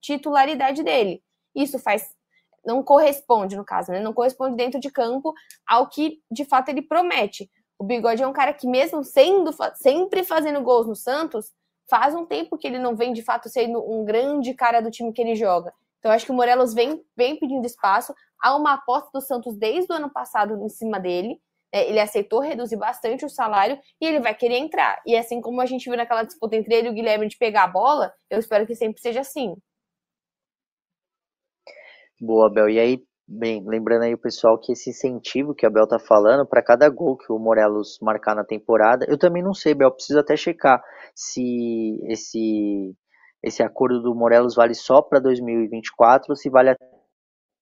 titularidade 0.00 0.82
dele. 0.82 1.22
Isso 1.54 1.78
faz. 1.78 2.14
Não 2.64 2.82
corresponde, 2.82 3.56
no 3.56 3.64
caso, 3.64 3.92
né? 3.92 4.00
Não 4.00 4.12
corresponde 4.12 4.56
dentro 4.56 4.78
de 4.78 4.90
campo 4.90 5.32
ao 5.66 5.88
que 5.88 6.20
de 6.30 6.44
fato 6.44 6.68
ele 6.68 6.82
promete. 6.82 7.50
O 7.78 7.84
Bigode 7.84 8.22
é 8.22 8.26
um 8.26 8.32
cara 8.32 8.52
que, 8.52 8.66
mesmo 8.66 9.02
sendo 9.02 9.50
sempre 9.74 10.22
fazendo 10.22 10.60
gols 10.62 10.86
no 10.86 10.94
Santos, 10.94 11.52
faz 11.88 12.14
um 12.14 12.24
tempo 12.24 12.56
que 12.56 12.66
ele 12.66 12.78
não 12.78 12.94
vem 12.94 13.12
de 13.12 13.22
fato 13.22 13.48
sendo 13.48 13.82
um 13.82 14.04
grande 14.04 14.54
cara 14.54 14.80
do 14.80 14.90
time 14.90 15.12
que 15.12 15.20
ele 15.20 15.34
joga. 15.34 15.72
Então, 15.98 16.10
acho 16.10 16.24
que 16.24 16.32
o 16.32 16.34
Morelos 16.34 16.74
vem, 16.74 17.00
vem 17.16 17.36
pedindo 17.38 17.66
espaço. 17.66 18.14
Há 18.40 18.56
uma 18.56 18.74
aposta 18.74 19.10
do 19.12 19.20
Santos 19.20 19.56
desde 19.56 19.92
o 19.92 19.96
ano 19.96 20.10
passado 20.10 20.60
em 20.64 20.68
cima 20.68 20.98
dele. 20.98 21.40
É, 21.72 21.88
ele 21.88 22.00
aceitou 22.00 22.40
reduzir 22.40 22.76
bastante 22.76 23.24
o 23.24 23.30
salário 23.30 23.78
e 24.00 24.06
ele 24.06 24.20
vai 24.20 24.34
querer 24.34 24.56
entrar. 24.56 25.00
E 25.06 25.16
assim 25.16 25.40
como 25.40 25.60
a 25.60 25.66
gente 25.66 25.88
viu 25.88 25.96
naquela 25.96 26.22
disputa 26.22 26.56
entre 26.56 26.74
ele 26.74 26.88
e 26.88 26.90
o 26.90 26.94
Guilherme 26.94 27.28
de 27.28 27.38
pegar 27.38 27.64
a 27.64 27.68
bola, 27.68 28.12
eu 28.28 28.38
espero 28.38 28.66
que 28.66 28.74
sempre 28.74 29.00
seja 29.00 29.20
assim. 29.20 29.56
Boa, 32.24 32.48
Bel. 32.48 32.68
E 32.70 32.78
aí, 32.78 33.04
bem, 33.26 33.64
lembrando 33.66 34.04
aí 34.04 34.14
o 34.14 34.18
pessoal 34.18 34.56
que 34.56 34.70
esse 34.72 34.90
incentivo 34.90 35.52
que 35.56 35.66
a 35.66 35.70
Bel 35.70 35.88
tá 35.88 35.98
falando, 35.98 36.46
para 36.46 36.62
cada 36.62 36.88
gol 36.88 37.16
que 37.16 37.32
o 37.32 37.38
Morelos 37.38 37.98
marcar 38.00 38.36
na 38.36 38.44
temporada, 38.44 39.04
eu 39.08 39.18
também 39.18 39.42
não 39.42 39.52
sei, 39.52 39.74
Bel, 39.74 39.90
preciso 39.90 40.20
até 40.20 40.36
checar 40.36 40.80
se 41.16 41.98
esse 42.08 42.94
esse 43.42 43.60
acordo 43.60 44.00
do 44.00 44.14
Morelos 44.14 44.54
vale 44.54 44.72
só 44.72 45.02
para 45.02 45.18
2024 45.18 46.30
ou 46.30 46.36
se 46.36 46.48
vale 46.48 46.70
até 46.70 46.86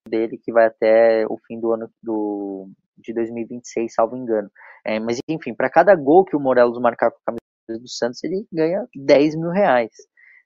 dele 0.09 0.39
que 0.39 0.53
vai 0.53 0.67
até 0.67 1.25
o 1.27 1.39
fim 1.47 1.59
do 1.61 1.73
ano 1.73 1.91
do, 2.03 2.69
de 2.99 3.15
2026, 3.15 3.95
salvo 3.95 4.17
engano. 4.17 4.51
É, 4.87 5.01
mas 5.01 5.19
enfim, 5.29 5.55
para 5.55 5.71
cada 5.71 5.95
gol 5.97 6.25
que 6.25 6.37
o 6.37 6.41
Morelos 6.41 6.79
marcar 6.81 7.11
com 7.11 7.19
a 7.19 7.33
camisa 7.33 7.83
do 7.83 7.89
Santos, 7.89 8.23
ele 8.25 8.47
ganha 8.53 8.87
10 8.95 9.37
mil 9.37 9.51
reais. 9.51 9.93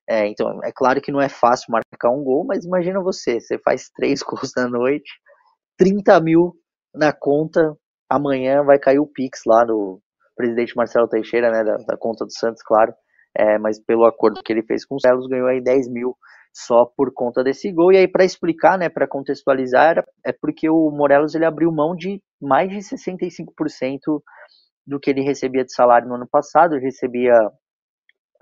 É, 0.09 0.27
então, 0.29 0.61
é 0.62 0.71
claro 0.73 1.01
que 1.01 1.12
não 1.12 1.21
é 1.21 1.29
fácil 1.29 1.71
marcar 1.71 2.11
um 2.11 2.23
gol, 2.23 2.45
mas 2.45 2.64
imagina 2.64 3.01
você, 3.01 3.40
você 3.40 3.59
faz 3.59 3.88
três 3.95 4.21
gols 4.25 4.53
na 4.57 4.69
noite, 4.69 5.11
30 5.79 6.21
mil 6.21 6.55
na 6.95 7.12
conta, 7.12 7.75
amanhã 8.09 8.62
vai 8.62 8.79
cair 8.79 8.99
o 8.99 9.07
Pix 9.07 9.40
lá 9.47 9.64
no 9.64 10.01
presidente 10.37 10.77
Marcelo 10.77 11.09
Teixeira, 11.09 11.51
né, 11.51 11.64
da, 11.64 11.77
da 11.77 11.97
conta 11.97 12.25
do 12.25 12.33
Santos, 12.33 12.62
claro, 12.62 12.93
é, 13.37 13.59
mas 13.59 13.81
pelo 13.81 14.05
acordo 14.05 14.43
que 14.43 14.53
ele 14.53 14.62
fez 14.62 14.85
com 14.85 14.97
o 14.97 15.01
Celos, 15.01 15.27
ganhou 15.27 15.49
aí 15.49 15.61
10 15.61 15.88
mil 15.90 16.17
só 16.55 16.85
por 16.85 17.12
conta 17.12 17.43
desse 17.43 17.73
gol. 17.73 17.93
E 17.93 17.97
aí, 17.97 18.07
para 18.07 18.25
explicar, 18.25 18.79
né, 18.79 18.88
para 18.88 19.09
contextualizar, 19.09 20.05
é 20.25 20.33
porque 20.33 20.71
o 20.71 20.90
Morelos 20.90 21.35
ele 21.35 21.45
abriu 21.45 21.73
mão 21.73 21.97
de 21.97 22.23
mais 22.40 22.71
de 22.71 22.79
65% 22.79 24.23
do 24.87 25.01
que 25.01 25.11
ele 25.11 25.23
recebia 25.23 25.64
de 25.64 25.75
salário 25.75 26.09
no 26.09 26.14
ano 26.14 26.29
passado. 26.31 26.75
Ele 26.75 26.85
recebia 26.85 27.35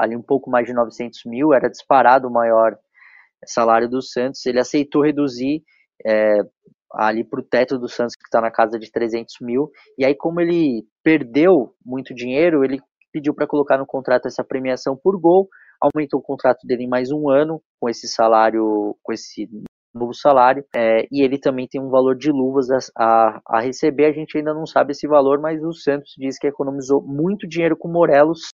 ali 0.03 0.17
um 0.17 0.23
pouco 0.23 0.51
mais 0.51 0.67
de 0.67 0.73
900 0.73 1.21
mil, 1.27 1.53
era 1.53 1.69
disparado 1.69 2.29
o 2.29 2.33
maior 2.33 2.77
salário 3.47 3.89
do 3.89 4.03
Santos. 4.03 4.45
Ele 4.47 4.59
aceitou 4.59 5.03
reduzir 5.03 5.63
é, 6.05 6.39
ali 6.93 7.25
para 7.25 7.41
o 7.41 7.45
teto 7.45 7.79
do 7.79 7.89
Santos, 7.89 8.17
que 8.17 8.25
está 8.25 8.41
na 8.41 8.51
casa 8.51 8.79
de 8.79 8.91
300 8.91 9.37
mil. 9.41 9.71
E 9.97 10.05
aí, 10.05 10.15
como 10.15 10.41
ele 10.41 10.85
perdeu 11.03 11.75
muito 11.85 12.15
dinheiro, 12.15 12.65
ele 12.65 12.81
pediu 13.13 13.35
para 13.35 13.47
colocar 13.47 13.79
no 13.79 13.87
contrato 13.87 14.27
essa 14.27 14.43
premiação 14.43 14.97
por 14.97 15.21
gol, 15.21 15.49
aumentou 15.81 16.21
o 16.21 16.23
contrato 16.23 16.67
dele 16.67 16.85
em 16.85 16.89
mais 16.89 17.11
um 17.11 17.29
ano 17.29 17.63
com 17.81 17.89
esse 17.89 18.09
salário, 18.09 18.97
com 19.03 19.13
esse 19.13 19.49
novo 19.95 20.15
salário, 20.15 20.65
é, 20.75 21.07
e 21.13 21.23
ele 21.23 21.39
também 21.39 21.69
tem 21.69 21.81
um 21.81 21.91
valor 21.91 22.17
de 22.17 22.31
luvas 22.31 22.71
a, 22.71 22.79
a, 22.97 23.43
a, 23.47 23.61
receber, 23.61 24.07
a 24.07 24.13
gente 24.13 24.39
ainda 24.39 24.55
não 24.55 24.65
sabe 24.65 24.93
esse 24.93 25.07
valor, 25.07 25.39
mas 25.39 25.63
o 25.63 25.73
Santos 25.73 26.15
diz 26.17 26.39
que 26.39 26.47
economizou 26.47 27.03
muito 27.03 27.47
dinheiro 27.47 27.77
com 27.77 27.89
Morelos, 27.89 28.49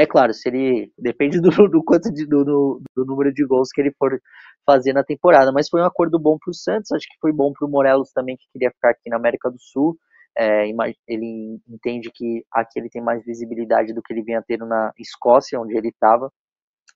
é 0.00 0.06
claro, 0.06 0.32
se 0.32 0.48
ele 0.48 0.92
depende 0.98 1.40
do, 1.40 1.50
do 1.68 1.84
quanto 1.84 2.12
de, 2.12 2.26
do, 2.26 2.44
do, 2.44 2.82
do, 2.96 3.04
número 3.04 3.32
de 3.32 3.44
gols 3.44 3.70
que 3.70 3.80
ele 3.80 3.92
for 3.98 4.20
fazer 4.64 4.92
na 4.92 5.04
temporada, 5.04 5.52
mas 5.52 5.68
foi 5.68 5.80
um 5.80 5.86
acordo 5.86 6.18
bom 6.18 6.38
para 6.38 6.50
o 6.50 6.54
Santos, 6.54 6.92
acho 6.92 7.06
que 7.06 7.18
foi 7.20 7.32
bom 7.32 7.52
para 7.52 7.66
o 7.66 7.70
Morelos 7.70 8.10
também 8.12 8.36
que 8.36 8.46
queria 8.52 8.70
ficar 8.70 8.90
aqui 8.90 9.10
na 9.10 9.16
América 9.16 9.50
do 9.50 9.60
Sul, 9.60 9.98
é, 10.38 10.68
ele 11.08 11.60
entende 11.68 12.10
que 12.14 12.44
aqui 12.52 12.78
ele 12.78 12.88
tem 12.88 13.02
mais 13.02 13.24
visibilidade 13.24 13.92
do 13.92 14.00
que 14.02 14.12
ele 14.12 14.22
vinha 14.22 14.42
tendo 14.46 14.64
na 14.64 14.92
Escócia, 14.98 15.60
onde 15.60 15.76
ele 15.76 15.88
estava, 15.88 16.30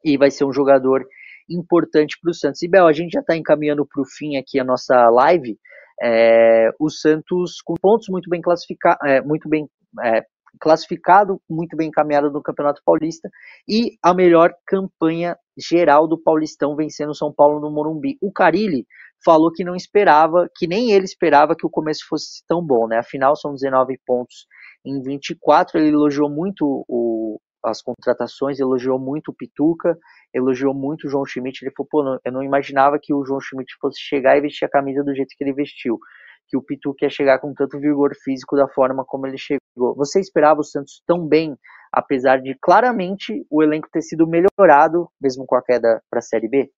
e 0.04 0.16
vai 0.16 0.30
ser 0.30 0.44
um 0.44 0.52
jogador 0.52 1.04
importante 1.50 2.16
para 2.20 2.30
o 2.30 2.34
Santos. 2.34 2.62
E 2.62 2.68
Bel, 2.68 2.86
a 2.86 2.92
gente 2.92 3.12
já 3.12 3.20
está 3.20 3.36
encaminhando 3.36 3.86
para 3.86 4.02
o 4.02 4.06
fim 4.06 4.36
aqui 4.36 4.58
a 4.58 4.64
nossa 4.64 5.08
live. 5.10 5.58
É, 6.02 6.70
o 6.78 6.90
Santos 6.90 7.60
com 7.62 7.74
pontos 7.74 8.08
muito 8.08 8.28
bem 8.28 8.40
classificados, 8.40 8.98
é, 9.06 9.20
muito 9.20 9.48
bem 9.48 9.68
é, 10.02 10.24
classificado, 10.60 11.40
muito 11.48 11.76
bem 11.76 11.88
encaminhado 11.88 12.30
no 12.30 12.42
Campeonato 12.42 12.80
Paulista 12.84 13.28
e 13.68 13.96
a 14.02 14.14
melhor 14.14 14.52
campanha 14.66 15.36
geral 15.56 16.06
do 16.08 16.20
Paulistão 16.20 16.76
vencendo 16.76 17.10
o 17.10 17.14
São 17.14 17.32
Paulo 17.32 17.60
no 17.60 17.70
Morumbi. 17.70 18.16
O 18.20 18.32
Carilli 18.32 18.86
falou 19.24 19.50
que 19.52 19.64
não 19.64 19.74
esperava, 19.74 20.48
que 20.56 20.66
nem 20.66 20.92
ele 20.92 21.04
esperava 21.04 21.54
que 21.56 21.66
o 21.66 21.70
começo 21.70 22.04
fosse 22.08 22.44
tão 22.46 22.64
bom, 22.64 22.86
né? 22.86 22.98
Afinal, 22.98 23.36
são 23.36 23.54
19 23.54 23.98
pontos 24.06 24.46
em 24.84 25.00
24. 25.02 25.78
Ele 25.78 25.88
elogiou 25.88 26.28
muito 26.28 26.84
o, 26.86 27.40
as 27.64 27.80
contratações, 27.80 28.60
elogiou 28.60 28.98
muito 28.98 29.30
o 29.30 29.34
Pituca, 29.34 29.96
elogiou 30.32 30.74
muito 30.74 31.06
o 31.06 31.10
João 31.10 31.24
Schmidt. 31.24 31.64
Ele 31.64 31.72
falou, 31.74 31.88
pô, 31.90 32.20
eu 32.24 32.32
não 32.32 32.42
imaginava 32.42 32.98
que 33.00 33.14
o 33.14 33.24
João 33.24 33.40
Schmidt 33.40 33.74
fosse 33.80 33.98
chegar 34.00 34.36
e 34.36 34.42
vestir 34.42 34.66
a 34.66 34.70
camisa 34.70 35.02
do 35.02 35.14
jeito 35.14 35.34
que 35.36 35.42
ele 35.42 35.54
vestiu. 35.54 35.98
Que 36.48 36.56
o 36.56 36.62
Pituca 36.62 37.04
ia 37.04 37.10
chegar 37.10 37.38
com 37.40 37.54
tanto 37.54 37.78
vigor 37.78 38.12
físico 38.22 38.56
da 38.56 38.68
forma 38.68 39.04
como 39.04 39.26
ele 39.26 39.38
chegou. 39.38 39.94
Você 39.96 40.20
esperava 40.20 40.60
o 40.60 40.64
Santos 40.64 41.02
tão 41.06 41.26
bem, 41.26 41.56
apesar 41.92 42.40
de 42.40 42.56
claramente 42.60 43.46
o 43.50 43.62
elenco 43.62 43.88
ter 43.90 44.02
sido 44.02 44.26
melhorado, 44.26 45.08
mesmo 45.20 45.46
com 45.46 45.56
a 45.56 45.62
queda 45.62 46.02
para 46.10 46.18
a 46.18 46.22
Série 46.22 46.48
B? 46.48 46.70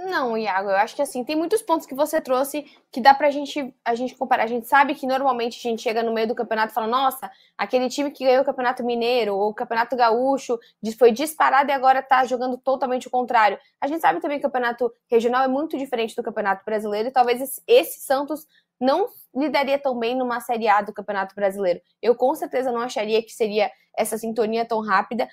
Não, 0.00 0.38
Iago, 0.38 0.70
eu 0.70 0.76
acho 0.76 0.94
que 0.94 1.02
assim, 1.02 1.24
tem 1.24 1.34
muitos 1.34 1.60
pontos 1.60 1.84
que 1.84 1.94
você 1.94 2.20
trouxe 2.20 2.64
que 2.92 3.00
dá 3.00 3.12
pra 3.12 3.32
gente, 3.32 3.74
a 3.84 3.96
gente 3.96 4.14
comparar. 4.14 4.44
A 4.44 4.46
gente 4.46 4.68
sabe 4.68 4.94
que 4.94 5.08
normalmente 5.08 5.58
a 5.58 5.70
gente 5.70 5.82
chega 5.82 6.04
no 6.04 6.14
meio 6.14 6.28
do 6.28 6.36
campeonato 6.36 6.70
e 6.70 6.74
fala, 6.74 6.86
nossa, 6.86 7.28
aquele 7.56 7.88
time 7.88 8.12
que 8.12 8.24
ganhou 8.24 8.42
o 8.42 8.44
Campeonato 8.44 8.84
Mineiro 8.84 9.34
ou 9.34 9.50
o 9.50 9.54
Campeonato 9.54 9.96
Gaúcho 9.96 10.56
foi 10.96 11.10
disparado 11.10 11.72
e 11.72 11.74
agora 11.74 12.00
tá 12.00 12.24
jogando 12.24 12.56
totalmente 12.56 13.08
o 13.08 13.10
contrário. 13.10 13.58
A 13.80 13.88
gente 13.88 14.00
sabe 14.00 14.20
também 14.20 14.38
que 14.38 14.46
o 14.46 14.48
Campeonato 14.48 14.88
Regional 15.10 15.42
é 15.42 15.48
muito 15.48 15.76
diferente 15.76 16.14
do 16.14 16.22
Campeonato 16.22 16.64
Brasileiro 16.64 17.08
e 17.08 17.12
talvez 17.12 17.60
esse, 17.66 18.00
Santos 18.00 18.46
não 18.80 19.08
lidaria 19.34 19.80
tão 19.80 19.98
bem 19.98 20.16
numa 20.16 20.38
Série 20.38 20.68
A 20.68 20.80
do 20.80 20.92
Campeonato 20.92 21.34
Brasileiro. 21.34 21.80
Eu 22.00 22.14
com 22.14 22.32
certeza 22.36 22.70
não 22.70 22.82
acharia 22.82 23.20
que 23.20 23.32
seria 23.32 23.68
essa 23.96 24.16
sintonia 24.16 24.64
tão 24.64 24.80
rápida, 24.80 25.28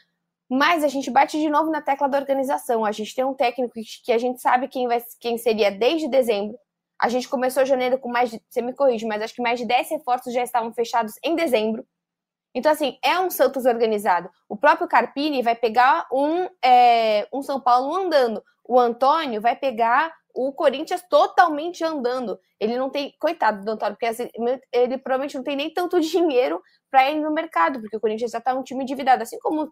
mas 0.49 0.83
a 0.83 0.87
gente 0.87 1.09
bate 1.09 1.39
de 1.39 1.49
novo 1.49 1.71
na 1.71 1.81
tecla 1.81 2.07
da 2.07 2.17
organização. 2.17 2.85
A 2.85 2.91
gente 2.91 3.15
tem 3.15 3.25
um 3.25 3.33
técnico 3.33 3.73
que 4.03 4.11
a 4.11 4.17
gente 4.17 4.41
sabe 4.41 4.67
quem, 4.67 4.87
vai, 4.87 5.03
quem 5.19 5.37
seria 5.37 5.71
desde 5.71 6.07
dezembro. 6.07 6.57
A 6.99 7.09
gente 7.09 7.27
começou 7.27 7.65
janeiro 7.65 7.99
com 7.99 8.09
mais 8.09 8.29
de. 8.29 8.41
Você 8.49 8.61
me 8.61 8.73
corrige, 8.73 9.05
mas 9.05 9.21
acho 9.21 9.35
que 9.35 9.41
mais 9.41 9.59
de 9.59 9.65
10 9.65 9.89
reforços 9.89 10.33
já 10.33 10.43
estavam 10.43 10.73
fechados 10.73 11.13
em 11.23 11.35
dezembro. 11.35 11.85
Então, 12.53 12.71
assim, 12.71 12.97
é 13.03 13.19
um 13.19 13.29
Santos 13.29 13.65
organizado. 13.65 14.29
O 14.47 14.55
próprio 14.55 14.87
Carpini 14.87 15.41
vai 15.41 15.55
pegar 15.55 16.07
um, 16.11 16.47
é, 16.63 17.27
um 17.33 17.41
São 17.41 17.59
Paulo 17.59 17.93
andando. 17.93 18.41
O 18.63 18.79
Antônio 18.79 19.41
vai 19.41 19.57
pegar 19.57 20.13
o 20.33 20.53
Corinthians 20.53 21.01
totalmente 21.09 21.83
andando. 21.83 22.39
Ele 22.59 22.77
não 22.77 22.89
tem. 22.89 23.13
Coitado 23.19 23.63
do 23.65 23.71
Antônio, 23.71 23.95
porque 23.95 24.05
assim, 24.05 24.29
ele 24.71 24.97
provavelmente 24.97 25.35
não 25.35 25.43
tem 25.43 25.55
nem 25.57 25.73
tanto 25.73 25.99
dinheiro 26.01 26.61
para 26.89 27.11
ir 27.11 27.19
no 27.19 27.33
mercado, 27.33 27.81
porque 27.81 27.97
o 27.97 27.99
Corinthians 27.99 28.31
já 28.31 28.37
está 28.37 28.53
um 28.53 28.63
time 28.63 28.83
endividado. 28.83 29.23
Assim 29.23 29.37
como 29.39 29.69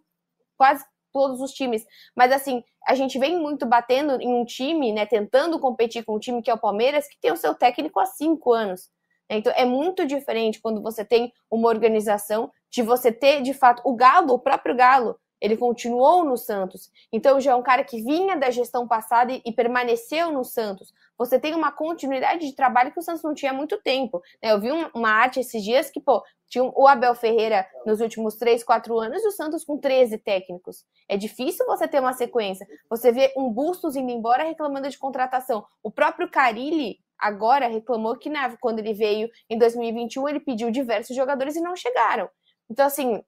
quase 0.58 0.84
todos 1.12 1.40
os 1.40 1.52
times. 1.52 1.86
Mas 2.16 2.32
assim, 2.32 2.64
a 2.88 2.96
gente 2.96 3.20
vem 3.20 3.40
muito 3.40 3.66
batendo 3.66 4.20
em 4.22 4.34
um 4.34 4.44
time, 4.44 4.92
né? 4.92 5.06
Tentando 5.06 5.60
competir 5.60 6.04
com 6.04 6.16
um 6.16 6.20
time 6.20 6.42
que 6.42 6.50
é 6.50 6.54
o 6.54 6.60
Palmeiras, 6.60 7.08
que 7.08 7.20
tem 7.22 7.32
o 7.32 7.38
seu 7.38 7.54
técnico 7.54 8.00
há 8.00 8.06
cinco 8.06 8.52
anos. 8.52 8.90
Então 9.30 9.54
é 9.56 9.66
muito 9.66 10.06
diferente 10.06 10.60
quando 10.62 10.82
você 10.82 11.06
tem 11.06 11.32
uma 11.50 11.70
organização 11.70 12.52
de 12.70 12.82
você 12.82 13.12
ter, 13.12 13.42
de 13.42 13.54
fato, 13.54 13.82
o 13.86 13.96
Galo, 13.96 14.34
o 14.34 14.40
próprio 14.40 14.76
Galo, 14.76 15.16
ele 15.44 15.58
continuou 15.58 16.24
no 16.24 16.38
Santos. 16.38 16.90
Então 17.12 17.38
já 17.38 17.52
é 17.52 17.56
um 17.56 17.62
cara 17.62 17.84
que 17.84 18.02
vinha 18.02 18.38
da 18.38 18.50
gestão 18.50 18.88
passada 18.88 19.34
e, 19.34 19.42
e, 19.46 19.52
permaneceu 19.52 20.32
no 20.32 20.46
Santos. 20.46 20.94
Você 21.18 21.38
tem 21.38 21.54
uma 21.54 21.70
continuidade 21.70 22.48
de 22.48 22.56
trabalho 22.56 22.94
que 22.94 23.00
o 23.00 23.02
Santos 23.02 23.22
não 23.22 23.34
tinha 23.34 23.52
há 23.52 23.54
muito 23.54 23.78
tempo. 23.82 24.22
Né? 24.42 24.54
Eu 24.54 24.62
vi 24.62 24.72
um, 24.72 24.90
uma 24.96 25.10
arte 25.10 25.42
esses 25.42 25.62
dias 25.62 25.92
que, 25.92 26.00
pô, 26.00 26.24
tinha 26.48 26.64
o 26.64 26.88
Abel 26.88 27.14
Ferreira 27.14 27.68
nos 27.86 28.00
últimos 28.00 28.36
3, 28.36 28.64
4 28.64 28.98
anos 28.98 29.22
e 29.22 29.28
o 29.28 29.32
Santos 29.32 29.66
com 29.66 29.78
13 29.78 30.18
técnicos. 30.20 30.86
É 31.10 31.18
difícil 31.18 31.66
você 31.66 31.90
ter 31.90 32.00
uma 32.00 32.14
sequência. 32.14 32.66
Você 32.90 33.12
vê 33.12 33.34
um 33.36 33.50
Bustos 33.50 33.98
indo 33.98 34.12
embora 34.12 34.46
reclamando 34.46 34.90
de 34.90 34.98
contratação. 34.98 35.66
O 35.84 35.92
próprio 35.92 36.32
Carilli 36.32 37.00
agora 37.20 37.68
reclamou 37.68 38.16
que 38.16 38.32
quando 38.62 38.80
ele 38.80 38.94
veio 38.94 39.30
em 39.50 39.58
2021 39.58 40.30
ele 40.30 40.40
pediu 40.40 40.72
diversos 40.72 41.14
jogadores 41.14 41.58
e 41.58 41.62
não 41.62 41.76
chegaram. 41.76 42.30
Então, 42.70 42.86
assim, 42.86 43.22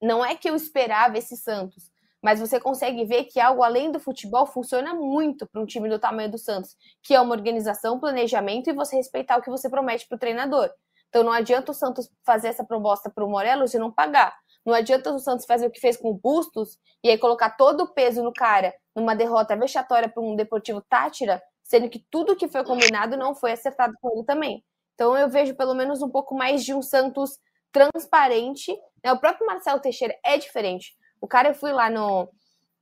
não 0.00 0.24
é 0.24 0.34
que 0.34 0.48
eu 0.48 0.54
esperava 0.54 1.18
esse 1.18 1.36
Santos, 1.36 1.90
mas 2.22 2.40
você 2.40 2.58
consegue 2.58 3.04
ver 3.04 3.24
que 3.24 3.40
algo 3.40 3.62
além 3.62 3.92
do 3.92 4.00
futebol 4.00 4.46
funciona 4.46 4.94
muito 4.94 5.46
para 5.46 5.60
um 5.60 5.66
time 5.66 5.88
do 5.88 5.98
tamanho 5.98 6.30
do 6.30 6.38
Santos, 6.38 6.76
que 7.02 7.14
é 7.14 7.20
uma 7.20 7.34
organização, 7.34 8.00
planejamento 8.00 8.68
e 8.68 8.72
você 8.72 8.96
respeitar 8.96 9.36
o 9.38 9.42
que 9.42 9.50
você 9.50 9.68
promete 9.68 10.06
para 10.06 10.16
o 10.16 10.18
treinador. 10.18 10.70
Então 11.08 11.22
não 11.22 11.32
adianta 11.32 11.72
o 11.72 11.74
Santos 11.74 12.10
fazer 12.24 12.48
essa 12.48 12.64
proposta 12.64 13.10
para 13.10 13.24
o 13.24 13.30
Morelos 13.30 13.72
e 13.72 13.78
não 13.78 13.90
pagar. 13.90 14.36
Não 14.64 14.74
adianta 14.74 15.12
o 15.12 15.18
Santos 15.18 15.46
fazer 15.46 15.66
o 15.66 15.70
que 15.70 15.80
fez 15.80 15.96
com 15.96 16.10
o 16.10 16.14
Bustos 16.14 16.78
e 17.02 17.08
aí 17.08 17.16
colocar 17.16 17.50
todo 17.50 17.84
o 17.84 17.94
peso 17.94 18.22
no 18.22 18.32
cara 18.32 18.74
numa 18.94 19.14
derrota 19.14 19.56
vexatória 19.56 20.08
para 20.08 20.22
um 20.22 20.36
Deportivo 20.36 20.82
Tátira, 20.82 21.40
sendo 21.62 21.88
que 21.88 22.04
tudo 22.10 22.36
que 22.36 22.48
foi 22.48 22.64
combinado 22.64 23.16
não 23.16 23.34
foi 23.34 23.52
acertado 23.52 23.94
com 24.00 24.10
ele 24.10 24.24
também. 24.24 24.62
Então 24.94 25.16
eu 25.16 25.28
vejo 25.28 25.54
pelo 25.54 25.74
menos 25.74 26.02
um 26.02 26.10
pouco 26.10 26.34
mais 26.34 26.64
de 26.64 26.74
um 26.74 26.82
Santos 26.82 27.38
transparente. 27.72 28.72
Né? 29.04 29.12
O 29.12 29.18
próprio 29.18 29.46
Marcelo 29.46 29.80
Teixeira 29.80 30.16
é 30.24 30.38
diferente. 30.38 30.96
O 31.20 31.26
cara, 31.26 31.48
eu 31.48 31.54
fui 31.54 31.72
lá 31.72 31.90
no, 31.90 32.28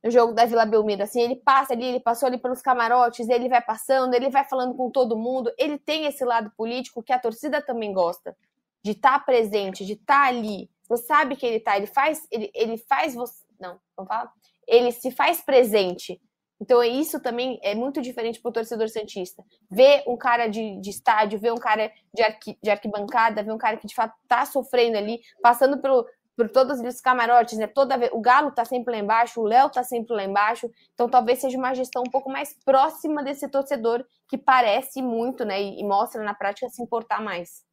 no 0.03 0.11
jogo 0.11 0.33
da 0.33 0.45
Vila 0.45 0.65
Belmiro, 0.65 1.03
assim, 1.03 1.21
ele 1.21 1.35
passa 1.35 1.73
ali, 1.73 1.85
ele 1.85 1.99
passou 1.99 2.27
ali 2.27 2.37
pelos 2.37 2.61
camarotes, 2.61 3.27
ele 3.29 3.49
vai 3.49 3.61
passando, 3.61 4.13
ele 4.13 4.29
vai 4.29 4.43
falando 4.43 4.75
com 4.75 4.91
todo 4.91 5.17
mundo, 5.17 5.51
ele 5.57 5.77
tem 5.77 6.05
esse 6.05 6.23
lado 6.23 6.51
político 6.55 7.03
que 7.03 7.11
a 7.11 7.19
torcida 7.19 7.61
também 7.61 7.93
gosta, 7.93 8.35
de 8.83 8.91
estar 8.91 9.19
tá 9.19 9.25
presente, 9.25 9.85
de 9.85 9.93
estar 9.93 10.23
tá 10.23 10.27
ali. 10.27 10.69
Você 10.87 11.03
sabe 11.05 11.35
que 11.35 11.45
ele 11.45 11.59
tá, 11.59 11.75
ele 11.77 11.87
faz, 11.87 12.25
ele, 12.31 12.51
ele 12.53 12.77
faz 12.77 13.13
você, 13.15 13.43
não, 13.59 13.79
vamos 13.95 14.07
falar? 14.07 14.31
Ele 14.67 14.91
se 14.91 15.11
faz 15.11 15.41
presente. 15.41 16.21
Então 16.59 16.83
isso 16.83 17.19
também 17.19 17.59
é 17.61 17.75
muito 17.75 18.01
diferente 18.01 18.41
para 18.41 18.49
o 18.49 18.53
torcedor 18.53 18.89
santista. 18.89 19.43
Ver 19.69 20.03
um 20.07 20.17
cara 20.17 20.47
de, 20.47 20.79
de 20.81 20.89
estádio, 20.89 21.39
ver 21.39 21.51
um 21.51 21.57
cara 21.57 21.91
de, 22.13 22.23
arqui, 22.23 22.57
de 22.61 22.69
arquibancada, 22.69 23.43
ver 23.43 23.51
um 23.51 23.57
cara 23.57 23.77
que 23.77 23.87
de 23.87 23.93
fato 23.93 24.15
está 24.23 24.45
sofrendo 24.45 24.97
ali, 24.97 25.21
passando 25.41 25.79
pelo, 25.79 26.05
por 26.35 26.49
todos 26.49 26.79
os 26.79 27.01
camarotes, 27.01 27.57
né? 27.57 27.67
Toda 27.67 27.97
vez, 27.97 28.11
o 28.13 28.21
Galo 28.21 28.51
tá 28.51 28.65
sempre 28.65 28.93
lá 28.93 28.99
embaixo, 28.99 29.41
o 29.41 29.45
Léo 29.45 29.69
tá 29.69 29.83
sempre 29.83 30.15
lá 30.15 30.23
embaixo. 30.23 30.69
Então 30.93 31.09
talvez 31.09 31.39
seja 31.39 31.57
uma 31.57 31.73
gestão 31.73 32.03
um 32.05 32.11
pouco 32.11 32.29
mais 32.29 32.55
próxima 32.63 33.23
desse 33.23 33.47
torcedor 33.49 34.05
que 34.27 34.37
parece 34.37 35.01
muito, 35.01 35.45
né? 35.45 35.61
E, 35.61 35.79
e 35.79 35.83
mostra 35.83 36.23
na 36.23 36.33
prática 36.33 36.69
se 36.69 36.81
importar 36.81 37.21
mais. 37.21 37.66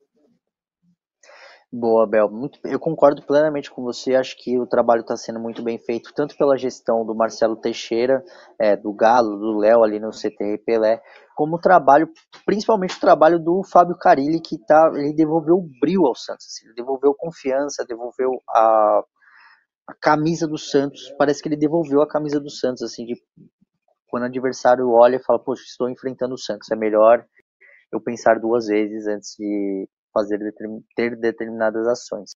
Boa, 1.76 2.06
Bel. 2.06 2.30
Muito, 2.30 2.60
eu 2.62 2.78
concordo 2.78 3.20
plenamente 3.26 3.68
com 3.68 3.82
você. 3.82 4.14
Acho 4.14 4.36
que 4.38 4.56
o 4.56 4.64
trabalho 4.64 5.00
está 5.00 5.16
sendo 5.16 5.40
muito 5.40 5.60
bem 5.60 5.76
feito, 5.76 6.12
tanto 6.14 6.36
pela 6.36 6.56
gestão 6.56 7.04
do 7.04 7.16
Marcelo 7.16 7.56
Teixeira, 7.56 8.22
é, 8.60 8.76
do 8.76 8.92
Galo, 8.92 9.36
do 9.36 9.58
Léo 9.58 9.82
ali 9.82 9.98
no 9.98 10.12
CTR 10.12 10.56
Pelé, 10.64 11.02
como 11.34 11.56
o 11.56 11.60
trabalho, 11.60 12.08
principalmente 12.46 12.96
o 12.96 13.00
trabalho 13.00 13.40
do 13.40 13.64
Fábio 13.64 13.98
Carilli, 13.98 14.40
que 14.40 14.56
tá, 14.64 14.88
ele 14.94 15.12
devolveu 15.14 15.56
o 15.56 15.68
brilho 15.80 16.06
ao 16.06 16.14
Santos, 16.14 16.46
assim, 16.46 16.66
ele 16.66 16.76
devolveu 16.76 17.12
confiança, 17.12 17.84
devolveu 17.84 18.40
a, 18.48 19.02
a 19.88 19.94
camisa 20.00 20.46
do 20.46 20.56
Santos. 20.56 21.12
Parece 21.18 21.42
que 21.42 21.48
ele 21.48 21.56
devolveu 21.56 22.00
a 22.02 22.08
camisa 22.08 22.38
do 22.38 22.50
Santos, 22.50 22.84
assim, 22.84 23.04
de 23.04 23.14
quando 24.06 24.22
o 24.22 24.26
adversário 24.26 24.88
olha 24.90 25.16
e 25.16 25.24
fala, 25.24 25.42
poxa, 25.42 25.64
estou 25.64 25.90
enfrentando 25.90 26.34
o 26.34 26.38
Santos, 26.38 26.70
é 26.70 26.76
melhor 26.76 27.26
eu 27.92 28.00
pensar 28.00 28.38
duas 28.38 28.66
vezes 28.68 29.08
antes 29.08 29.34
de 29.36 29.88
fazer 30.14 30.38
ter 30.96 31.16
determinadas 31.16 31.86
ações. 31.88 32.30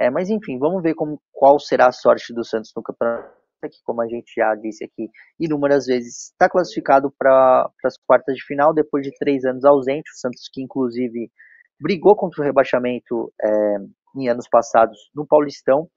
É, 0.00 0.10
mas 0.10 0.30
enfim, 0.30 0.58
vamos 0.58 0.82
ver 0.82 0.94
como, 0.94 1.20
qual 1.30 1.60
será 1.60 1.88
a 1.88 1.92
sorte 1.92 2.32
do 2.32 2.42
Santos 2.42 2.72
no 2.74 2.82
campeonato, 2.82 3.30
que 3.62 3.82
como 3.84 4.00
a 4.00 4.06
gente 4.06 4.32
já 4.34 4.54
disse 4.54 4.82
aqui 4.82 5.10
inúmeras 5.38 5.84
vezes, 5.84 6.30
está 6.32 6.48
classificado 6.48 7.12
para 7.18 7.70
as 7.84 7.98
quartas 8.06 8.34
de 8.34 8.42
final 8.44 8.72
depois 8.72 9.04
de 9.04 9.12
três 9.18 9.44
anos 9.44 9.64
ausente. 9.64 10.10
O 10.10 10.18
Santos 10.18 10.48
que 10.50 10.62
inclusive 10.62 11.30
brigou 11.78 12.16
contra 12.16 12.40
o 12.40 12.44
rebaixamento 12.44 13.30
é, 13.42 13.76
em 14.16 14.28
anos 14.28 14.48
passados 14.50 14.98
no 15.14 15.26
Paulistão. 15.26 15.88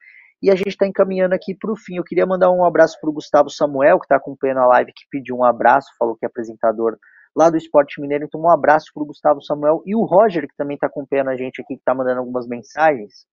E 0.41 0.51
a 0.51 0.55
gente 0.55 0.69
está 0.69 0.85
encaminhando 0.85 1.33
aqui 1.33 1.55
para 1.55 1.71
o 1.71 1.77
fim. 1.77 1.95
Eu 1.95 2.03
queria 2.03 2.25
mandar 2.25 2.51
um 2.51 2.65
abraço 2.65 2.97
para 2.99 3.09
o 3.09 3.13
Gustavo 3.13 3.49
Samuel, 3.49 3.97
que 3.97 4.05
está 4.05 4.17
acompanhando 4.17 4.59
a 4.59 4.67
live, 4.67 4.91
que 4.93 5.05
pediu 5.09 5.37
um 5.37 5.45
abraço, 5.45 5.87
falou 5.97 6.17
que 6.17 6.25
é 6.25 6.27
apresentador 6.27 6.97
lá 7.35 7.49
do 7.49 7.57
Esporte 7.57 8.01
Mineiro. 8.01 8.25
Então, 8.25 8.41
um 8.41 8.49
abraço 8.49 8.91
para 8.93 9.03
o 9.03 9.05
Gustavo 9.05 9.41
Samuel 9.41 9.81
e 9.85 9.95
o 9.95 10.03
Roger, 10.03 10.47
que 10.47 10.55
também 10.55 10.75
está 10.75 10.87
acompanhando 10.87 11.29
a 11.29 11.35
gente 11.35 11.61
aqui, 11.61 11.75
que 11.75 11.81
está 11.81 11.93
mandando 11.93 12.19
algumas 12.19 12.47
mensagens. 12.47 13.25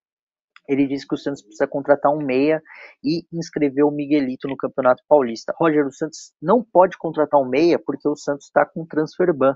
Ele 0.69 0.87
disse 0.87 1.07
que 1.07 1.15
o 1.15 1.19
Santos 1.19 1.43
precisa 1.43 1.67
contratar 1.67 2.13
um 2.13 2.25
meia 2.25 2.63
e 3.03 3.25
inscrever 3.33 3.85
o 3.85 3.91
Miguelito 3.91 4.47
no 4.47 4.57
Campeonato 4.57 5.03
Paulista. 5.09 5.53
Roger, 5.59 5.87
o 5.87 5.93
Santos 5.93 6.33
não 6.41 6.63
pode 6.63 6.97
contratar 6.97 7.41
um 7.41 7.49
meia 7.49 7.79
porque 7.79 8.09
o 8.09 8.17
Santos 8.17 8.47
está 8.47 8.65
com 8.65 8.87
transfer 8.87 9.33
ban. 9.35 9.55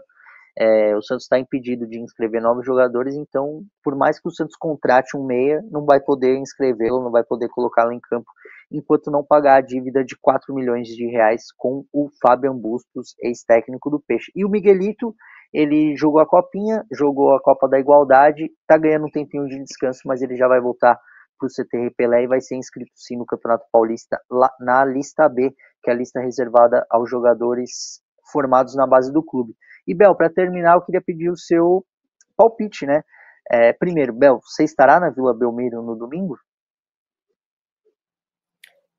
É, 0.57 0.97
o 0.97 1.03
Santos 1.03 1.25
está 1.25 1.39
impedido 1.39 1.87
de 1.87 2.01
inscrever 2.01 2.41
novos 2.41 2.65
jogadores, 2.65 3.17
então, 3.17 3.65
por 3.83 3.97
mais 3.97 4.21
que 4.21 4.29
o 4.29 4.31
Santos 4.31 4.55
contrate 4.57 5.17
um 5.17 5.25
meia, 5.25 5.61
não 5.69 5.85
vai 5.85 6.01
poder 6.01 6.37
inscrevê-lo, 6.37 7.03
não 7.03 7.11
vai 7.11 7.25
poder 7.25 7.49
colocá-lo 7.49 7.93
em 7.93 7.99
campo 7.99 8.31
enquanto 8.71 9.11
não 9.11 9.25
pagar 9.25 9.57
a 9.57 9.61
dívida 9.61 10.05
de 10.05 10.17
4 10.21 10.55
milhões 10.55 10.89
de 10.89 11.07
reais 11.07 11.45
com 11.57 11.85
o 11.93 12.09
Fabian 12.21 12.57
Bustos, 12.57 13.15
ex-técnico 13.21 13.91
do 13.91 14.01
Peixe. 14.01 14.33
E 14.35 14.45
o 14.45 14.49
Miguelito, 14.49 15.15
ele 15.53 15.97
jogou 15.97 16.21
a 16.21 16.27
copinha, 16.27 16.85
jogou 16.93 17.35
a 17.35 17.41
Copa 17.41 17.69
da 17.69 17.79
Igualdade, 17.79 18.51
tá 18.67 18.77
ganhando 18.77 19.07
um 19.07 19.11
tempinho 19.11 19.47
de 19.47 19.63
descanso, 19.63 20.01
mas 20.07 20.23
ele 20.23 20.37
já 20.37 20.49
vai 20.49 20.61
voltar 20.61 20.99
para 21.39 21.47
o 21.47 21.51
CTR 21.51 21.95
Pelé 21.97 22.25
e 22.25 22.29
vai 22.29 22.41
ser 22.41 22.57
inscrito 22.57 22.93
sim 22.95 23.17
no 23.17 23.27
Campeonato 23.27 23.67
Paulista 23.71 24.21
lá 24.31 24.51
na 24.61 24.85
lista 24.85 25.29
B, 25.29 25.55
que 25.83 25.91
é 25.91 25.93
a 25.93 25.97
lista 25.97 26.21
reservada 26.21 26.87
aos 26.91 27.11
jogadores 27.11 28.01
formados 28.33 28.75
na 28.75 28.87
base 28.87 29.13
do 29.13 29.23
clube. 29.23 29.55
E 29.87 29.95
Bel, 29.95 30.15
para 30.15 30.31
terminar, 30.31 30.75
eu 30.75 30.83
queria 30.83 31.03
pedir 31.03 31.31
o 31.31 31.37
seu 31.37 31.85
palpite, 32.37 32.87
né? 32.87 33.03
É, 33.51 33.73
primeiro, 33.73 34.13
Bel, 34.13 34.41
você 34.43 34.65
estará 34.65 34.99
na 34.99 35.11
Vila 35.11 35.35
Belmiro 35.35 35.83
no 35.83 35.95
domingo? 35.95 36.37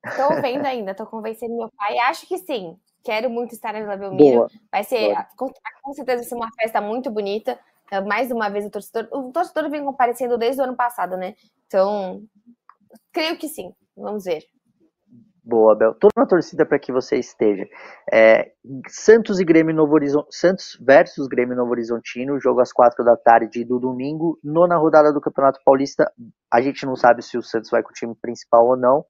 Estou 0.06 0.40
vendo 0.40 0.66
ainda, 0.66 0.92
estou 0.92 1.06
convencendo 1.06 1.56
meu 1.56 1.70
pai. 1.76 1.98
Acho 1.98 2.26
que 2.26 2.38
sim. 2.38 2.76
Quero 3.04 3.30
muito 3.30 3.52
estar 3.52 3.72
na 3.72 3.80
Vila 3.80 3.96
Belmiro. 3.96 4.36
Boa. 4.38 4.48
Vai 4.70 4.82
ser, 4.82 5.14
com, 5.36 5.48
com, 5.82 5.92
certeza, 5.92 6.18
vai 6.18 6.24
ser 6.24 6.34
uma 6.34 6.50
festa 6.60 6.80
muito 6.80 7.10
bonita. 7.10 7.58
É, 7.90 8.00
mais 8.00 8.30
uma 8.32 8.48
vez, 8.48 8.66
o 8.66 8.70
torcedor. 8.70 9.08
O 9.12 9.30
torcedor 9.30 9.70
vem 9.70 9.84
comparecendo 9.84 10.36
desde 10.36 10.60
o 10.60 10.64
ano 10.64 10.76
passado, 10.76 11.16
né? 11.16 11.34
Então, 11.66 12.22
creio 13.12 13.38
que 13.38 13.48
sim. 13.48 13.72
Vamos 13.96 14.24
ver. 14.24 14.42
Boa, 15.46 15.76
Bel. 15.76 15.94
Tô 15.94 16.08
na 16.16 16.26
torcida 16.26 16.66
para 16.66 16.76
que 16.76 16.90
você 16.90 17.16
esteja. 17.16 17.64
É, 18.12 18.50
Santos 18.88 19.38
e 19.38 19.44
Grêmio 19.44 19.72
Novo 19.72 19.94
Horizonte, 19.94 20.26
Santos 20.36 20.76
versus 20.84 21.28
Grêmio 21.28 21.54
Novo 21.54 21.70
Horizontino, 21.70 22.40
jogo 22.40 22.60
às 22.60 22.72
quatro 22.72 23.04
da 23.04 23.16
tarde 23.16 23.64
do 23.64 23.78
domingo, 23.78 24.36
nona 24.42 24.76
rodada 24.76 25.12
do 25.12 25.20
Campeonato 25.20 25.60
Paulista. 25.64 26.12
A 26.52 26.60
gente 26.60 26.84
não 26.84 26.96
sabe 26.96 27.22
se 27.22 27.38
o 27.38 27.42
Santos 27.42 27.70
vai 27.70 27.80
com 27.80 27.90
o 27.90 27.92
time 27.92 28.12
principal 28.20 28.66
ou 28.66 28.76
não, 28.76 29.04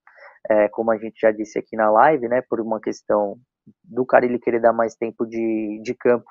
é, 0.51 0.69
como 0.69 0.91
a 0.91 0.99
gente 0.99 1.21
já 1.21 1.31
disse 1.31 1.59
aqui 1.59 1.77
na 1.77 1.91
live, 1.91 2.29
né, 2.29 2.43
por 2.43 2.61
uma 2.61 2.81
questão 2.81 3.39
do 3.83 4.07
Carilli 4.07 4.39
querer 4.39 4.61
dar 4.61 4.73
mais 4.73 4.95
tempo 4.95 5.27
de, 5.27 5.81
de 5.83 5.95
campo 5.95 6.31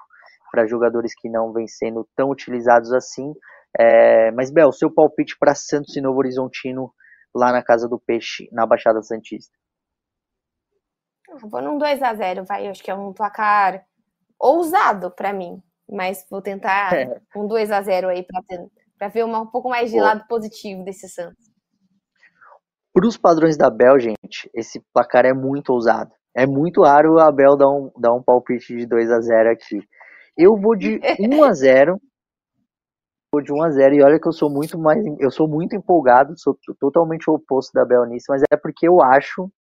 para 0.52 0.66
jogadores 0.66 1.14
que 1.14 1.30
não 1.30 1.52
vêm 1.52 1.68
sendo 1.68 2.08
tão 2.16 2.30
utilizados 2.30 2.94
assim. 2.94 3.34
É, 3.78 4.32
mas, 4.32 4.52
Bel, 4.52 4.72
seu 4.72 4.90
palpite 4.90 5.38
para 5.38 5.54
Santos 5.54 5.96
e 5.98 6.02
Novo 6.02 6.20
Horizontino 6.20 6.94
lá 7.34 7.52
na 7.52 7.62
Casa 7.62 7.90
do 7.90 8.00
Peixe, 8.00 8.48
na 8.52 8.66
Baixada 8.66 9.02
Santista? 9.02 9.54
Vou 11.42 11.62
num 11.62 11.78
2 11.78 12.02
a 12.02 12.14
0 12.14 12.46
vai. 12.46 12.66
Eu 12.66 12.72
acho 12.72 12.82
que 12.82 12.90
é 12.90 12.96
um 12.96 13.12
placar 13.12 13.86
ousado 14.40 15.12
para 15.12 15.34
mim. 15.34 15.62
Mas 15.90 16.26
vou 16.30 16.42
tentar 16.42 16.94
é. 16.94 17.22
um 17.36 17.46
2 17.48 17.72
a 17.72 17.82
0 17.82 18.08
aí 18.08 18.26
para 18.98 19.08
ver 19.10 19.24
uma, 19.24 19.42
um 19.42 19.48
pouco 19.48 19.70
mais 19.70 19.92
de 19.92 19.98
Pô. 19.98 20.04
lado 20.04 20.26
positivo 20.28 20.84
desse 20.84 21.08
Santos. 21.10 21.46
Para 22.96 23.08
os 23.08 23.18
padrões 23.18 23.58
da 23.58 23.70
Bel, 23.70 24.00
gente, 24.00 24.50
esse 24.54 24.82
placar 24.94 25.26
é 25.26 25.34
muito 25.34 25.74
ousado. 25.74 26.14
É 26.34 26.48
muito 26.48 26.82
raro 26.82 27.20
a 27.20 27.30
Bel 27.30 27.58
dar 27.58 27.70
um, 27.70 27.92
dar 28.00 28.14
um 28.14 28.24
palpite 28.24 28.74
de 28.74 28.86
2 28.86 29.12
a 29.12 29.20
0 29.20 29.52
aqui. 29.52 29.82
Eu 30.38 30.56
vou 30.56 30.78
de 30.78 31.02
1 31.20 31.44
a 31.44 31.52
0 31.52 32.00
Vou 33.34 33.42
de 33.42 33.52
1 33.52 33.64
a 33.64 33.70
0 33.70 33.96
e 33.96 34.02
olha 34.02 34.18
que 34.18 34.26
eu 34.26 34.32
sou 34.32 34.50
muito 34.50 34.80
mais. 34.80 35.04
Eu 35.20 35.30
sou 35.30 35.46
muito 35.46 35.76
empolgado, 35.76 36.40
sou 36.40 36.58
totalmente 36.80 37.30
o 37.30 37.34
oposto 37.34 37.74
da 37.74 37.84
Bel 37.84 38.06
nisso, 38.06 38.28
mas 38.30 38.42
é 38.50 38.56
porque 38.56 38.88
eu 38.88 39.02
acho 39.02 39.52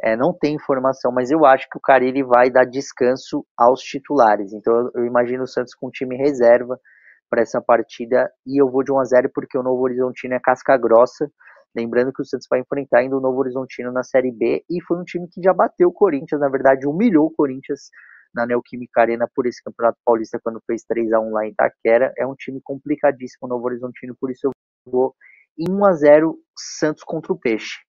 é, 0.00 0.16
não 0.16 0.32
tem 0.32 0.54
informação, 0.54 1.12
mas 1.12 1.30
eu 1.30 1.44
acho 1.44 1.68
que 1.68 1.76
o 1.76 1.80
Carille 1.80 2.22
vai 2.22 2.50
dar 2.50 2.64
descanso 2.64 3.44
aos 3.54 3.82
titulares. 3.82 4.54
Então 4.54 4.74
eu, 4.74 4.90
eu 4.94 5.04
imagino 5.04 5.42
o 5.42 5.46
Santos 5.46 5.74
com 5.74 5.90
time 5.90 6.16
reserva 6.16 6.80
para 7.28 7.42
essa 7.42 7.60
partida 7.60 8.32
e 8.46 8.58
eu 8.58 8.70
vou 8.70 8.82
de 8.82 8.90
1 8.90 8.98
a 8.98 9.04
0 9.04 9.30
porque 9.34 9.58
o 9.58 9.62
Novo 9.62 9.82
Horizontino 9.82 10.32
é 10.32 10.40
casca 10.40 10.74
grossa. 10.78 11.30
Lembrando 11.74 12.12
que 12.12 12.20
o 12.20 12.24
Santos 12.24 12.46
vai 12.50 12.60
enfrentar 12.60 12.98
ainda 12.98 13.16
o 13.16 13.20
Novo 13.20 13.38
Horizontino 13.38 13.90
na 13.90 14.02
Série 14.02 14.30
B 14.30 14.64
e 14.68 14.82
foi 14.82 14.98
um 14.98 15.04
time 15.04 15.26
que 15.28 15.42
já 15.42 15.52
bateu 15.54 15.88
o 15.88 15.92
Corinthians, 15.92 16.40
na 16.40 16.48
verdade 16.48 16.86
humilhou 16.86 17.26
o 17.26 17.30
Corinthians 17.30 17.88
na 18.34 18.46
Neoquímica 18.46 19.00
Arena 19.00 19.28
por 19.34 19.46
esse 19.46 19.62
Campeonato 19.62 19.98
Paulista 20.04 20.38
quando 20.42 20.60
fez 20.66 20.82
3 20.84 21.12
a 21.12 21.20
1 21.20 21.30
lá 21.30 21.46
em 21.46 21.50
Itaquera. 21.50 22.12
É 22.16 22.26
um 22.26 22.34
time 22.34 22.60
complicadíssimo 22.62 23.46
o 23.46 23.48
Novo 23.48 23.66
Horizontino, 23.66 24.16
por 24.18 24.30
isso 24.30 24.46
eu 24.46 24.52
vou 24.90 25.14
em 25.58 25.70
1 25.70 25.84
a 25.84 25.92
0 25.92 26.38
Santos 26.78 27.02
contra 27.04 27.32
o 27.32 27.38
Peixe. 27.38 27.80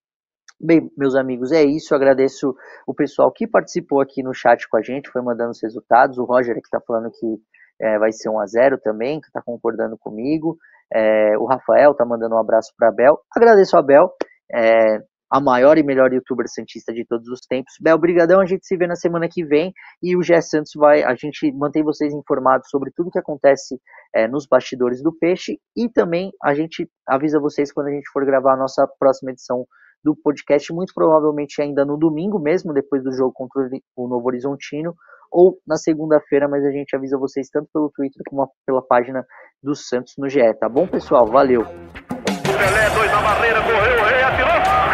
Bem, 0.59 0.89
meus 0.97 1.15
amigos, 1.15 1.51
é 1.51 1.63
isso. 1.63 1.93
Eu 1.93 1.97
agradeço 1.97 2.55
o 2.87 2.93
pessoal 2.93 3.31
que 3.31 3.47
participou 3.47 3.99
aqui 3.99 4.23
no 4.23 4.33
chat 4.33 4.67
com 4.69 4.77
a 4.77 4.81
gente, 4.81 5.09
foi 5.09 5.21
mandando 5.21 5.51
os 5.51 5.61
resultados. 5.61 6.17
O 6.17 6.23
Roger 6.23 6.55
que 6.55 6.61
está 6.67 6.79
falando 6.79 7.11
que 7.11 7.37
é, 7.81 7.97
vai 7.97 8.11
ser 8.11 8.29
1 8.29 8.39
a 8.39 8.45
0 8.45 8.77
também, 8.77 9.19
que 9.19 9.27
está 9.27 9.41
concordando 9.41 9.97
comigo. 9.97 10.57
É, 10.93 11.37
o 11.37 11.45
Rafael 11.45 11.91
está 11.91 12.05
mandando 12.05 12.35
um 12.35 12.39
abraço 12.39 12.71
para 12.77 12.91
Bel. 12.91 13.19
Agradeço 13.35 13.75
a 13.77 13.81
Bel. 13.81 14.11
É, 14.53 14.99
a 15.33 15.41
maior 15.41 15.79
e 15.79 15.83
melhor 15.83 16.13
youtuber 16.13 16.45
santista 16.47 16.93
de 16.93 17.03
todos 17.07 17.27
os 17.27 17.39
tempos. 17.39 17.73
Bel, 17.81 17.97
brigadão, 17.97 18.39
a 18.39 18.45
gente 18.45 18.67
se 18.67 18.77
vê 18.77 18.85
na 18.85 18.95
semana 18.95 19.27
que 19.27 19.43
vem 19.43 19.73
e 20.01 20.15
o 20.15 20.21
Gé 20.21 20.39
Santos 20.41 20.73
vai, 20.75 21.01
a 21.01 21.15
gente 21.15 21.51
mantém 21.53 21.83
vocês 21.83 22.13
informados 22.13 22.69
sobre 22.69 22.91
tudo 22.95 23.09
que 23.09 23.17
acontece 23.17 23.79
é, 24.15 24.27
nos 24.27 24.45
bastidores 24.45 25.01
do 25.01 25.11
Peixe 25.11 25.57
e 25.75 25.89
também 25.89 26.31
a 26.43 26.53
gente 26.53 26.87
avisa 27.07 27.39
vocês 27.39 27.73
quando 27.73 27.87
a 27.87 27.91
gente 27.91 28.07
for 28.13 28.23
gravar 28.27 28.53
a 28.53 28.57
nossa 28.57 28.87
próxima 28.99 29.31
edição 29.31 29.65
do 30.03 30.15
podcast, 30.15 30.71
muito 30.71 30.93
provavelmente 30.93 31.59
ainda 31.63 31.83
no 31.83 31.97
domingo 31.97 32.37
mesmo, 32.37 32.71
depois 32.71 33.03
do 33.03 33.11
jogo 33.11 33.31
contra 33.33 33.67
o 33.95 34.07
Novo 34.07 34.27
Horizontino, 34.27 34.93
ou 35.31 35.57
na 35.65 35.77
segunda-feira, 35.77 36.47
mas 36.47 36.63
a 36.63 36.69
gente 36.69 36.95
avisa 36.95 37.17
vocês 37.17 37.49
tanto 37.49 37.67
pelo 37.73 37.89
Twitter 37.89 38.21
como 38.29 38.51
pela 38.67 38.85
página 38.85 39.25
do 39.63 39.73
Santos 39.73 40.15
no 40.17 40.27
GE, 40.29 40.53
tá 40.59 40.67
bom, 40.67 40.85
pessoal? 40.85 41.25
Valeu! 41.25 41.63
Pelé, 41.63 42.89
dois 42.89 43.09
na 43.09 43.21
barreira, 43.21 43.61
correu, 43.61 44.01
o 44.01 44.05
rei 44.05 44.21
atirou, 44.21 44.49
gol! 44.49 44.59
O 44.59 44.91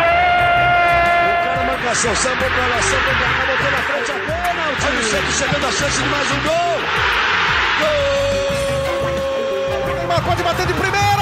cara 1.44 1.64
pra 1.76 2.68
lá, 2.68 2.82
sambou 2.84 3.16
pra 3.16 3.30
cá, 3.30 3.46
botou 3.48 3.72
na 3.72 3.82
frente 3.82 4.12
a 4.12 4.14
bola, 4.14 4.64
o 4.72 4.76
time 4.76 5.02
Santos 5.04 5.36
chegando 5.36 5.66
a 5.66 5.72
chance 5.72 6.04
de 6.04 6.10
mais 6.10 6.32
um 6.32 6.40
gol! 6.44 6.78
Gol! 9.88 9.96
Neymar 9.96 10.24
pode 10.24 10.44
bater 10.44 10.68
de 10.68 10.74
primeira! 10.74 11.19